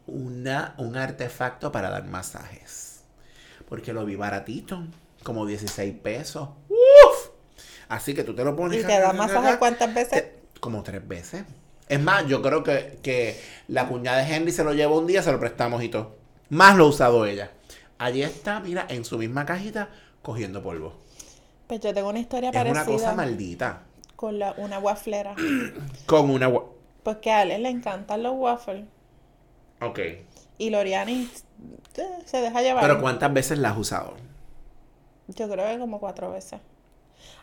una, 0.07 0.75
un 0.79 0.97
artefacto 0.97 1.71
para 1.71 1.91
dar 1.91 2.05
masajes. 2.07 3.01
Porque 3.69 3.93
lo 3.93 4.05
vi 4.05 4.17
baratito. 4.17 4.83
Como 5.23 5.45
16 5.47 5.95
pesos. 6.03 6.49
¡Uf! 6.69 7.06
Así 7.89 8.15
que 8.15 8.25
tú 8.25 8.35
te 8.35 8.45
lo 8.45 8.57
pones. 8.57 8.83
¿Y 8.83 8.87
te 8.87 8.99
da 9.01 9.13
masaje 9.13 9.59
cuántas 9.59 9.93
veces? 9.95 10.11
Te- 10.23 10.37
como 10.61 10.83
tres 10.83 11.07
veces. 11.07 11.45
Es 11.89 12.01
más, 12.01 12.27
yo 12.27 12.43
creo 12.43 12.65
que, 12.65 12.99
que 13.03 13.41
la 13.69 13.87
cuñada 13.89 14.19
de 14.19 14.35
Henry 14.35 14.51
se 14.51 14.65
lo 14.65 14.73
llevó 14.75 14.99
un 14.99 15.07
día, 15.07 15.23
se 15.23 15.31
lo 15.31 15.39
prestamos 15.39 15.83
y 15.85 15.89
todo. 15.89 16.17
Más 16.49 16.77
lo 16.77 16.85
ha 16.85 16.89
usado 16.89 17.27
ella. 17.27 17.53
Allí 17.99 18.23
está, 18.23 18.61
mira, 18.61 18.87
en 18.89 19.05
su 19.05 19.19
misma 19.19 19.47
cajita, 19.47 19.89
cogiendo 20.23 20.63
polvo. 20.63 20.95
Pues 21.69 21.81
yo 21.81 21.95
tengo 21.95 22.09
una 22.09 22.19
historia 22.19 22.51
Es 22.51 22.55
parecida 22.55 22.83
una 22.83 22.93
cosa 22.93 23.15
maldita. 23.15 23.83
con 24.17 24.39
la, 24.39 24.55
una 24.57 24.79
waflera. 24.79 25.35
Con 26.07 26.31
una... 26.31 26.53
Porque 27.03 27.31
a 27.31 27.41
Alex 27.41 27.61
le 27.61 27.69
encantan 27.69 28.23
los 28.25 28.35
waffles. 28.37 28.85
Ok. 29.81 30.01
Y 30.59 30.71
Loriani 30.71 31.31
eh, 31.97 32.03
se 32.25 32.39
deja 32.41 32.63
llevar. 32.63 32.83
Pero 32.83 33.01
¿cuántas 33.01 33.33
veces 33.33 33.59
la 33.59 33.71
has 33.71 33.79
usado? 33.79 34.15
Yo 35.29 35.49
creo 35.49 35.67
que 35.73 35.79
como 35.79 36.01
cuatro 36.01 36.33
veces. 36.33 36.61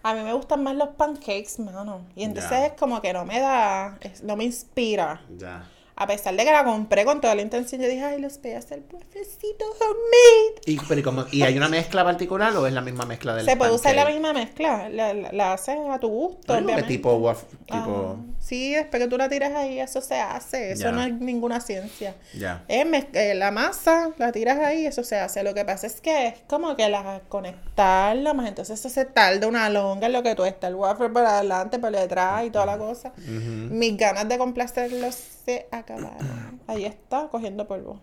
A 0.01 0.13
mí 0.13 0.21
me 0.21 0.33
gustan 0.33 0.63
más 0.63 0.75
los 0.75 0.89
pancakes, 0.89 1.59
mano. 1.59 2.01
Y 2.15 2.23
entonces 2.23 2.71
es 2.71 2.73
como 2.73 3.01
que 3.01 3.13
no 3.13 3.25
me 3.25 3.39
da, 3.39 3.97
no 4.23 4.35
me 4.35 4.43
inspira 4.43 5.21
Ya. 5.37 5.65
A 5.95 6.07
pesar 6.07 6.35
de 6.35 6.43
que 6.43 6.51
la 6.51 6.63
compré 6.63 7.05
con 7.05 7.21
toda 7.21 7.35
la 7.35 7.43
intención, 7.43 7.79
yo 7.81 7.87
dije, 7.87 8.03
ay, 8.03 8.19
los 8.19 8.41
voy 8.41 8.51
a 8.53 8.57
hacer 8.57 8.81
buffecito 8.89 9.63
homemade. 9.79 10.61
¿Y, 10.65 10.79
pero 10.87 10.99
¿y 10.99 11.03
cómo- 11.03 11.25
¿y 11.31 11.43
hay 11.43 11.55
una 11.55 11.69
mezcla 11.69 12.03
particular 12.03 12.55
o 12.57 12.65
es 12.65 12.73
la 12.73 12.81
misma 12.81 13.05
mezcla 13.05 13.35
del 13.35 13.45
Se 13.45 13.55
puede 13.55 13.71
usar 13.73 13.95
la 13.95 14.05
misma 14.05 14.33
mezcla, 14.33 14.89
la, 14.89 15.13
la, 15.13 15.31
la 15.31 15.53
haces 15.53 15.77
a 15.89 15.99
tu 15.99 16.07
gusto, 16.09 16.53
tipo, 16.87 17.19
waf- 17.19 17.45
tipo, 17.65 18.17
Ah, 18.19 18.35
sí, 18.39 18.73
después 18.73 19.03
que 19.03 19.07
tú 19.07 19.17
la 19.17 19.29
tiras 19.29 19.53
ahí, 19.53 19.79
eso 19.79 20.01
se 20.01 20.15
hace, 20.19 20.71
eso 20.71 20.91
no 20.91 21.03
es 21.03 21.13
ninguna 21.13 21.59
ciencia. 21.61 22.15
ya. 22.37 22.63
Es 22.67 22.85
mez- 22.87 23.13
eh, 23.13 23.35
la 23.35 23.51
masa, 23.51 24.09
la 24.17 24.31
tiras 24.31 24.57
ahí, 24.59 24.87
eso 24.87 25.03
se 25.03 25.17
hace. 25.17 25.43
Lo 25.43 25.53
que 25.53 25.63
pasa 25.63 25.85
es 25.85 26.01
que 26.01 26.27
es 26.27 26.33
como 26.47 26.75
que 26.75 26.89
la 26.89 27.21
conectarla 27.29 28.33
más, 28.33 28.47
entonces 28.47 28.79
eso 28.79 28.89
se 28.89 29.05
tarda 29.05 29.47
una 29.47 29.69
longa 29.69 30.07
en 30.07 30.13
lo 30.13 30.23
que 30.23 30.33
tú 30.35 30.43
estás 30.45 30.69
el 30.69 30.75
wafer 30.75 31.13
por 31.13 31.23
adelante, 31.25 31.77
por 31.79 31.91
detrás 31.91 32.45
y 32.45 32.49
toda 32.49 32.65
la 32.65 32.77
cosa. 32.79 33.11
Mis 33.27 33.95
ganas 33.97 34.27
de 34.27 34.37
complacerlos 34.39 35.17
se 35.45 35.67
acabaron. 35.71 36.61
Ahí 36.67 36.85
está, 36.85 37.27
cogiendo 37.29 37.67
polvo. 37.67 37.99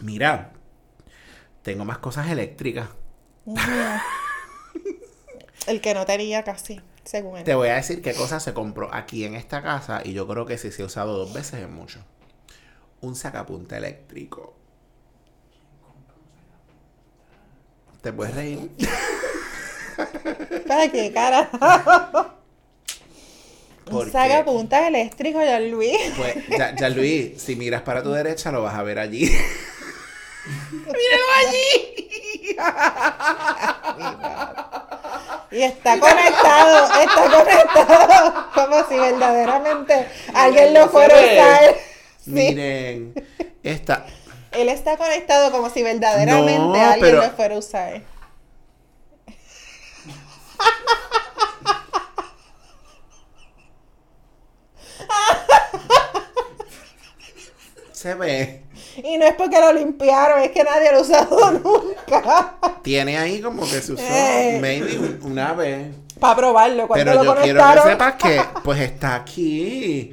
Mira, 0.00 0.52
tengo 1.62 1.84
más 1.84 1.98
cosas 1.98 2.28
eléctricas. 2.30 2.88
El 5.66 5.80
que 5.80 5.94
no 5.94 6.04
tenía 6.06 6.44
casi, 6.44 6.80
según 7.04 7.38
él. 7.38 7.44
Te 7.44 7.54
voy 7.54 7.68
a 7.68 7.74
decir 7.74 8.02
qué 8.02 8.14
cosa 8.14 8.40
se 8.40 8.54
compró 8.54 8.92
aquí 8.94 9.24
en 9.24 9.34
esta 9.34 9.62
casa 9.62 10.02
y 10.04 10.12
yo 10.12 10.26
creo 10.28 10.46
que 10.46 10.58
si 10.58 10.70
se 10.70 10.82
ha 10.82 10.86
usado 10.86 11.16
dos 11.16 11.32
veces 11.32 11.60
es 11.60 11.68
mucho. 11.68 12.00
Un 13.00 13.16
sacapunta 13.16 13.76
eléctrico. 13.76 14.54
¿Te 18.00 18.12
puedes 18.12 18.34
reír? 18.34 18.70
¿Para 20.68 20.88
qué 20.90 21.12
cara? 21.12 21.50
Porque, 23.90 24.10
sacapuntas 24.10 24.88
eléctrico, 24.88 25.40
ya 25.42 25.60
Luis. 25.60 25.96
pues, 26.16 26.34
ya, 26.58 26.74
ya 26.74 26.88
Luis, 26.88 27.40
si 27.40 27.54
miras 27.56 27.82
para 27.82 28.02
tu 28.02 28.10
derecha 28.12 28.50
lo 28.50 28.62
vas 28.62 28.74
a 28.74 28.82
ver 28.82 28.98
allí. 28.98 29.26
¡Míralo 30.70 31.26
allí! 31.46 32.56
Y 35.52 35.62
está 35.62 35.98
conectado, 35.98 36.86
está 37.00 37.44
conectado 37.44 38.46
como 38.54 38.88
si 38.88 38.96
verdaderamente 38.96 40.06
alguien 40.34 40.74
lo 40.74 40.88
fuera 40.88 41.16
a 41.16 41.20
usar. 41.24 41.74
Sí, 42.24 42.30
Miren, 42.30 43.14
esta. 43.62 44.04
él 44.52 44.68
está 44.68 44.96
conectado 44.96 45.50
como 45.52 45.70
si 45.70 45.82
verdaderamente 45.82 46.58
No, 46.58 46.74
alguien 46.74 47.00
pero- 47.00 47.22
lo 47.22 47.30
fuera 47.30 47.54
a 47.54 47.58
usar. 47.58 48.02
Se 58.06 58.14
ve. 58.14 58.62
Y 59.02 59.18
no 59.18 59.24
es 59.26 59.34
porque 59.34 59.58
lo 59.58 59.72
limpiaron, 59.72 60.40
es 60.40 60.52
que 60.52 60.62
nadie 60.62 60.92
lo 60.92 60.98
ha 60.98 61.00
usado 61.00 61.50
nunca. 61.64 62.54
Tiene 62.82 63.18
ahí 63.18 63.40
como 63.40 63.62
que 63.62 63.82
se 63.82 63.94
usó 63.94 64.02
Eh. 64.08 64.58
maybe 64.60 64.96
un- 64.96 65.18
una 65.32 65.52
vez. 65.54 65.88
Para 66.20 66.36
probarlo, 66.36 66.86
cuando 66.86 67.04
Pero 67.04 67.24
lo 67.24 67.34
yo 67.34 67.42
quiero 67.42 67.60
que 67.74 67.80
sepas 67.90 68.14
que 68.14 68.40
pues 68.62 68.80
está 68.80 69.16
aquí. 69.16 70.12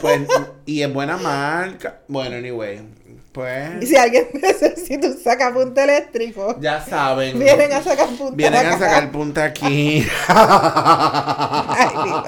Pues, 0.00 0.20
y 0.64 0.82
es 0.82 0.94
buena 0.94 1.16
marca. 1.16 2.02
Bueno, 2.06 2.36
anyway. 2.36 2.80
Y 3.32 3.34
Pues 3.34 3.88
si 3.88 3.96
alguien 3.96 4.28
necesita 4.34 5.06
un 5.06 5.16
sacapunta 5.18 5.84
eléctrico, 5.84 6.54
ya 6.60 6.84
saben. 6.84 7.38
vienen 7.38 7.72
a 7.72 7.82
sacar 7.82 8.08
punta. 8.08 8.34
Vienen 8.36 8.66
a 8.66 8.78
sacar 8.78 9.10
punta 9.10 9.44
aquí. 9.44 10.06
Ay, 10.28 11.88
Dios. 12.04 12.24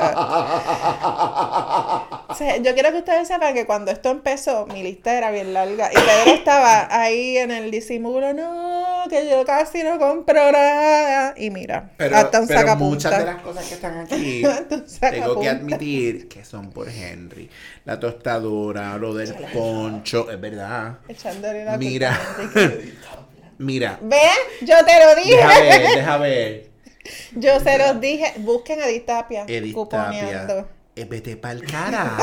O 2.27 2.35
sea, 2.37 2.57
yo 2.57 2.75
quiero 2.75 2.91
que 2.91 2.99
ustedes 2.99 3.29
sepan 3.29 3.55
que 3.55 3.67
cuando 3.67 3.91
esto 3.91 4.11
empezó, 4.11 4.67
mi 4.67 4.83
lista 4.83 5.17
era 5.17 5.31
bien 5.31 5.53
larga. 5.53 5.91
Y 5.93 5.95
Pedro 5.95 6.35
estaba 6.35 6.89
ahí 6.91 7.37
en 7.37 7.51
el 7.51 7.71
disimulo, 7.71 8.33
no, 8.33 9.05
que 9.11 9.29
yo 9.29 9.45
casi 9.45 9.83
no 9.83 9.99
compro 9.99 10.51
nada. 10.53 11.35
Y 11.37 11.51
mira, 11.51 11.93
Pero, 11.97 12.17
hasta 12.17 12.41
un 12.41 12.47
pero 12.49 12.61
sacapunta. 12.61 12.85
muchas 13.09 13.19
de 13.19 13.25
las 13.27 13.43
cosas 13.43 13.67
que 13.67 13.75
están 13.75 13.99
aquí 13.99 14.43
tengo 15.01 15.39
que 15.41 15.49
admitir 15.49 16.29
que 16.29 16.45
son 16.45 16.71
por 16.71 16.89
Henry. 16.89 17.51
La 17.85 18.01
tostadora, 18.01 18.97
lo 18.97 19.13
del 19.13 19.35
poncho, 19.53 20.31
es 20.31 20.41
verdad. 20.41 21.01
Echándole 21.07 21.65
la 21.67 21.77
Mira. 21.77 22.19
Mira, 23.59 23.99
¿Ven? 24.03 24.21
Yo 24.63 24.75
te 24.85 25.05
lo 25.05 25.15
dije. 25.15 25.37
deja 25.37 25.59
ver, 25.61 25.83
deja 25.97 26.17
ver. 26.17 26.71
Yo 27.33 27.61
se 27.61 27.79
los 27.79 28.01
dije. 28.01 28.33
Busquen 28.39 28.81
a 28.81 28.87
Edith 28.89 29.07
Tapia. 29.07 29.45
Edith 29.47 29.75
cuponeando. 29.75 30.69
Eh, 30.97 31.05
vete 31.05 31.37
pa'l 31.37 31.63
carajo. 31.67 32.23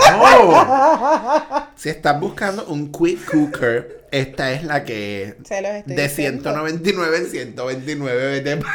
si 1.75 1.89
estás 1.89 2.19
buscando 2.19 2.65
un 2.65 2.91
quick 2.91 3.23
cooker, 3.29 4.07
esta 4.11 4.51
es 4.53 4.63
la 4.63 4.83
que 4.83 5.35
Se 5.45 5.61
los 5.61 5.71
estoy 5.71 5.95
de 5.95 6.03
diciendo. 6.07 6.41
199 6.51 7.17
en 7.17 7.29
129, 7.29 8.25
vete 8.31 8.57
pa'l 8.57 8.71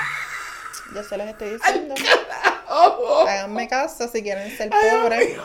Yo 0.94 1.02
se 1.02 1.16
los 1.16 1.26
estoy 1.26 1.50
diciendo. 1.54 1.94
Háganme 2.68 3.68
caso 3.68 4.08
si 4.08 4.22
quieren 4.22 4.50
ser 4.56 4.70
pobres. 4.70 5.36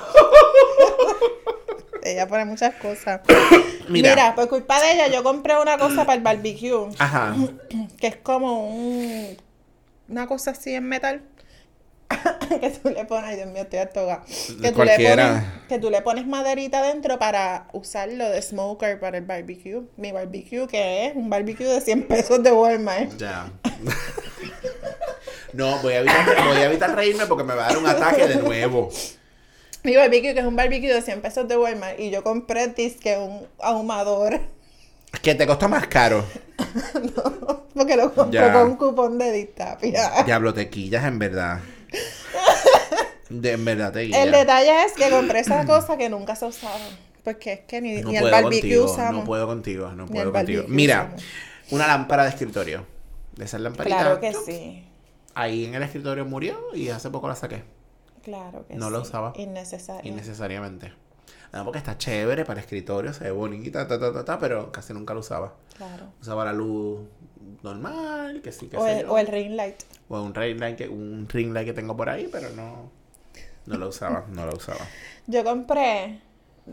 Ella 2.04 2.28
pone 2.28 2.46
muchas 2.46 2.76
cosas. 2.76 3.22
Mira. 3.90 4.10
Mira. 4.10 4.36
por 4.36 4.50
culpa 4.50 4.82
de 4.82 4.94
ella, 4.94 5.08
yo 5.08 5.24
compré 5.24 5.60
una 5.60 5.78
cosa 5.78 6.06
para 6.06 6.16
el 6.16 6.22
barbecue. 6.22 6.90
Ajá. 6.98 7.36
Que 8.00 8.08
es 8.08 8.16
como 8.18 8.68
un. 8.68 9.38
Una 10.08 10.28
cosa 10.28 10.52
así 10.52 10.74
en 10.74 10.88
metal. 10.88 11.22
que 12.50 12.70
tú 12.72 12.90
le 12.90 13.06
pones. 13.06 13.30
Ay, 13.30 13.36
Dios 13.38 13.48
mío, 13.48 13.64
estoy 13.64 13.80
atoga. 13.80 14.24
Que 14.62 14.72
tú, 14.72 14.84
le 14.84 14.96
pones, 14.98 15.44
que 15.70 15.80
tú 15.80 15.90
le 15.90 16.02
pones 16.02 16.28
maderita 16.28 16.82
dentro 16.82 17.20
para 17.20 17.68
usarlo 17.74 18.30
de 18.30 18.42
smoker 18.42 19.00
para 19.00 19.18
el 19.18 19.26
barbecue. 19.26 19.84
Mi 19.98 20.12
barbecue, 20.12 20.68
que 20.68 21.08
es 21.08 21.16
un 21.16 21.30
barbecue 21.30 21.66
de 21.66 21.82
100 21.82 22.08
pesos 22.08 22.44
de 22.44 22.52
Walmart. 22.52 23.18
Ya. 23.18 23.52
No, 25.54 25.78
voy 25.80 25.94
a, 25.94 26.00
evitar, 26.00 26.26
voy 26.48 26.58
a 26.58 26.66
evitar 26.66 26.96
reírme 26.96 27.26
porque 27.26 27.44
me 27.44 27.54
va 27.56 27.66
a 27.66 27.70
dar 27.70 27.78
un 27.78 27.88
ataque 27.88 28.28
de 28.28 28.36
nuevo. 28.36 28.90
Mi 29.84 29.96
barbecue, 29.96 30.34
que 30.34 30.40
es 30.42 30.46
un 30.46 30.56
barbecue 30.56 30.94
de 30.94 31.02
100 31.02 31.22
pesos 31.22 31.48
de 31.48 31.58
Walmart. 31.58 32.00
Y 32.00 32.10
yo 32.12 32.24
compré 32.24 32.68
disque 32.68 33.18
un 33.18 33.48
ahumador. 33.60 34.40
Que 35.22 35.36
te 35.36 35.46
costó 35.48 35.68
más 35.68 35.88
caro. 35.88 36.24
Porque 37.74 37.96
lo 37.96 38.14
compré 38.14 38.40
Ya. 38.40 38.54
con 38.54 38.64
un 38.72 38.76
cupón 38.78 39.18
de 39.18 39.32
Distapia. 39.32 40.24
Diablo, 40.26 40.54
te 40.54 40.70
quillas 40.70 41.04
en 41.06 41.18
verdad. 41.20 41.60
De, 43.30 43.52
en 43.54 43.66
verdad 43.66 43.92
te 43.92 44.06
quillas. 44.06 44.26
El 44.26 44.32
detalle 44.32 44.86
es 44.86 44.94
que 44.94 45.10
compré 45.10 45.40
esa 45.40 45.66
cosa 45.66 45.98
que 45.98 46.10
nunca 46.10 46.36
se 46.36 46.46
usaba. 46.46 46.76
Porque 47.24 47.54
es 47.54 47.60
que 47.62 47.82
ni, 47.82 48.02
No 48.02 48.10
ni 48.10 48.18
el 48.18 48.24
barbecue 48.32 48.60
contigo, 48.62 48.86
usamos. 48.86 49.14
no 49.22 49.24
puedo 49.26 49.48
contigo, 49.48 49.92
no 49.94 50.06
puedo 50.08 50.32
contigo. 50.32 50.64
Mira, 50.68 51.06
usamos. 51.16 51.24
una 51.72 51.88
lámpara 51.88 52.24
de 52.24 52.30
escritorio. 52.30 52.86
De 53.36 53.46
esas 53.46 53.62
lamparitas. 53.62 54.00
Claro 54.00 54.20
que 54.20 54.34
sí. 54.34 54.84
Ahí 55.34 55.66
en 55.66 55.76
el 55.76 55.84
escritorio 55.84 56.26
murió 56.26 56.60
y 56.74 56.90
hace 56.90 57.10
poco 57.10 57.28
la 57.28 57.36
saqué. 57.36 57.64
Claro 58.24 58.66
que 58.68 58.76
No 58.76 58.88
sí. 58.88 58.94
la 58.94 59.00
usaba. 59.00 59.34
Innecesario. 59.36 60.12
Innecesariamente. 60.12 60.94
No, 61.54 61.66
porque 61.66 61.80
está 61.80 61.98
chévere 61.98 62.46
para 62.46 62.62
escritorio, 62.62 63.12
se 63.14 63.26
ve 63.26 63.32
bonita, 63.32 63.86
ta, 63.88 64.00
ta, 64.00 64.14
ta, 64.14 64.24
ta, 64.24 64.40
pero 64.40 64.72
casi 64.72 64.94
nunca 64.94 65.14
lo 65.14 65.20
usaba. 65.20 65.54
Claro. 65.76 66.06
Usaba 66.22 66.46
la 66.46 66.54
luz 66.54 67.02
normal, 67.62 68.42
que 68.42 68.52
sí, 68.54 68.68
que 68.68 68.78
O 68.78 68.86
sé 68.86 69.00
el, 69.00 69.06
yo. 69.06 69.12
o 69.14 69.18
el 69.18 69.28
ring 69.28 69.52
light. 69.56 69.76
O 70.08 70.22
un 70.22 70.34
ring 70.34 70.60
light 70.60 70.78
que, 70.78 70.88
un 70.88 71.28
ring 71.28 71.52
light 71.52 71.66
que 71.68 71.74
tengo 71.74 71.98
por 71.98 72.10
ahí, 72.10 72.30
pero 72.32 72.50
no, 72.52 72.90
no 73.66 73.78
lo 73.78 73.90
usaba, 73.90 74.26
no 74.30 74.46
lo 74.46 74.56
usaba. 74.56 74.80
Yo 75.28 75.44
compré. 75.44 76.22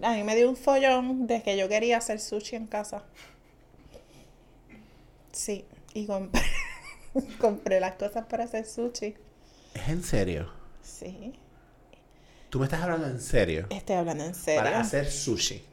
A 0.02 0.12
mí 0.12 0.22
me 0.22 0.36
dio 0.36 0.48
un 0.48 0.56
follón 0.56 1.26
de 1.26 1.42
que 1.42 1.56
yo 1.56 1.66
quería 1.68 1.96
hacer 1.96 2.20
sushi 2.20 2.54
en 2.56 2.66
casa. 2.66 3.02
Sí. 5.32 5.64
Y 5.94 6.06
compré. 6.06 6.42
compré 7.40 7.80
las 7.80 7.94
cosas 7.94 8.26
para 8.26 8.44
hacer 8.44 8.66
sushi. 8.66 9.14
¿Es 9.74 9.88
en 9.88 10.02
serio? 10.02 10.50
Sí. 10.82 11.32
¿Tú 12.50 12.59
me 12.59 12.64
estás 12.64 12.82
hablando 12.82 13.06
en 13.06 13.20
serio? 13.20 13.66
Estoy 13.70 13.96
hablando 13.96 14.24
en 14.24 14.34
serio. 14.34 14.62
Para 14.62 14.80
hacer 14.80 15.11
sushi. 15.11 15.64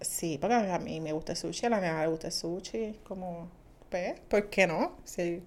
Sí, 0.00 0.38
porque 0.38 0.54
a 0.54 0.78
mí 0.78 1.00
me 1.00 1.12
gusta 1.12 1.32
el 1.32 1.38
sushi, 1.38 1.66
a 1.66 1.70
la 1.70 1.80
mía 1.80 2.00
le 2.00 2.08
gusta 2.08 2.26
el 2.26 2.32
sushi, 2.32 3.00
como, 3.04 3.48
pues, 3.88 4.18
¿por 4.28 4.50
qué 4.50 4.66
no? 4.66 4.96
Sí. 5.04 5.42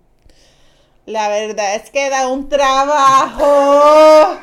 La 1.06 1.30
verdad 1.30 1.76
es 1.76 1.90
que 1.90 2.10
da 2.10 2.28
un 2.28 2.50
trabajo. 2.50 4.40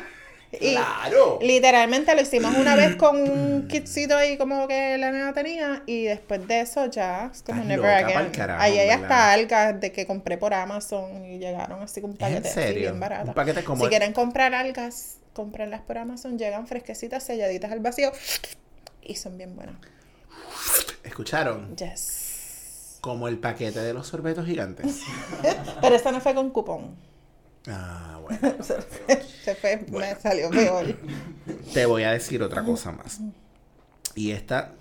Y 0.51 0.71
¡Claro! 0.71 1.39
literalmente 1.41 2.15
lo 2.15 2.21
hicimos 2.21 2.55
una 2.57 2.75
vez 2.75 2.95
con 2.97 3.17
un 3.29 3.67
kitcito 3.67 4.15
ahí 4.15 4.37
como 4.37 4.67
que 4.67 4.97
la 4.97 5.11
nena 5.11 5.33
tenía 5.33 5.83
y 5.85 6.03
después 6.05 6.47
de 6.47 6.61
eso 6.61 6.85
ya 6.85 7.29
es 7.33 7.43
como 7.43 7.61
Estás 7.61 7.77
never 7.77 8.05
again. 8.05 8.31
carajo, 8.31 8.61
Ahí 8.61 8.77
hay 8.77 8.89
hasta 8.89 9.33
algas 9.33 9.79
de 9.81 9.91
que 9.91 10.05
compré 10.05 10.37
por 10.37 10.53
Amazon 10.53 11.25
y 11.25 11.37
llegaron 11.37 11.81
así 11.83 11.99
con 12.01 12.11
un 12.11 12.15
¿Es 12.15 12.21
en 12.21 12.27
paquete 12.35 12.49
serio? 12.49 12.81
bien 12.81 12.99
barato. 12.99 13.27
Un 13.27 13.33
paquete 13.33 13.63
como 13.65 13.83
Si 13.83 13.89
quieren 13.89 14.13
comprar 14.13 14.53
algas, 14.53 15.17
cómprenlas 15.33 15.81
por 15.81 15.97
Amazon, 15.97 16.37
llegan 16.37 16.65
fresquecitas, 16.65 17.23
selladitas 17.23 17.71
al 17.71 17.81
vacío 17.81 18.11
y 19.01 19.15
son 19.15 19.37
bien 19.37 19.55
buenas. 19.55 19.75
¿Escucharon? 21.03 21.75
Yes. 21.75 22.97
Como 23.01 23.27
el 23.27 23.37
paquete 23.37 23.79
de 23.79 23.93
los 23.93 24.07
sorbetos 24.07 24.45
gigantes. 24.45 25.01
Pero 25.81 25.95
esa 25.95 26.11
no 26.11 26.19
fue 26.21 26.33
con 26.33 26.49
cupón. 26.51 26.95
Ah, 27.67 28.19
bueno. 28.21 28.63
Se 28.63 29.55
fue, 29.55 29.85
me 29.89 30.15
salió 30.15 30.49
peor. 30.49 30.97
Te 31.73 31.85
voy 31.85 32.03
a 32.03 32.11
decir 32.11 32.41
otra 32.43 32.63
cosa 32.63 32.91
más. 32.91 33.19
Y 34.15 34.31
esta. 34.31 34.73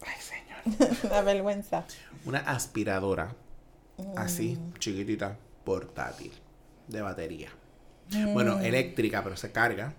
Ay, 0.00 0.20
señor. 0.20 0.96
La 1.10 1.22
vergüenza. 1.22 1.84
Una 2.24 2.38
aspiradora. 2.38 3.34
Así, 4.16 4.58
chiquitita, 4.78 5.36
portátil. 5.64 6.32
De 6.86 7.02
batería. 7.02 7.50
Bueno, 8.32 8.60
eléctrica, 8.60 9.22
pero 9.22 9.36
se 9.36 9.52
carga. 9.52 9.92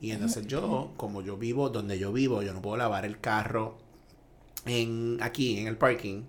Y 0.00 0.12
entonces 0.12 0.46
yo, 0.46 0.92
como 0.96 1.22
yo 1.22 1.36
vivo 1.36 1.68
donde 1.68 1.98
yo 1.98 2.12
vivo, 2.12 2.42
yo 2.42 2.54
no 2.54 2.62
puedo 2.62 2.76
lavar 2.76 3.04
el 3.04 3.20
carro 3.20 3.78
en 4.64 5.18
aquí, 5.20 5.58
en 5.58 5.66
el 5.66 5.76
parking. 5.76 6.22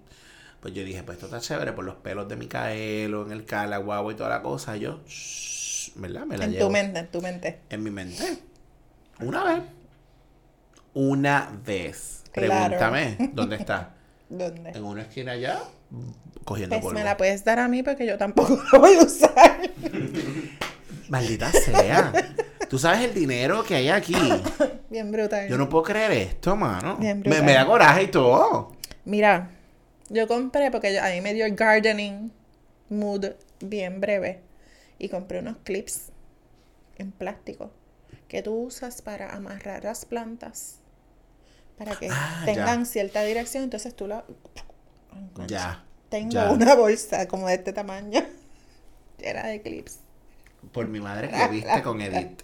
Pues 0.62 0.74
yo 0.74 0.84
dije, 0.84 1.02
pues 1.04 1.16
esto 1.18 1.26
está 1.26 1.40
chévere 1.40 1.74
por 1.74 1.84
los 1.84 1.96
pelos 1.96 2.28
de 2.30 2.36
Micaelo, 2.36 3.26
en 3.26 3.32
el 3.32 3.46
cala, 3.46 3.78
guagua 3.78 4.14
y 4.14 4.16
toda 4.16 4.30
la 4.30 4.42
cosa. 4.42 4.78
Yo, 4.78 5.00
shh, 5.08 5.92
¿verdad? 5.96 6.26
Me 6.26 6.38
la 6.38 6.46
En 6.46 6.52
llevo 6.52 6.68
tu 6.68 6.72
mente, 6.72 7.00
en 7.00 7.08
tu 7.08 7.22
mente. 7.22 7.60
en 7.70 7.84
mi 7.84 7.90
mente. 7.90 8.38
Una 9.20 9.44
vez. 9.44 9.64
Una 10.94 11.52
vez. 11.66 12.24
Claro. 12.32 12.78
Pregúntame, 12.78 13.32
¿dónde 13.34 13.56
está? 13.56 13.96
¿Dónde? 14.30 14.70
En 14.72 14.84
una 14.84 15.02
esquina 15.02 15.34
allá, 15.34 15.60
cogiendo 16.46 16.76
Pues 16.76 16.84
polvo. 16.84 16.98
me 17.00 17.04
la 17.04 17.18
puedes 17.18 17.44
dar 17.44 17.60
a 17.60 17.68
mí 17.68 17.82
porque 17.84 18.06
yo 18.06 18.18
tampoco 18.18 18.58
la 18.72 18.80
voy 18.80 18.96
a 18.96 19.04
usar. 19.04 19.60
Maldita 21.10 21.52
sea. 21.52 22.14
Tú 22.70 22.78
sabes 22.80 23.02
el 23.02 23.14
dinero 23.14 23.64
que 23.64 23.76
hay 23.76 23.90
aquí. 23.90 24.16
Bien 24.90 25.12
brutal. 25.12 25.50
Yo 25.50 25.58
no 25.58 25.68
puedo 25.68 25.84
creer 25.84 26.12
esto, 26.12 26.56
mano. 26.56 26.96
Bien 26.98 27.18
Me, 27.18 27.24
brutal. 27.24 27.44
me 27.46 27.54
da 27.54 27.66
coraje 27.66 28.04
y 28.04 28.08
todo. 28.08 28.72
Mira, 29.04 29.50
yo 30.12 30.28
compré 30.28 30.70
porque 30.72 30.94
yo- 30.94 31.04
a 31.04 31.10
mí 31.10 31.22
me 31.22 31.34
dio 31.34 31.46
el 31.46 31.56
gardening 31.56 32.32
mood 32.90 33.26
bien 33.60 34.00
breve. 34.02 34.42
Y 35.00 35.10
compré 35.10 35.40
unos 35.40 35.58
clips 35.64 36.10
en 36.98 37.12
plástico 37.12 37.72
que 38.28 38.44
tú 38.44 38.54
usas 38.56 39.02
para 39.02 39.34
amarrar 39.36 39.84
las 39.84 40.06
plantas. 40.06 40.76
Para 41.78 41.96
que 41.96 42.08
Ah, 42.12 42.44
tengan 42.46 42.82
ya. 42.82 42.86
cierta 42.86 43.24
dirección. 43.24 43.64
Entonces 43.64 43.96
tú 43.96 44.08
la... 44.08 44.24
Ya. 45.48 45.84
Tengo 46.10 46.32
ya. 46.32 46.52
una 46.52 46.76
bolsa 46.76 47.28
como 47.28 47.48
de 47.48 47.56
este 47.56 47.74
tamaño. 47.74 48.22
Era 49.20 49.48
de 49.48 49.62
clips. 49.62 50.00
Por 50.72 50.88
mi 50.88 51.00
madre 51.00 51.30
que 51.30 51.48
viste 51.48 51.82
con 51.82 52.00
Edith. 52.02 52.40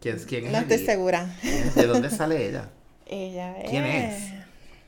¿Quién, 0.00 0.18
quién 0.26 0.46
es 0.46 0.52
No 0.52 0.58
estoy 0.58 0.76
Edith? 0.76 0.86
segura. 0.86 1.34
¿De 1.74 1.86
dónde 1.86 2.10
sale 2.10 2.46
ella? 2.46 2.68
Ella 3.06 3.56
¿Quién 3.68 3.84
es? 3.86 4.32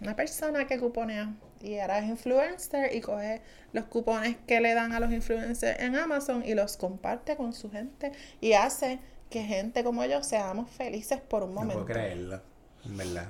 una 0.00 0.14
persona 0.14 0.66
que 0.66 0.78
cuponea 0.78 1.32
y 1.62 1.78
ahora 1.78 1.98
es 2.00 2.08
influencer 2.08 2.94
y 2.94 3.00
coge 3.00 3.40
los 3.72 3.84
cupones 3.86 4.36
que 4.46 4.60
le 4.60 4.74
dan 4.74 4.92
a 4.92 5.00
los 5.00 5.12
influencers 5.12 5.78
en 5.80 5.96
Amazon 5.96 6.42
y 6.46 6.54
los 6.54 6.76
comparte 6.76 7.36
con 7.36 7.52
su 7.52 7.70
gente 7.70 8.12
y 8.40 8.52
hace 8.54 8.98
que 9.30 9.42
gente 9.44 9.82
como 9.84 10.04
yo 10.04 10.22
seamos 10.22 10.70
felices 10.70 11.20
por 11.20 11.42
un 11.42 11.54
No 11.54 11.60
momento. 11.62 11.84
puedo 11.84 11.94
creerlo. 11.94 12.40
En 12.84 12.96
verdad. 12.96 13.28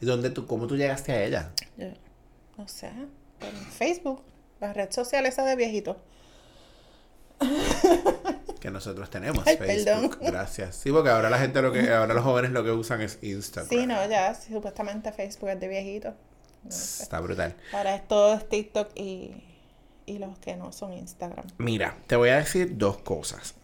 ¿Y 0.00 0.06
dónde 0.06 0.30
tú, 0.30 0.46
cómo 0.46 0.66
tú 0.66 0.76
llegaste 0.76 1.12
a 1.12 1.22
ella? 1.24 1.50
Yo, 1.76 1.86
no 2.58 2.68
sé, 2.68 2.90
Facebook, 3.76 4.22
la 4.60 4.72
red 4.72 4.90
social 4.90 5.24
esa 5.26 5.44
de 5.44 5.56
viejitos. 5.56 5.96
Que 8.60 8.70
nosotros 8.70 9.08
tenemos 9.08 9.46
Ay, 9.46 9.56
Facebook. 9.56 10.18
perdón. 10.18 10.32
Gracias. 10.32 10.76
Sí, 10.76 10.90
porque 10.92 11.08
ahora 11.08 11.30
la 11.30 11.38
gente 11.38 11.62
lo 11.62 11.72
que, 11.72 11.90
ahora 11.92 12.12
los 12.12 12.22
jóvenes 12.22 12.50
lo 12.50 12.62
que 12.62 12.70
usan 12.70 13.00
es 13.00 13.18
Instagram. 13.22 13.70
Sí, 13.70 13.86
no, 13.86 14.06
ya 14.08 14.34
supuestamente 14.34 15.10
Facebook 15.12 15.48
es 15.48 15.60
de 15.60 15.68
viejitos. 15.68 16.14
Está 16.68 17.20
brutal. 17.20 17.56
Ahora 17.72 17.94
es 17.94 18.06
todo 18.06 18.34
es 18.34 18.48
TikTok 18.48 18.90
y, 18.96 19.32
y 20.06 20.18
los 20.18 20.38
que 20.38 20.56
no 20.56 20.72
son 20.72 20.92
Instagram. 20.92 21.46
Mira, 21.58 21.96
te 22.06 22.16
voy 22.16 22.28
a 22.30 22.36
decir 22.36 22.76
dos 22.76 22.98
cosas. 22.98 23.54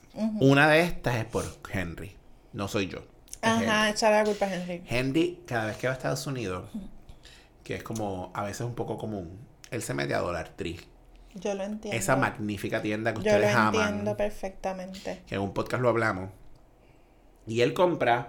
Una 0.40 0.68
de 0.70 0.80
estas 0.80 1.16
es 1.16 1.24
por 1.26 1.44
Henry. 1.70 2.16
No 2.53 2.68
soy 2.68 2.88
yo. 2.88 3.01
Ajá, 3.42 3.90
echarle 3.90 4.18
la 4.18 4.24
culpa 4.24 4.47
a 4.47 4.55
Henry. 4.55 4.82
Henry, 4.88 5.42
cada 5.47 5.66
vez 5.66 5.76
que 5.76 5.86
va 5.86 5.92
a 5.92 5.97
Estados 5.97 6.26
Unidos, 6.26 6.70
que 7.62 7.74
es 7.76 7.82
como 7.82 8.30
a 8.34 8.42
veces 8.44 8.62
un 8.62 8.74
poco 8.74 8.97
común, 8.97 9.38
él 9.70 9.82
se 9.82 9.92
mete 9.92 10.14
a 10.14 10.20
Dollar 10.20 10.49
Tree. 10.57 10.80
Yo 11.34 11.53
lo 11.55 11.64
entiendo. 11.64 11.99
Esa 11.99 12.16
magnífica 12.16 12.80
tienda 12.80 13.12
que 13.12 13.22
Yo 13.22 13.30
lo 13.32 13.36
ustedes 13.36 13.55
aman. 13.55 13.88
entiendo 13.88 14.16
perfectamente. 14.16 15.22
que 15.26 15.34
en 15.34 15.42
un 15.42 15.53
podcast 15.53 15.82
lo 15.82 15.90
hablamos. 15.90 16.30
Y 17.47 17.61
él 17.61 17.74
compra 17.74 18.28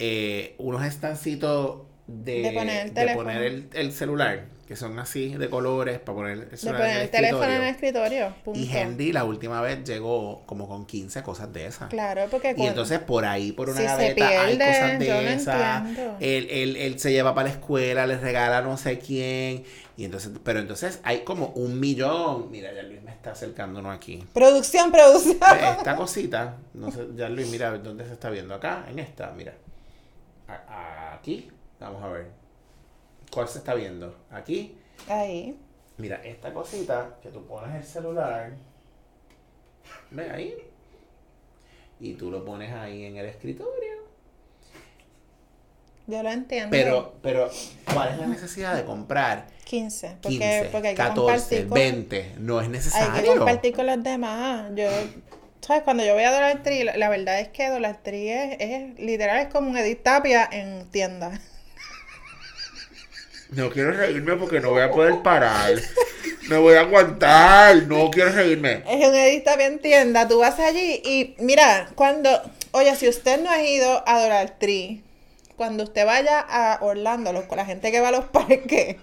eh, 0.00 0.56
unos 0.58 0.84
estancitos 0.84 1.82
de, 2.06 2.42
De 2.42 2.52
poner 2.52 2.82
el 2.86 2.88
de 2.88 2.94
teléfono. 2.94 3.24
poner 3.24 3.42
el, 3.42 3.68
el 3.72 3.92
celular, 3.92 4.44
que 4.68 4.76
son 4.76 4.98
así 4.98 5.34
de 5.34 5.48
colores, 5.50 5.98
para 5.98 6.16
poner 6.16 6.32
el 6.38 6.50
De 6.50 6.56
celular 6.56 6.80
en 6.82 6.86
poner 6.86 6.96
el 6.98 7.02
el 7.04 7.10
teléfono 7.10 7.44
en 7.44 7.50
el 7.50 7.62
escritorio. 7.68 8.26
escritorio. 8.26 8.44
Punto. 8.44 8.60
Y 8.60 8.70
Henry 8.76 9.12
la 9.12 9.24
última 9.24 9.60
vez 9.60 9.84
llegó 9.84 10.42
como 10.46 10.68
con 10.68 10.86
15 10.86 11.22
cosas 11.22 11.52
de 11.52 11.66
esas. 11.66 11.88
Claro, 11.88 12.26
porque 12.30 12.50
Y 12.50 12.54
cuando- 12.54 12.68
entonces 12.70 12.98
por 13.00 13.24
ahí, 13.24 13.52
por 13.52 13.68
una 13.70 13.78
Si 13.80 13.84
gaveta, 13.86 14.28
hay 14.42 14.58
cosas 14.58 14.98
de 14.98 15.06
yo 15.06 15.14
esas. 15.20 15.82
Él, 16.20 16.46
él, 16.50 16.76
él 16.76 16.98
se 17.00 17.10
lleva 17.12 17.34
para 17.34 17.48
la 17.48 17.54
escuela, 17.54 18.06
le 18.06 18.18
regala 18.18 18.62
no 18.62 18.76
sé 18.76 18.98
quién. 18.98 19.64
Y 19.96 20.04
entonces, 20.04 20.30
pero 20.44 20.58
entonces 20.60 21.00
hay 21.04 21.20
como 21.20 21.46
un 21.48 21.80
millón. 21.80 22.50
Mira, 22.50 22.72
ya 22.72 22.82
Luis 22.82 23.02
me 23.02 23.10
está 23.10 23.32
acercándonos 23.32 23.94
aquí. 23.96 24.24
Producción, 24.32 24.92
producción. 24.92 25.38
Esta 25.78 25.96
cosita, 25.96 26.56
no 26.74 26.90
sé, 26.92 27.06
ya 27.16 27.28
Luis, 27.30 27.48
mira 27.48 27.76
dónde 27.78 28.04
se 28.06 28.12
está 28.12 28.30
viendo. 28.30 28.54
Acá, 28.54 28.84
en 28.90 28.98
esta, 28.98 29.32
mira. 29.32 29.54
A- 30.48 31.14
aquí, 31.14 31.48
vamos 31.80 32.02
a 32.02 32.08
ver. 32.08 32.26
¿Cuál 33.32 33.48
se 33.48 33.58
está 33.58 33.74
viendo? 33.74 34.16
Aquí. 34.30 34.76
Ahí. 35.08 35.58
Mira, 35.98 36.22
esta 36.24 36.52
cosita 36.52 37.16
que 37.22 37.30
tú 37.30 37.44
pones 37.46 37.74
el 37.74 37.84
celular. 37.84 38.52
¿Ves 40.10 40.32
ahí? 40.32 40.56
Y 42.00 42.14
tú 42.14 42.30
lo 42.30 42.44
pones 42.44 42.72
ahí 42.72 43.04
en 43.04 43.16
el 43.16 43.26
escritorio. 43.26 43.96
Yo 46.06 46.22
lo 46.22 46.30
entiendo. 46.30 46.70
Pero, 46.70 47.14
pero, 47.22 47.50
¿cuál 47.92 48.10
es 48.10 48.18
la 48.18 48.26
necesidad 48.26 48.76
de 48.76 48.84
comprar 48.84 49.46
15. 49.64 50.18
Porque, 50.22 50.38
15, 50.38 50.68
porque 50.70 50.88
hay 50.88 50.94
que 50.94 51.02
14, 51.02 51.16
compartir 51.16 51.68
con, 51.68 51.74
20? 51.74 52.32
No 52.38 52.60
es 52.60 52.66
Hay 52.66 52.70
que 52.70 52.76
necesario. 52.76 53.36
compartir 53.36 53.74
con 53.74 53.86
los 53.86 54.02
demás. 54.02 54.70
Yo, 54.76 54.88
¿sabes? 55.60 55.82
Cuando 55.82 56.04
yo 56.04 56.14
voy 56.14 56.22
a 56.22 56.30
Dollar 56.30 56.62
Tree, 56.62 56.84
la, 56.84 56.96
la 56.96 57.08
verdad 57.08 57.40
es 57.40 57.48
que 57.48 57.68
Dollar 57.68 58.00
Tree 58.02 58.30
es, 58.30 58.56
es 58.60 58.98
literal, 59.00 59.38
es 59.38 59.52
como 59.52 59.68
un 59.70 59.76
Edith 59.76 60.04
Tapia 60.04 60.48
en 60.50 60.88
tienda. 60.90 61.40
No 63.50 63.70
quiero 63.70 63.92
reírme 63.92 64.34
porque 64.36 64.60
no 64.60 64.70
voy 64.70 64.82
a 64.82 64.90
poder 64.90 65.22
parar. 65.22 65.74
Me 66.48 66.58
voy 66.58 66.74
a 66.74 66.80
aguantar. 66.80 67.76
No 67.84 68.10
quiero 68.10 68.30
reírme. 68.32 68.82
Es 68.88 69.06
un 69.08 69.14
Edith 69.14 69.44
Tapia 69.44 69.66
en 69.66 69.78
tienda. 69.80 70.26
Tú 70.28 70.38
vas 70.40 70.58
allí 70.58 71.00
y 71.04 71.34
mira, 71.38 71.88
cuando, 71.94 72.28
oye, 72.72 72.94
si 72.96 73.08
usted 73.08 73.40
no 73.42 73.50
ha 73.50 73.62
ido 73.62 74.02
a 74.06 74.20
Dollar 74.20 74.56
Tree, 74.58 75.02
cuando 75.56 75.84
usted 75.84 76.04
vaya 76.04 76.40
a 76.40 76.78
Orlando, 76.82 77.32
los- 77.32 77.44
con 77.44 77.56
la 77.58 77.64
gente 77.64 77.90
que 77.92 78.00
va 78.00 78.08
a 78.08 78.12
los 78.12 78.24
parques, 78.32 78.96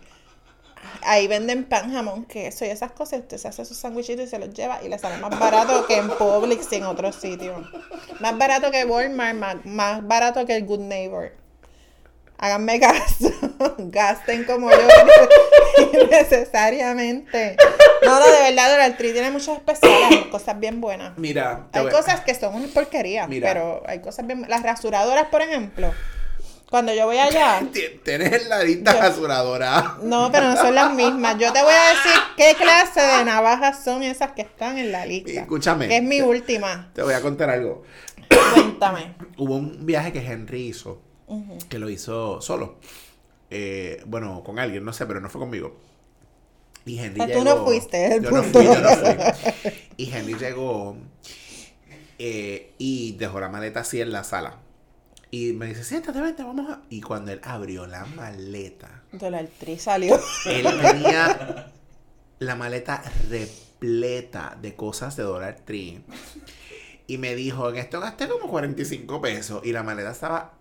ahí 1.04 1.28
venden 1.28 1.64
pan, 1.64 1.92
jamón, 1.92 2.26
queso 2.26 2.66
y 2.66 2.70
esas 2.70 2.92
cosas. 2.92 3.22
Usted 3.22 3.38
se 3.38 3.48
hace 3.48 3.66
sus 3.66 3.78
sandwichitos 3.78 4.26
y 4.26 4.30
se 4.30 4.40
los 4.40 4.54
lleva 4.54 4.82
y 4.84 4.90
le 4.90 5.00
sale 5.00 5.18
más 5.18 5.38
barato 5.40 5.86
que 5.88 5.98
en 5.98 6.10
Publix 6.10 6.72
y 6.72 6.76
en 6.76 6.84
otros 6.84 7.16
sitios. 7.16 7.66
Más 8.20 8.38
barato 8.38 8.72
que 8.72 8.84
Walmart, 8.86 9.64
más 9.66 10.06
barato 10.06 10.46
que 10.46 10.56
el 10.56 10.66
Good 10.66 10.80
Neighbor. 10.82 11.32
Háganme 12.38 12.80
caso, 12.80 13.32
gasten 13.78 14.44
como 14.44 14.70
yo 14.70 14.78
necesariamente. 16.12 17.56
No, 18.06 18.20
no, 18.20 18.26
de 18.26 18.40
verdad, 18.50 18.72
Dollar 18.72 18.98
Tree 18.98 19.14
tiene 19.14 19.32
muchos 19.32 19.58
especiales, 19.58 20.26
cosas 20.28 20.60
bien 20.60 20.82
buenas. 20.82 21.18
Mira, 21.18 21.68
Hay 21.72 21.88
cosas 21.90 22.22
que 22.22 22.36
son 22.36 22.56
una 22.56 22.68
porquería, 22.68 23.28
Mira. 23.28 23.48
pero 23.48 23.84
hay 23.86 24.00
cosas 24.02 24.28
bien... 24.28 24.46
Las 24.50 24.62
rasuradoras, 24.64 25.28
por 25.28 25.42
ejemplo, 25.42 25.94
cuando 26.70 26.94
yo 26.94 27.06
voy 27.06 27.18
allá... 27.18 27.62
Ti- 27.74 28.02
Tienes 28.04 28.48
la 28.50 28.62
lista 28.64 28.94
Yo- 28.94 29.00
rasuradora. 29.02 29.98
No, 30.02 30.30
pero 30.32 30.50
no 30.50 30.58
son 30.58 30.76
las 30.76 30.92
mismas. 30.94 31.38
Yo 31.38 31.54
te 31.54 31.62
voy 31.62 31.74
a 31.74 31.90
decir 31.90 32.22
qué 32.36 32.56
clase 32.62 33.00
de 33.00 33.24
navajas 33.24 33.84
son 33.86 34.04
esas 34.04 34.32
que 34.34 34.42
están 34.42 34.78
en 34.78 34.92
la 34.92 35.06
lista. 35.06 35.32
Escúchame. 35.42 35.88
Que 35.88 35.98
es 35.98 36.04
mi 36.04 36.20
última. 36.20 36.92
Te 36.94 37.04
voy 37.04 37.14
a 37.14 37.22
contar 37.22 37.50
algo. 37.50 37.84
Cuéntame. 38.54 39.14
Hubo 39.38 39.56
un 39.56 39.86
viaje 39.86 40.12
que 40.12 40.20
Henry 40.20 40.68
hizo, 40.68 41.02
que 41.70 41.80
lo 41.80 41.90
hizo 41.90 42.42
solo. 42.42 42.78
Eh, 43.50 44.02
bueno, 44.06 44.44
con 44.44 44.60
alguien, 44.60 44.84
no 44.84 44.94
sé, 44.94 45.06
pero 45.06 45.20
no 45.20 45.30
fue 45.30 45.40
conmigo. 45.40 45.76
Y 46.86 47.00
Henry 47.00 47.22
Ah, 47.22 47.28
tú 47.28 47.44
llegó. 47.44 47.44
no 47.44 47.66
fuiste, 47.66 48.16
el 48.16 48.24
yo 48.24 48.32
no 48.32 48.44
fui, 48.44 48.66
yo 48.66 48.80
no 48.80 48.90
fui. 48.90 49.72
Y 49.98 50.12
Henry 50.12 50.34
llegó 50.36 50.98
eh, 52.20 52.74
y 52.78 53.14
dejó 53.14 53.40
la 53.40 53.50
maleta 53.50 53.82
así 53.82 54.02
en 54.02 54.12
la 54.12 54.24
sala. 54.24 54.58
Y 55.32 55.54
me 55.54 55.68
dice, 55.68 55.84
siéntate, 55.84 56.22
vente, 56.22 56.44
vamos 56.44 56.70
a... 56.70 56.82
Y 56.90 57.02
cuando 57.02 57.32
él 57.32 57.42
abrió 57.44 57.88
la 57.88 58.06
maleta, 58.06 59.04
Dollar 59.14 59.48
Tree 59.60 59.80
salió. 59.80 60.20
él 60.46 60.68
tenía 60.82 61.72
la 62.40 62.56
maleta 62.56 63.02
repleta 63.30 64.58
de 64.62 64.76
cosas 64.76 65.16
de 65.16 65.24
Dollar 65.24 65.60
Tree. 65.66 66.02
Y 67.08 67.18
me 67.18 67.34
dijo, 67.36 67.70
en 67.70 67.78
esto 67.78 68.00
gasté 68.00 68.28
como 68.28 68.48
45 68.48 69.22
pesos. 69.22 69.66
Y 69.66 69.72
la 69.72 69.82
maleta 69.84 70.12
estaba 70.12 70.54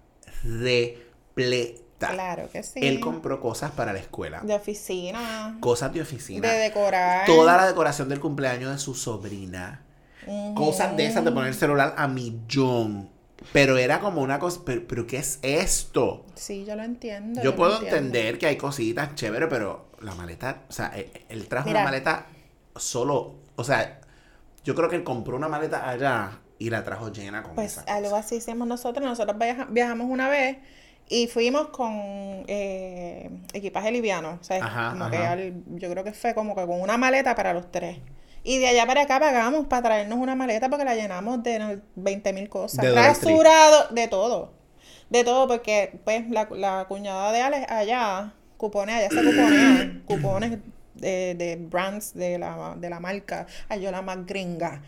repleta. 0.44 2.10
Claro 2.10 2.50
que 2.50 2.62
sí. 2.62 2.80
Él 2.82 3.00
compró 3.00 3.40
cosas 3.40 3.70
para 3.70 3.92
la 3.92 3.98
escuela. 4.00 4.40
De 4.40 4.54
oficina. 4.54 5.56
Cosas 5.60 5.92
de 5.92 6.00
oficina. 6.02 6.48
De 6.48 6.58
decorar. 6.58 7.26
Toda 7.26 7.56
la 7.56 7.66
decoración 7.66 8.08
del 8.08 8.20
cumpleaños 8.20 8.72
de 8.72 8.78
su 8.78 8.94
sobrina. 8.94 9.82
Cosas 10.54 10.96
de 10.96 11.06
esas 11.06 11.24
de 11.24 11.32
poner 11.32 11.48
el 11.48 11.54
celular 11.54 11.94
a 11.96 12.08
millón. 12.08 13.10
Pero 13.52 13.76
era 13.76 13.98
como 14.00 14.22
una 14.22 14.38
cosa, 14.38 14.60
pero, 14.64 14.82
pero 14.86 15.06
¿qué 15.06 15.16
es 15.16 15.40
esto? 15.42 16.24
Sí, 16.34 16.64
yo 16.64 16.76
lo 16.76 16.84
entiendo. 16.84 17.42
Yo 17.42 17.56
puedo 17.56 17.82
entender 17.82 18.38
que 18.38 18.46
hay 18.46 18.56
cositas 18.56 19.16
chéveres, 19.16 19.48
pero 19.50 19.86
la 20.00 20.14
maleta, 20.14 20.62
o 20.68 20.72
sea, 20.72 20.92
él, 20.94 21.10
él 21.28 21.48
trajo 21.48 21.66
Mira. 21.66 21.80
una 21.80 21.90
maleta 21.90 22.26
solo, 22.76 23.34
o 23.56 23.64
sea, 23.64 24.00
yo 24.64 24.74
creo 24.76 24.88
que 24.88 24.94
él 24.96 25.02
compró 25.02 25.36
una 25.36 25.48
maleta 25.48 25.88
allá 25.88 26.38
y 26.66 26.70
la 26.70 26.84
trajo 26.84 27.10
llena 27.12 27.42
con 27.42 27.54
Pues 27.54 27.72
esa 27.72 27.82
cosa. 27.82 27.94
algo 27.94 28.16
así 28.16 28.36
hicimos 28.36 28.66
nosotros. 28.68 29.04
Nosotros 29.04 29.36
viaja- 29.38 29.66
viajamos 29.70 30.06
una 30.10 30.28
vez 30.28 30.58
y 31.08 31.26
fuimos 31.26 31.68
con 31.68 31.92
eh, 32.46 33.30
equipaje 33.52 33.90
liviano. 33.90 34.38
O 34.40 34.44
sea, 34.44 34.64
Ajá, 34.64 34.90
como 34.92 35.10
que 35.10 35.16
al- 35.16 35.54
yo 35.76 35.90
creo 35.90 36.04
que 36.04 36.12
fue 36.12 36.34
como 36.34 36.54
que 36.54 36.64
con 36.66 36.80
una 36.80 36.96
maleta 36.96 37.34
para 37.34 37.52
los 37.52 37.70
tres. 37.70 37.98
Y 38.44 38.58
de 38.58 38.68
allá 38.68 38.86
para 38.86 39.02
acá 39.02 39.20
pagamos 39.20 39.66
para 39.66 39.82
traernos 39.82 40.18
una 40.18 40.34
maleta 40.34 40.68
porque 40.68 40.84
la 40.84 40.94
llenamos 40.94 41.42
de 41.42 41.80
20 41.96 42.32
mil 42.32 42.48
cosas. 42.48 42.84
De. 42.84 42.92
Rasurado, 42.92 43.88
de 43.90 44.08
todo. 44.08 44.52
De 45.10 45.24
todo, 45.24 45.46
porque 45.46 46.00
pues 46.04 46.28
la, 46.30 46.48
la 46.50 46.86
cuñada 46.88 47.30
de 47.32 47.40
Alex 47.40 47.70
allá, 47.70 48.32
cupones, 48.56 48.94
allá 48.96 49.08
se 49.10 49.16
cuponean, 49.24 50.02
cupones 50.06 50.58
de, 50.94 51.34
de 51.36 51.56
brands 51.56 52.14
de 52.14 52.38
la, 52.38 52.74
de 52.78 52.88
la 52.90 52.98
marca. 52.98 53.46
Ay, 53.68 53.80
yo 53.82 53.90
la 53.90 54.02
más 54.02 54.24
gringa. 54.26 54.82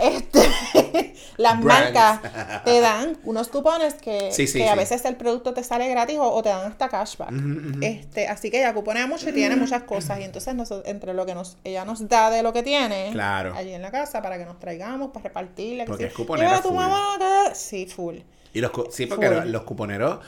Este, 0.00 1.14
las 1.36 1.60
Brands. 1.62 1.92
marcas 1.94 2.62
te 2.64 2.80
dan 2.80 3.18
unos 3.24 3.48
cupones 3.48 3.94
que, 3.94 4.30
Sí, 4.32 4.46
sí, 4.46 4.58
que 4.58 4.68
a 4.68 4.74
veces 4.74 5.04
el 5.04 5.16
producto 5.16 5.52
te 5.54 5.62
sale 5.64 5.88
gratis 5.88 6.18
o, 6.18 6.30
o 6.32 6.42
te 6.42 6.48
dan 6.48 6.70
hasta 6.70 6.88
cashback. 6.88 7.32
Este, 7.80 8.28
así 8.28 8.50
que 8.50 8.58
ella 8.58 8.72
cuponea 8.74 9.06
mucho 9.06 9.28
y 9.28 9.32
tiene 9.32 9.56
muchas 9.56 9.82
cosas. 9.84 10.20
Y 10.20 10.24
entonces 10.24 10.54
noso- 10.54 10.82
entre 10.86 11.14
lo 11.14 11.26
que 11.26 11.34
nos, 11.34 11.56
ella 11.64 11.84
nos 11.84 12.08
da 12.08 12.30
de 12.30 12.42
lo 12.42 12.52
que 12.52 12.62
tiene 12.62 13.10
Claro. 13.12 13.54
allí 13.54 13.72
en 13.74 13.82
la 13.82 13.90
casa 13.90 14.22
para 14.22 14.38
que 14.38 14.44
nos 14.44 14.58
traigamos, 14.58 15.10
para 15.12 15.24
repartirle. 15.24 15.84
que 15.84 15.88
Porque 15.88 16.06
es 16.06 16.12
cuponera 16.14 16.48
"Llévala 16.48 16.58
a 16.58 16.62
tu 16.62 16.68
full". 16.68 16.76
mamá, 16.76 17.18
que-". 17.48 17.54
Sí, 17.54 17.86
full. 17.86 18.16
Y 18.52 18.60
los, 18.60 18.72
sí, 18.90 19.06
porque 19.06 19.28
Full. 19.28 19.48
los 19.50 19.62
cuponeros 19.62 20.18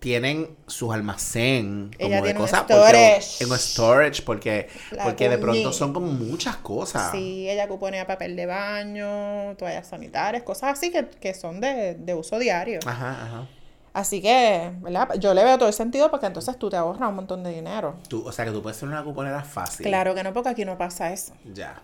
tienen 0.00 0.56
sus 0.66 0.92
almacén 0.92 1.90
como 2.00 2.22
de 2.22 2.34
cosas. 2.34 2.62
Porque, 2.62 3.20
en 3.40 3.50
un 3.50 3.58
storage, 3.58 4.22
porque, 4.22 4.68
La 4.90 5.04
porque 5.04 5.28
de 5.28 5.38
pronto 5.38 5.72
son 5.72 5.92
como 5.92 6.08
muchas 6.10 6.56
cosas. 6.56 7.12
Sí, 7.12 7.48
ella 7.48 7.68
cuponea 7.68 8.06
papel 8.06 8.34
de 8.34 8.46
baño, 8.46 9.54
toallas 9.56 9.86
sanitarias, 9.86 10.42
cosas 10.42 10.72
así 10.72 10.90
que, 10.90 11.06
que 11.06 11.34
son 11.34 11.60
de, 11.60 11.94
de 11.94 12.14
uso 12.14 12.38
diario. 12.38 12.80
Ajá, 12.86 13.10
ajá. 13.10 13.46
Así 13.92 14.22
que, 14.22 14.70
¿verdad? 14.80 15.08
Yo 15.18 15.34
le 15.34 15.44
veo 15.44 15.58
todo 15.58 15.68
el 15.68 15.74
sentido 15.74 16.10
porque 16.10 16.26
entonces 16.26 16.56
tú 16.58 16.70
te 16.70 16.76
ahorras 16.76 17.08
un 17.08 17.16
montón 17.16 17.42
de 17.42 17.50
dinero. 17.50 17.96
Tú, 18.08 18.26
o 18.26 18.32
sea, 18.32 18.44
que 18.44 18.52
tú 18.52 18.62
puedes 18.62 18.78
ser 18.78 18.88
una 18.88 19.02
cuponera 19.02 19.42
fácil. 19.42 19.84
Claro 19.84 20.14
que 20.14 20.22
no, 20.22 20.32
porque 20.32 20.48
aquí 20.48 20.64
no 20.64 20.78
pasa 20.78 21.12
eso. 21.12 21.34
Ya. 21.52 21.82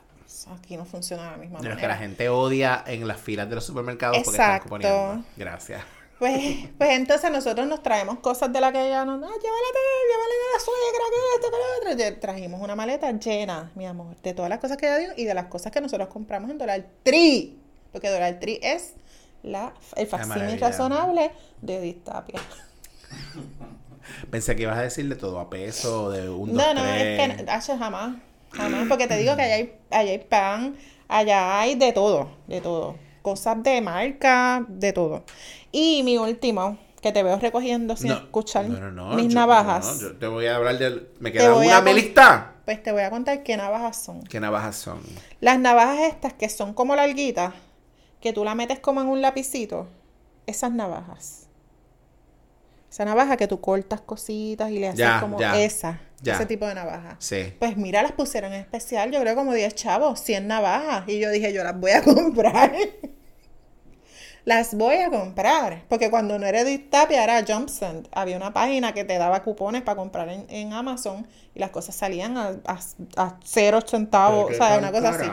Aquí 0.56 0.76
no 0.76 0.84
funciona 0.84 1.24
de 1.24 1.30
la 1.32 1.36
misma 1.36 1.58
De 1.60 1.68
los 1.68 1.76
que 1.76 1.82
manera. 1.82 1.94
la 1.94 1.96
gente 1.98 2.28
odia 2.28 2.84
en 2.86 3.08
las 3.08 3.20
filas 3.20 3.48
de 3.48 3.56
los 3.56 3.64
supermercados 3.64 4.18
porque 4.18 4.30
están 4.30 4.46
Exacto. 4.56 4.64
cuponiendo. 4.68 5.24
Gracias. 5.36 5.82
Pues, 6.18 6.68
pues 6.78 6.90
entonces 6.90 7.30
nosotros 7.30 7.66
nos 7.66 7.82
traemos 7.82 8.20
cosas 8.20 8.50
de 8.50 8.60
la 8.60 8.72
que 8.72 8.86
ella 8.86 9.04
nos... 9.04 9.16
Ah, 9.16 9.26
llévala 9.26 9.36
a 9.36 9.72
llévala 10.08 10.34
de 10.34 10.54
la 10.54 10.60
suegra, 10.64 11.04
que 11.10 11.18
esto, 11.36 11.50
que 11.50 11.56
lo 11.56 12.04
otro. 12.06 12.16
Y 12.16 12.20
Trajimos 12.20 12.60
una 12.62 12.74
maleta 12.74 13.10
llena, 13.12 13.70
mi 13.74 13.84
amor, 13.86 14.16
de 14.22 14.32
todas 14.32 14.48
las 14.48 14.58
cosas 14.58 14.78
que 14.78 14.86
ella 14.86 14.98
dio 14.98 15.08
y 15.16 15.24
de 15.24 15.34
las 15.34 15.46
cosas 15.46 15.72
que 15.72 15.80
nosotros 15.80 16.08
compramos 16.08 16.50
en 16.50 16.58
Dollar 16.58 16.86
Tree. 17.02 17.58
Porque 17.92 18.08
Dollar 18.08 18.40
Tree 18.40 18.58
es 18.62 18.94
la, 19.42 19.74
el 19.96 20.06
facsímil 20.06 20.58
razonable 20.58 21.32
de 21.60 21.80
Distapia. 21.82 22.40
Pensé 24.30 24.56
que 24.56 24.62
ibas 24.62 24.78
a 24.78 24.82
decir 24.82 25.08
de 25.08 25.16
todo 25.16 25.38
a 25.38 25.50
peso, 25.50 26.10
de 26.10 26.30
un, 26.30 26.52
No, 26.52 26.64
dos, 26.64 26.74
no, 26.74 26.82
tres. 26.82 27.30
es 27.30 27.42
que 27.42 27.50
H, 27.50 27.76
jamás, 27.76 28.16
jamás, 28.52 28.86
porque 28.88 29.06
te 29.06 29.16
digo 29.16 29.36
que 29.36 29.42
allá 29.42 29.54
hay, 29.56 29.74
allá 29.90 30.10
hay 30.10 30.18
pan, 30.18 30.76
allá 31.08 31.60
hay 31.60 31.74
de 31.74 31.92
todo, 31.92 32.30
de 32.46 32.60
todo, 32.60 32.96
cosas 33.22 33.62
de 33.62 33.80
marca, 33.80 34.64
de 34.68 34.92
todo. 34.92 35.24
Y 35.72 36.02
mi 36.02 36.16
último, 36.18 36.78
que 37.02 37.12
te 37.12 37.22
veo 37.22 37.38
recogiendo 37.38 37.96
sin 37.96 38.08
No, 38.08 38.16
escuchar 38.16 38.66
no, 38.68 38.78
no, 38.80 38.90
no, 38.90 39.14
mis 39.16 39.28
yo- 39.28 39.34
navajas, 39.34 40.00
yo 40.00 40.16
te 40.16 40.26
voy 40.26 40.46
a 40.46 40.56
hablar 40.56 40.78
del. 40.78 41.08
¿Me 41.20 41.32
queda 41.32 41.54
una 41.54 41.80
melista? 41.80 42.52
pues 42.64 42.82
te 42.82 42.90
voy 42.90 43.02
a 43.02 43.10
contar 43.10 43.42
qué 43.44 43.56
navajas 43.56 44.02
son. 44.02 44.22
¿Qué 44.24 44.40
navajas 44.40 44.74
son? 44.76 45.00
Las 45.40 45.58
navajas 45.60 46.00
estas 46.08 46.32
que 46.32 46.48
son 46.48 46.72
como 46.74 46.96
larguitas, 46.96 47.52
que 48.20 48.32
tú 48.32 48.42
la 48.44 48.54
metes 48.56 48.80
como 48.80 49.00
en 49.00 49.06
un 49.06 49.20
lapicito, 49.22 49.86
esas 50.46 50.72
navajas. 50.72 51.44
Esa 52.90 53.04
navaja 53.04 53.36
que 53.36 53.46
tú 53.46 53.60
cortas 53.60 54.00
cositas 54.00 54.70
y 54.70 54.78
le 54.78 54.88
haces 54.88 54.98
Ya, 54.98 55.20
como 55.20 55.38
ya, 55.38 55.60
esa, 55.60 56.00
ya. 56.22 56.34
ese 56.34 56.46
tipo 56.46 56.66
de 56.66 56.74
navaja. 56.74 57.16
Sí. 57.18 57.52
Pues 57.58 57.76
mira, 57.76 58.02
las 58.02 58.12
pusieron 58.12 58.52
en 58.52 58.60
especial, 58.60 59.10
yo 59.12 59.20
creo 59.20 59.34
como 59.34 59.52
10 59.52 59.74
chavos, 59.74 60.18
100 60.20 60.46
navajas. 60.48 61.04
Y 61.08 61.18
yo 61.20 61.30
dije, 61.30 61.52
yo 61.52 61.62
las 61.62 61.78
voy 61.78 61.90
a 61.92 62.02
comprar. 62.04 62.72
Las 64.46 64.74
voy 64.74 64.94
a 64.96 65.10
comprar. 65.10 65.82
Porque 65.88 66.08
cuando 66.08 66.38
no 66.38 66.46
era 66.46 66.64
Distapia, 66.64 67.22
era 67.24 67.44
Jumpsend. 67.46 68.08
Había 68.12 68.36
una 68.38 68.52
página 68.54 68.94
que 68.94 69.04
te 69.04 69.18
daba 69.18 69.42
cupones 69.42 69.82
para 69.82 69.96
comprar 69.96 70.28
en, 70.30 70.46
en 70.48 70.72
Amazon 70.72 71.26
y 71.54 71.58
las 71.58 71.70
cosas 71.70 71.94
salían 71.96 72.38
a, 72.38 72.54
a, 72.64 72.78
a 73.16 73.38
cero 73.44 73.80
centavos, 73.84 74.52
o 74.52 74.54
sea, 74.54 74.78
una 74.78 74.92
cosa 74.92 75.08
así. 75.10 75.28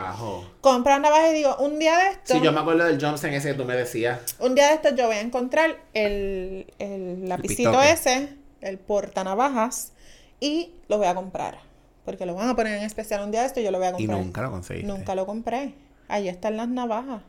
Comprar 0.60 1.00
navajas 1.00 1.30
y 1.30 1.34
digo, 1.34 1.56
un 1.60 1.78
día 1.78 1.96
de 1.96 2.08
esto, 2.10 2.34
Sí, 2.34 2.40
yo 2.42 2.52
me 2.52 2.60
acuerdo 2.60 2.84
del 2.84 3.00
Johnson 3.00 3.30
ese 3.32 3.52
que 3.52 3.54
tú 3.54 3.64
me 3.64 3.74
decías. 3.76 4.36
un 4.40 4.54
día 4.54 4.68
de 4.68 4.74
esto 4.74 4.94
yo 4.94 5.06
voy 5.06 5.16
a 5.16 5.20
encontrar 5.20 5.76
el, 5.94 6.66
el 6.78 7.28
lapicito 7.28 7.70
pistoque. 7.70 7.90
ese, 7.92 8.28
el 8.62 8.78
portanavajas, 8.78 9.92
y 10.40 10.72
lo 10.88 10.98
voy 10.98 11.06
a 11.06 11.14
comprar. 11.14 11.58
Porque 12.04 12.26
lo 12.26 12.34
van 12.34 12.48
a 12.50 12.56
poner 12.56 12.78
en 12.78 12.84
especial 12.84 13.22
un 13.22 13.30
día 13.30 13.40
de 13.42 13.46
esto 13.46 13.60
y 13.60 13.64
yo 13.64 13.70
lo 13.70 13.78
voy 13.78 13.86
a 13.86 13.90
Y 13.90 13.92
comprar. 13.92 14.18
nunca 14.18 14.42
lo 14.42 14.50
conseguiste. 14.50 14.86
Nunca 14.92 15.14
lo 15.14 15.24
compré. 15.24 15.74
Ahí 16.08 16.28
están 16.28 16.56
las 16.56 16.68
navajas. 16.68 17.22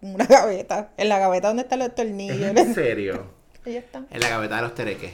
Una 0.00 0.24
gaveta. 0.28 0.90
En 0.96 1.08
la 1.08 1.18
gaveta 1.18 1.48
donde 1.48 1.62
están 1.64 1.78
los 1.78 1.94
tornillos. 1.94 2.38
¿Es 2.40 2.56
en 2.58 2.74
serio? 2.74 3.26
Ahí 3.66 3.76
están. 3.76 4.06
En 4.10 4.20
la 4.20 4.28
gaveta 4.28 4.56
de 4.56 4.62
los 4.62 4.74
tereques. 4.74 5.12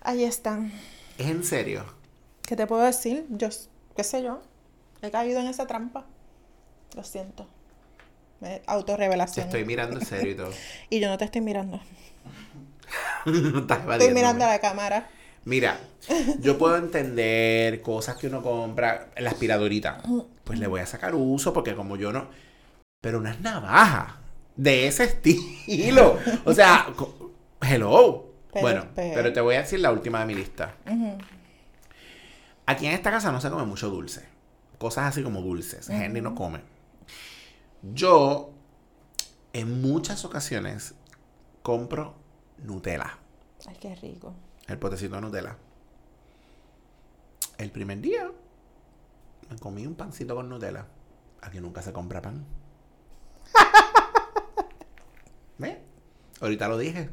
Ahí 0.00 0.24
están. 0.24 0.72
¿Es 1.18 1.26
en 1.26 1.44
serio? 1.44 1.84
¿Qué 2.42 2.56
te 2.56 2.66
puedo 2.66 2.82
decir? 2.82 3.26
Yo, 3.28 3.48
qué 3.96 4.02
sé 4.04 4.22
yo. 4.22 4.40
He 5.02 5.10
caído 5.10 5.40
en 5.40 5.46
esa 5.46 5.66
trampa. 5.66 6.06
Lo 6.96 7.04
siento. 7.04 7.46
Me- 8.40 8.58
Te 8.60 8.62
Autorrevelación. 8.66 9.46
estoy 9.46 9.64
mirando 9.64 9.98
en 10.00 10.06
serio 10.06 10.32
y 10.32 10.34
todo. 10.36 10.50
Y 10.90 11.00
yo 11.00 11.08
no 11.08 11.18
te 11.18 11.24
estoy 11.26 11.40
mirando. 11.42 11.80
Estás 13.26 13.80
Estoy 13.88 14.14
mirando 14.14 14.44
a 14.44 14.48
la 14.48 14.58
cámara. 14.60 15.08
Mira, 15.44 15.78
yo 16.40 16.56
puedo 16.58 16.76
entender 16.76 17.82
cosas 17.82 18.16
que 18.16 18.26
uno 18.28 18.42
compra, 18.42 19.08
la 19.16 19.30
aspiradorita. 19.30 20.02
Pues 20.44 20.58
le 20.58 20.66
voy 20.66 20.80
a 20.80 20.86
sacar 20.86 21.14
uso 21.14 21.52
porque 21.52 21.74
como 21.74 21.96
yo 21.96 22.12
no... 22.12 22.28
Pero 23.02 23.18
unas 23.18 23.38
navajas 23.40 24.14
de 24.56 24.86
ese 24.86 25.04
estilo. 25.04 26.18
O 26.46 26.54
sea, 26.54 26.86
hello. 27.60 28.28
Pero- 28.52 28.62
bueno, 28.62 28.86
pero- 28.94 29.14
pero 29.14 29.32
te 29.32 29.40
voy 29.42 29.56
a 29.56 29.60
decir 29.62 29.80
la 29.80 29.90
última 29.92 30.20
de 30.20 30.26
mi 30.26 30.34
lista. 30.34 30.74
Aquí 32.66 32.86
en 32.86 32.92
esta 32.92 33.10
casa 33.10 33.30
no 33.32 33.40
se 33.40 33.50
come 33.50 33.64
mucho 33.64 33.90
dulce. 33.90 34.24
Cosas 34.78 35.06
así 35.06 35.22
como 35.22 35.42
dulces. 35.42 35.88
Henry 35.90 36.20
no 36.20 36.34
come. 36.34 36.60
Yo, 37.82 38.52
en 39.52 39.80
muchas 39.82 40.24
ocasiones, 40.24 40.94
compro 41.62 42.14
Nutella. 42.58 43.18
Ay, 43.66 43.76
qué 43.80 43.94
rico. 43.96 44.32
El 44.68 44.78
potecito 44.78 45.16
de 45.16 45.20
Nutella. 45.22 45.56
El 47.58 47.70
primer 47.70 48.00
día 48.00 48.30
me 49.50 49.58
comí 49.58 49.86
un 49.86 49.94
pancito 49.96 50.34
con 50.36 50.48
Nutella. 50.48 50.86
Aquí 51.40 51.58
nunca 51.60 51.82
se 51.82 51.92
compra 51.92 52.22
pan. 52.22 52.44
Ahorita 56.40 56.68
lo 56.68 56.78
dije. 56.78 57.10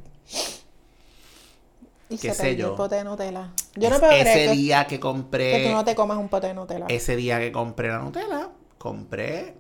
Y 2.10 2.18
¿Qué 2.18 2.30
se 2.30 2.34
sé 2.34 2.56
yo? 2.56 2.72
el 2.72 2.76
pote 2.76 2.96
de 2.96 3.04
Nutella. 3.04 3.52
Yo 3.76 3.90
no 3.90 3.96
Es- 3.96 4.00
puedo 4.00 4.12
ese 4.14 4.24
creer 4.24 4.50
que, 4.50 4.56
día 4.56 4.84
que 4.88 4.96
que 4.96 5.00
compré. 5.00 5.68
tú 5.68 5.72
no 5.74 5.86
te 5.86 5.94
comas 5.96 6.18
un 6.18 6.28
pote 6.30 6.48
de 6.48 6.54
Nutella. 6.56 6.86
Ese 6.90 7.16
día 7.16 7.40
que 7.40 7.52
compré 7.52 7.90
la 7.90 8.00
Nutella, 8.00 8.50
compré 8.80 9.56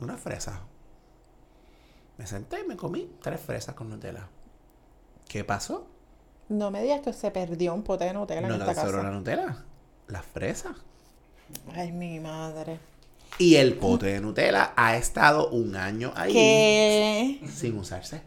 una 0.00 0.16
fresa. 0.18 0.60
Me 2.18 2.26
senté 2.26 2.60
y 2.60 2.68
me 2.68 2.76
comí 2.76 3.10
tres 3.22 3.40
fresas 3.40 3.74
con 3.74 3.88
Nutella. 3.88 4.28
¿Qué 5.28 5.42
pasó? 5.44 5.86
No 6.48 6.70
me 6.70 6.82
digas 6.82 7.00
que 7.00 7.12
se 7.12 7.30
perdió 7.30 7.74
un 7.74 7.82
pote 7.82 8.04
de 8.04 8.12
Nutella 8.12 8.42
No 8.42 8.54
en 8.54 8.64
te 8.64 8.70
esta 8.70 8.86
la. 9.02 9.10
Nutella. 9.10 9.64
Las 10.08 10.24
fresas. 10.24 10.76
Ay, 11.74 11.92
mi 11.92 12.20
madre. 12.20 12.78
Y 13.38 13.56
el 13.56 13.74
pote 13.74 14.06
de 14.06 14.20
Nutella 14.20 14.72
ha 14.76 14.96
estado 14.96 15.50
un 15.50 15.76
año 15.76 16.12
ahí 16.16 16.32
¿Qué? 16.32 17.40
sin 17.48 17.78
usarse. 17.78 18.22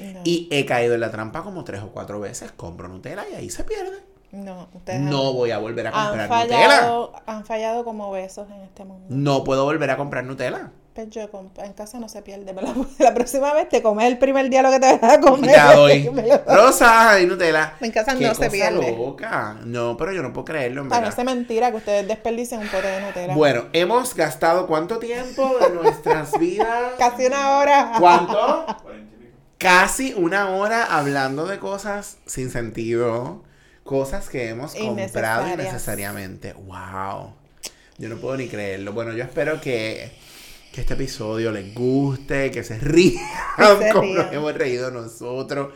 No, 0.00 0.20
Y 0.24 0.48
he 0.50 0.66
caído 0.66 0.94
en 0.94 1.00
la 1.00 1.10
trampa 1.10 1.42
como 1.42 1.64
tres 1.64 1.80
o 1.82 1.90
cuatro 1.90 2.20
veces. 2.20 2.52
Compro 2.52 2.88
Nutella 2.88 3.24
y 3.30 3.34
ahí 3.34 3.50
se 3.50 3.64
pierde. 3.64 3.98
no, 4.32 4.68
ustedes 4.74 5.00
No 5.00 5.32
voy 5.32 5.52
a 5.52 5.58
volver 5.58 5.86
a 5.86 5.90
han, 5.90 6.08
comprar 6.08 6.32
han 6.32 6.42
Nutella. 6.42 7.22
han 7.26 7.44
fallado 7.44 7.84
como 7.84 8.10
besos 8.10 8.48
en 8.50 8.60
este 8.62 8.84
mundo. 8.84 9.06
No 9.08 9.44
puedo 9.44 9.64
volver 9.64 9.90
a 9.90 9.96
comprar 9.96 10.24
Nutella. 10.24 10.72
Pues 10.96 11.10
yo 11.10 11.30
comp- 11.30 11.62
en 11.62 11.74
casa 11.74 12.00
no 12.00 12.08
se 12.08 12.22
pierde. 12.22 12.54
La, 12.54 12.74
la 12.98 13.12
próxima 13.14 13.52
vez 13.52 13.68
te 13.68 13.82
comes 13.82 14.06
el 14.06 14.16
primer 14.16 14.48
día 14.48 14.62
lo 14.62 14.70
que 14.70 14.80
te 14.80 14.96
vas 14.96 15.12
a 15.12 15.20
comer. 15.20 15.50
Ya 15.50 15.74
doy. 15.74 16.10
Rosa 16.48 17.20
y 17.20 17.26
Nutella. 17.26 17.74
En 17.82 17.90
casa 17.92 18.16
Qué 18.16 18.24
no 18.26 18.34
se 18.34 18.48
pierde. 18.48 18.96
loca. 18.96 19.58
No, 19.64 19.94
pero 19.98 20.12
yo 20.12 20.22
no 20.22 20.32
puedo 20.32 20.46
creerlo, 20.46 20.80
en 20.82 20.88
Parece 20.88 21.18
verdad. 21.22 21.34
mentira 21.34 21.70
que 21.70 21.76
ustedes 21.76 22.08
desperdicien 22.08 22.60
un 22.62 22.68
pote 22.68 22.86
de 22.86 23.00
Nutella. 23.02 23.34
Bueno, 23.34 23.66
hemos 23.74 24.14
gastado 24.14 24.66
cuánto 24.66 24.98
tiempo 24.98 25.58
de 25.60 25.68
nuestras 25.74 26.32
vidas. 26.40 26.94
Casi 26.98 27.26
una 27.26 27.58
hora. 27.58 27.92
¿Cuánto? 28.00 28.66
casi 29.58 30.12
una 30.16 30.50
hora 30.50 30.84
hablando 30.84 31.46
de 31.46 31.58
cosas 31.58 32.18
sin 32.26 32.50
sentido, 32.50 33.42
cosas 33.84 34.28
que 34.28 34.48
hemos 34.48 34.74
comprado 34.74 35.48
innecesariamente. 35.48 36.52
¡Wow! 36.54 37.34
Yo 37.98 38.08
no 38.10 38.16
puedo 38.16 38.36
ni 38.36 38.48
creerlo. 38.48 38.92
Bueno, 38.92 39.12
yo 39.14 39.24
espero 39.24 39.60
que, 39.60 40.12
que 40.76 40.82
este 40.82 40.92
episodio 40.92 41.52
les 41.52 41.74
guste, 41.74 42.50
que 42.50 42.62
se 42.62 42.78
rían 42.78 43.24
se 43.78 43.92
como 43.94 44.12
nos 44.12 44.30
hemos 44.30 44.52
reído 44.54 44.90
nosotros. 44.90 45.72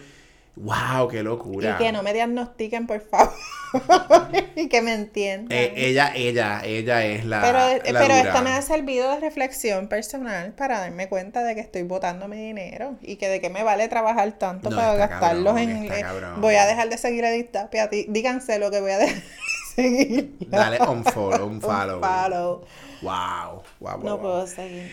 ¡Wow! 0.56 1.08
¡Qué 1.08 1.22
locura! 1.22 1.76
Y 1.78 1.82
que 1.82 1.90
no 1.90 2.02
me 2.02 2.12
diagnostiquen, 2.12 2.86
por 2.86 3.00
favor. 3.00 3.32
y 4.56 4.68
que 4.68 4.82
me 4.82 4.92
entiendan. 4.92 5.56
Eh, 5.56 5.72
ella, 5.74 6.12
ella, 6.14 6.60
ella 6.64 7.06
es 7.06 7.24
la. 7.24 7.40
pero 7.40 7.58
la 7.92 7.98
pero 8.00 8.14
dura. 8.14 8.20
esto 8.20 8.42
me 8.42 8.50
ha 8.50 8.60
servido 8.60 9.10
de 9.14 9.20
reflexión 9.20 9.88
personal 9.88 10.52
para 10.52 10.80
darme 10.80 11.08
cuenta 11.08 11.44
de 11.44 11.54
que 11.54 11.62
estoy 11.62 11.84
botando 11.84 12.28
mi 12.28 12.36
dinero 12.36 12.96
y 13.00 13.16
que 13.16 13.28
de 13.28 13.40
qué 13.40 13.48
me 13.48 13.62
vale 13.62 13.88
trabajar 13.88 14.32
tanto 14.38 14.68
No, 14.68 14.76
para 14.76 14.94
gastarlos 14.96 15.54
cabrón, 15.54 15.70
en... 15.70 15.92
eh, 15.92 16.04
voy 16.38 16.56
a 16.56 16.66
dejar 16.66 16.90
de 16.90 16.98
seguir 16.98 17.24
a 17.24 17.30
Edith 17.30 17.52
Tapia. 17.52 17.86
Di- 17.86 18.04
Díganse 18.08 18.58
lo 18.58 18.70
que 18.70 18.80
voy 18.82 18.90
a 18.90 18.98
dejar 18.98 19.22
Dale 19.76 20.78
un 20.88 21.04
follow, 21.04 21.46
un 21.46 21.60
follow. 21.60 21.96
Un 21.96 22.02
follow. 22.02 22.64
Wow, 23.02 23.62
wow, 23.80 23.96
wow, 23.96 24.04
No 24.04 24.16
wow. 24.16 24.20
puedo 24.20 24.46
seguir. 24.46 24.90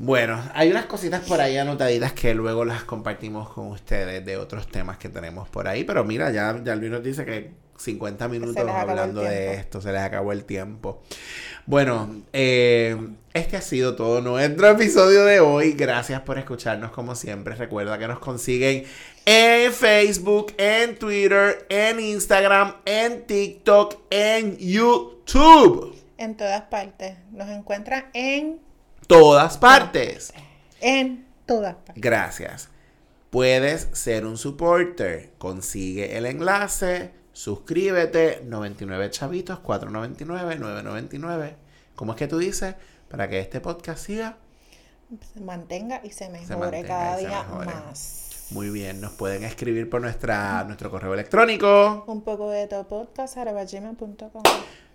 Bueno, 0.00 0.40
hay 0.54 0.70
unas 0.70 0.86
cositas 0.86 1.26
por 1.26 1.40
ahí 1.40 1.56
anotaditas 1.56 2.12
que 2.12 2.32
luego 2.32 2.64
las 2.64 2.84
compartimos 2.84 3.48
con 3.48 3.66
ustedes 3.68 4.24
de 4.24 4.36
otros 4.36 4.68
temas 4.68 4.96
que 4.96 5.08
tenemos 5.08 5.48
por 5.48 5.66
ahí. 5.66 5.82
Pero 5.82 6.04
mira, 6.04 6.30
ya, 6.30 6.60
ya 6.64 6.76
Luis 6.76 6.92
nos 6.92 7.02
dice 7.02 7.24
que 7.24 7.50
50 7.78 8.28
minutos 8.28 8.56
hablando 8.68 9.22
de 9.22 9.54
esto, 9.54 9.80
se 9.80 9.92
les 9.92 10.00
acabó 10.02 10.32
el 10.32 10.44
tiempo. 10.44 11.02
Bueno, 11.66 12.22
eh, 12.32 12.96
este 13.34 13.56
ha 13.56 13.60
sido 13.60 13.94
todo 13.94 14.20
nuestro 14.20 14.68
episodio 14.68 15.24
de 15.24 15.40
hoy. 15.40 15.72
Gracias 15.72 16.20
por 16.22 16.38
escucharnos 16.38 16.90
como 16.92 17.14
siempre. 17.14 17.54
Recuerda 17.54 17.98
que 17.98 18.08
nos 18.08 18.18
consiguen 18.20 18.84
en 19.30 19.74
Facebook, 19.74 20.54
en 20.56 20.98
Twitter, 20.98 21.66
en 21.68 22.00
Instagram, 22.00 22.76
en 22.86 23.26
TikTok, 23.26 23.96
en 24.08 24.56
YouTube. 24.56 25.94
En 26.16 26.34
todas 26.34 26.62
partes. 26.62 27.18
Nos 27.32 27.50
encuentran 27.50 28.06
en... 28.14 28.58
Todas 29.06 29.58
partes. 29.58 30.32
En 30.80 31.26
todas 31.44 31.74
partes. 31.74 32.02
Gracias. 32.02 32.70
Puedes 33.28 33.90
ser 33.92 34.24
un 34.24 34.38
supporter. 34.38 35.34
Consigue 35.36 36.16
el 36.16 36.24
enlace. 36.24 37.10
Suscríbete. 37.34 38.40
99 38.46 39.10
chavitos. 39.10 39.58
499. 39.58 40.56
999. 40.56 41.56
¿Cómo 41.96 42.12
es 42.12 42.18
que 42.18 42.28
tú 42.28 42.38
dices? 42.38 42.76
Para 43.10 43.28
que 43.28 43.40
este 43.40 43.60
podcast 43.60 44.06
siga. 44.06 44.38
Se 45.34 45.40
mantenga 45.40 46.00
y 46.02 46.12
se 46.12 46.30
mejore 46.30 46.82
cada 46.84 47.18
día 47.18 47.42
mejore. 47.42 47.66
más. 47.66 48.27
Muy 48.50 48.70
bien. 48.70 49.00
Nos 49.00 49.12
pueden 49.12 49.44
escribir 49.44 49.88
por 49.90 50.00
nuestra, 50.00 50.64
nuestro 50.64 50.90
correo 50.90 51.12
electrónico. 51.12 52.04
Un 52.06 52.22
poco 52.22 52.48
de 52.50 52.66
todo 52.66 52.88
podcast 52.88 53.36
arroba 53.36 53.66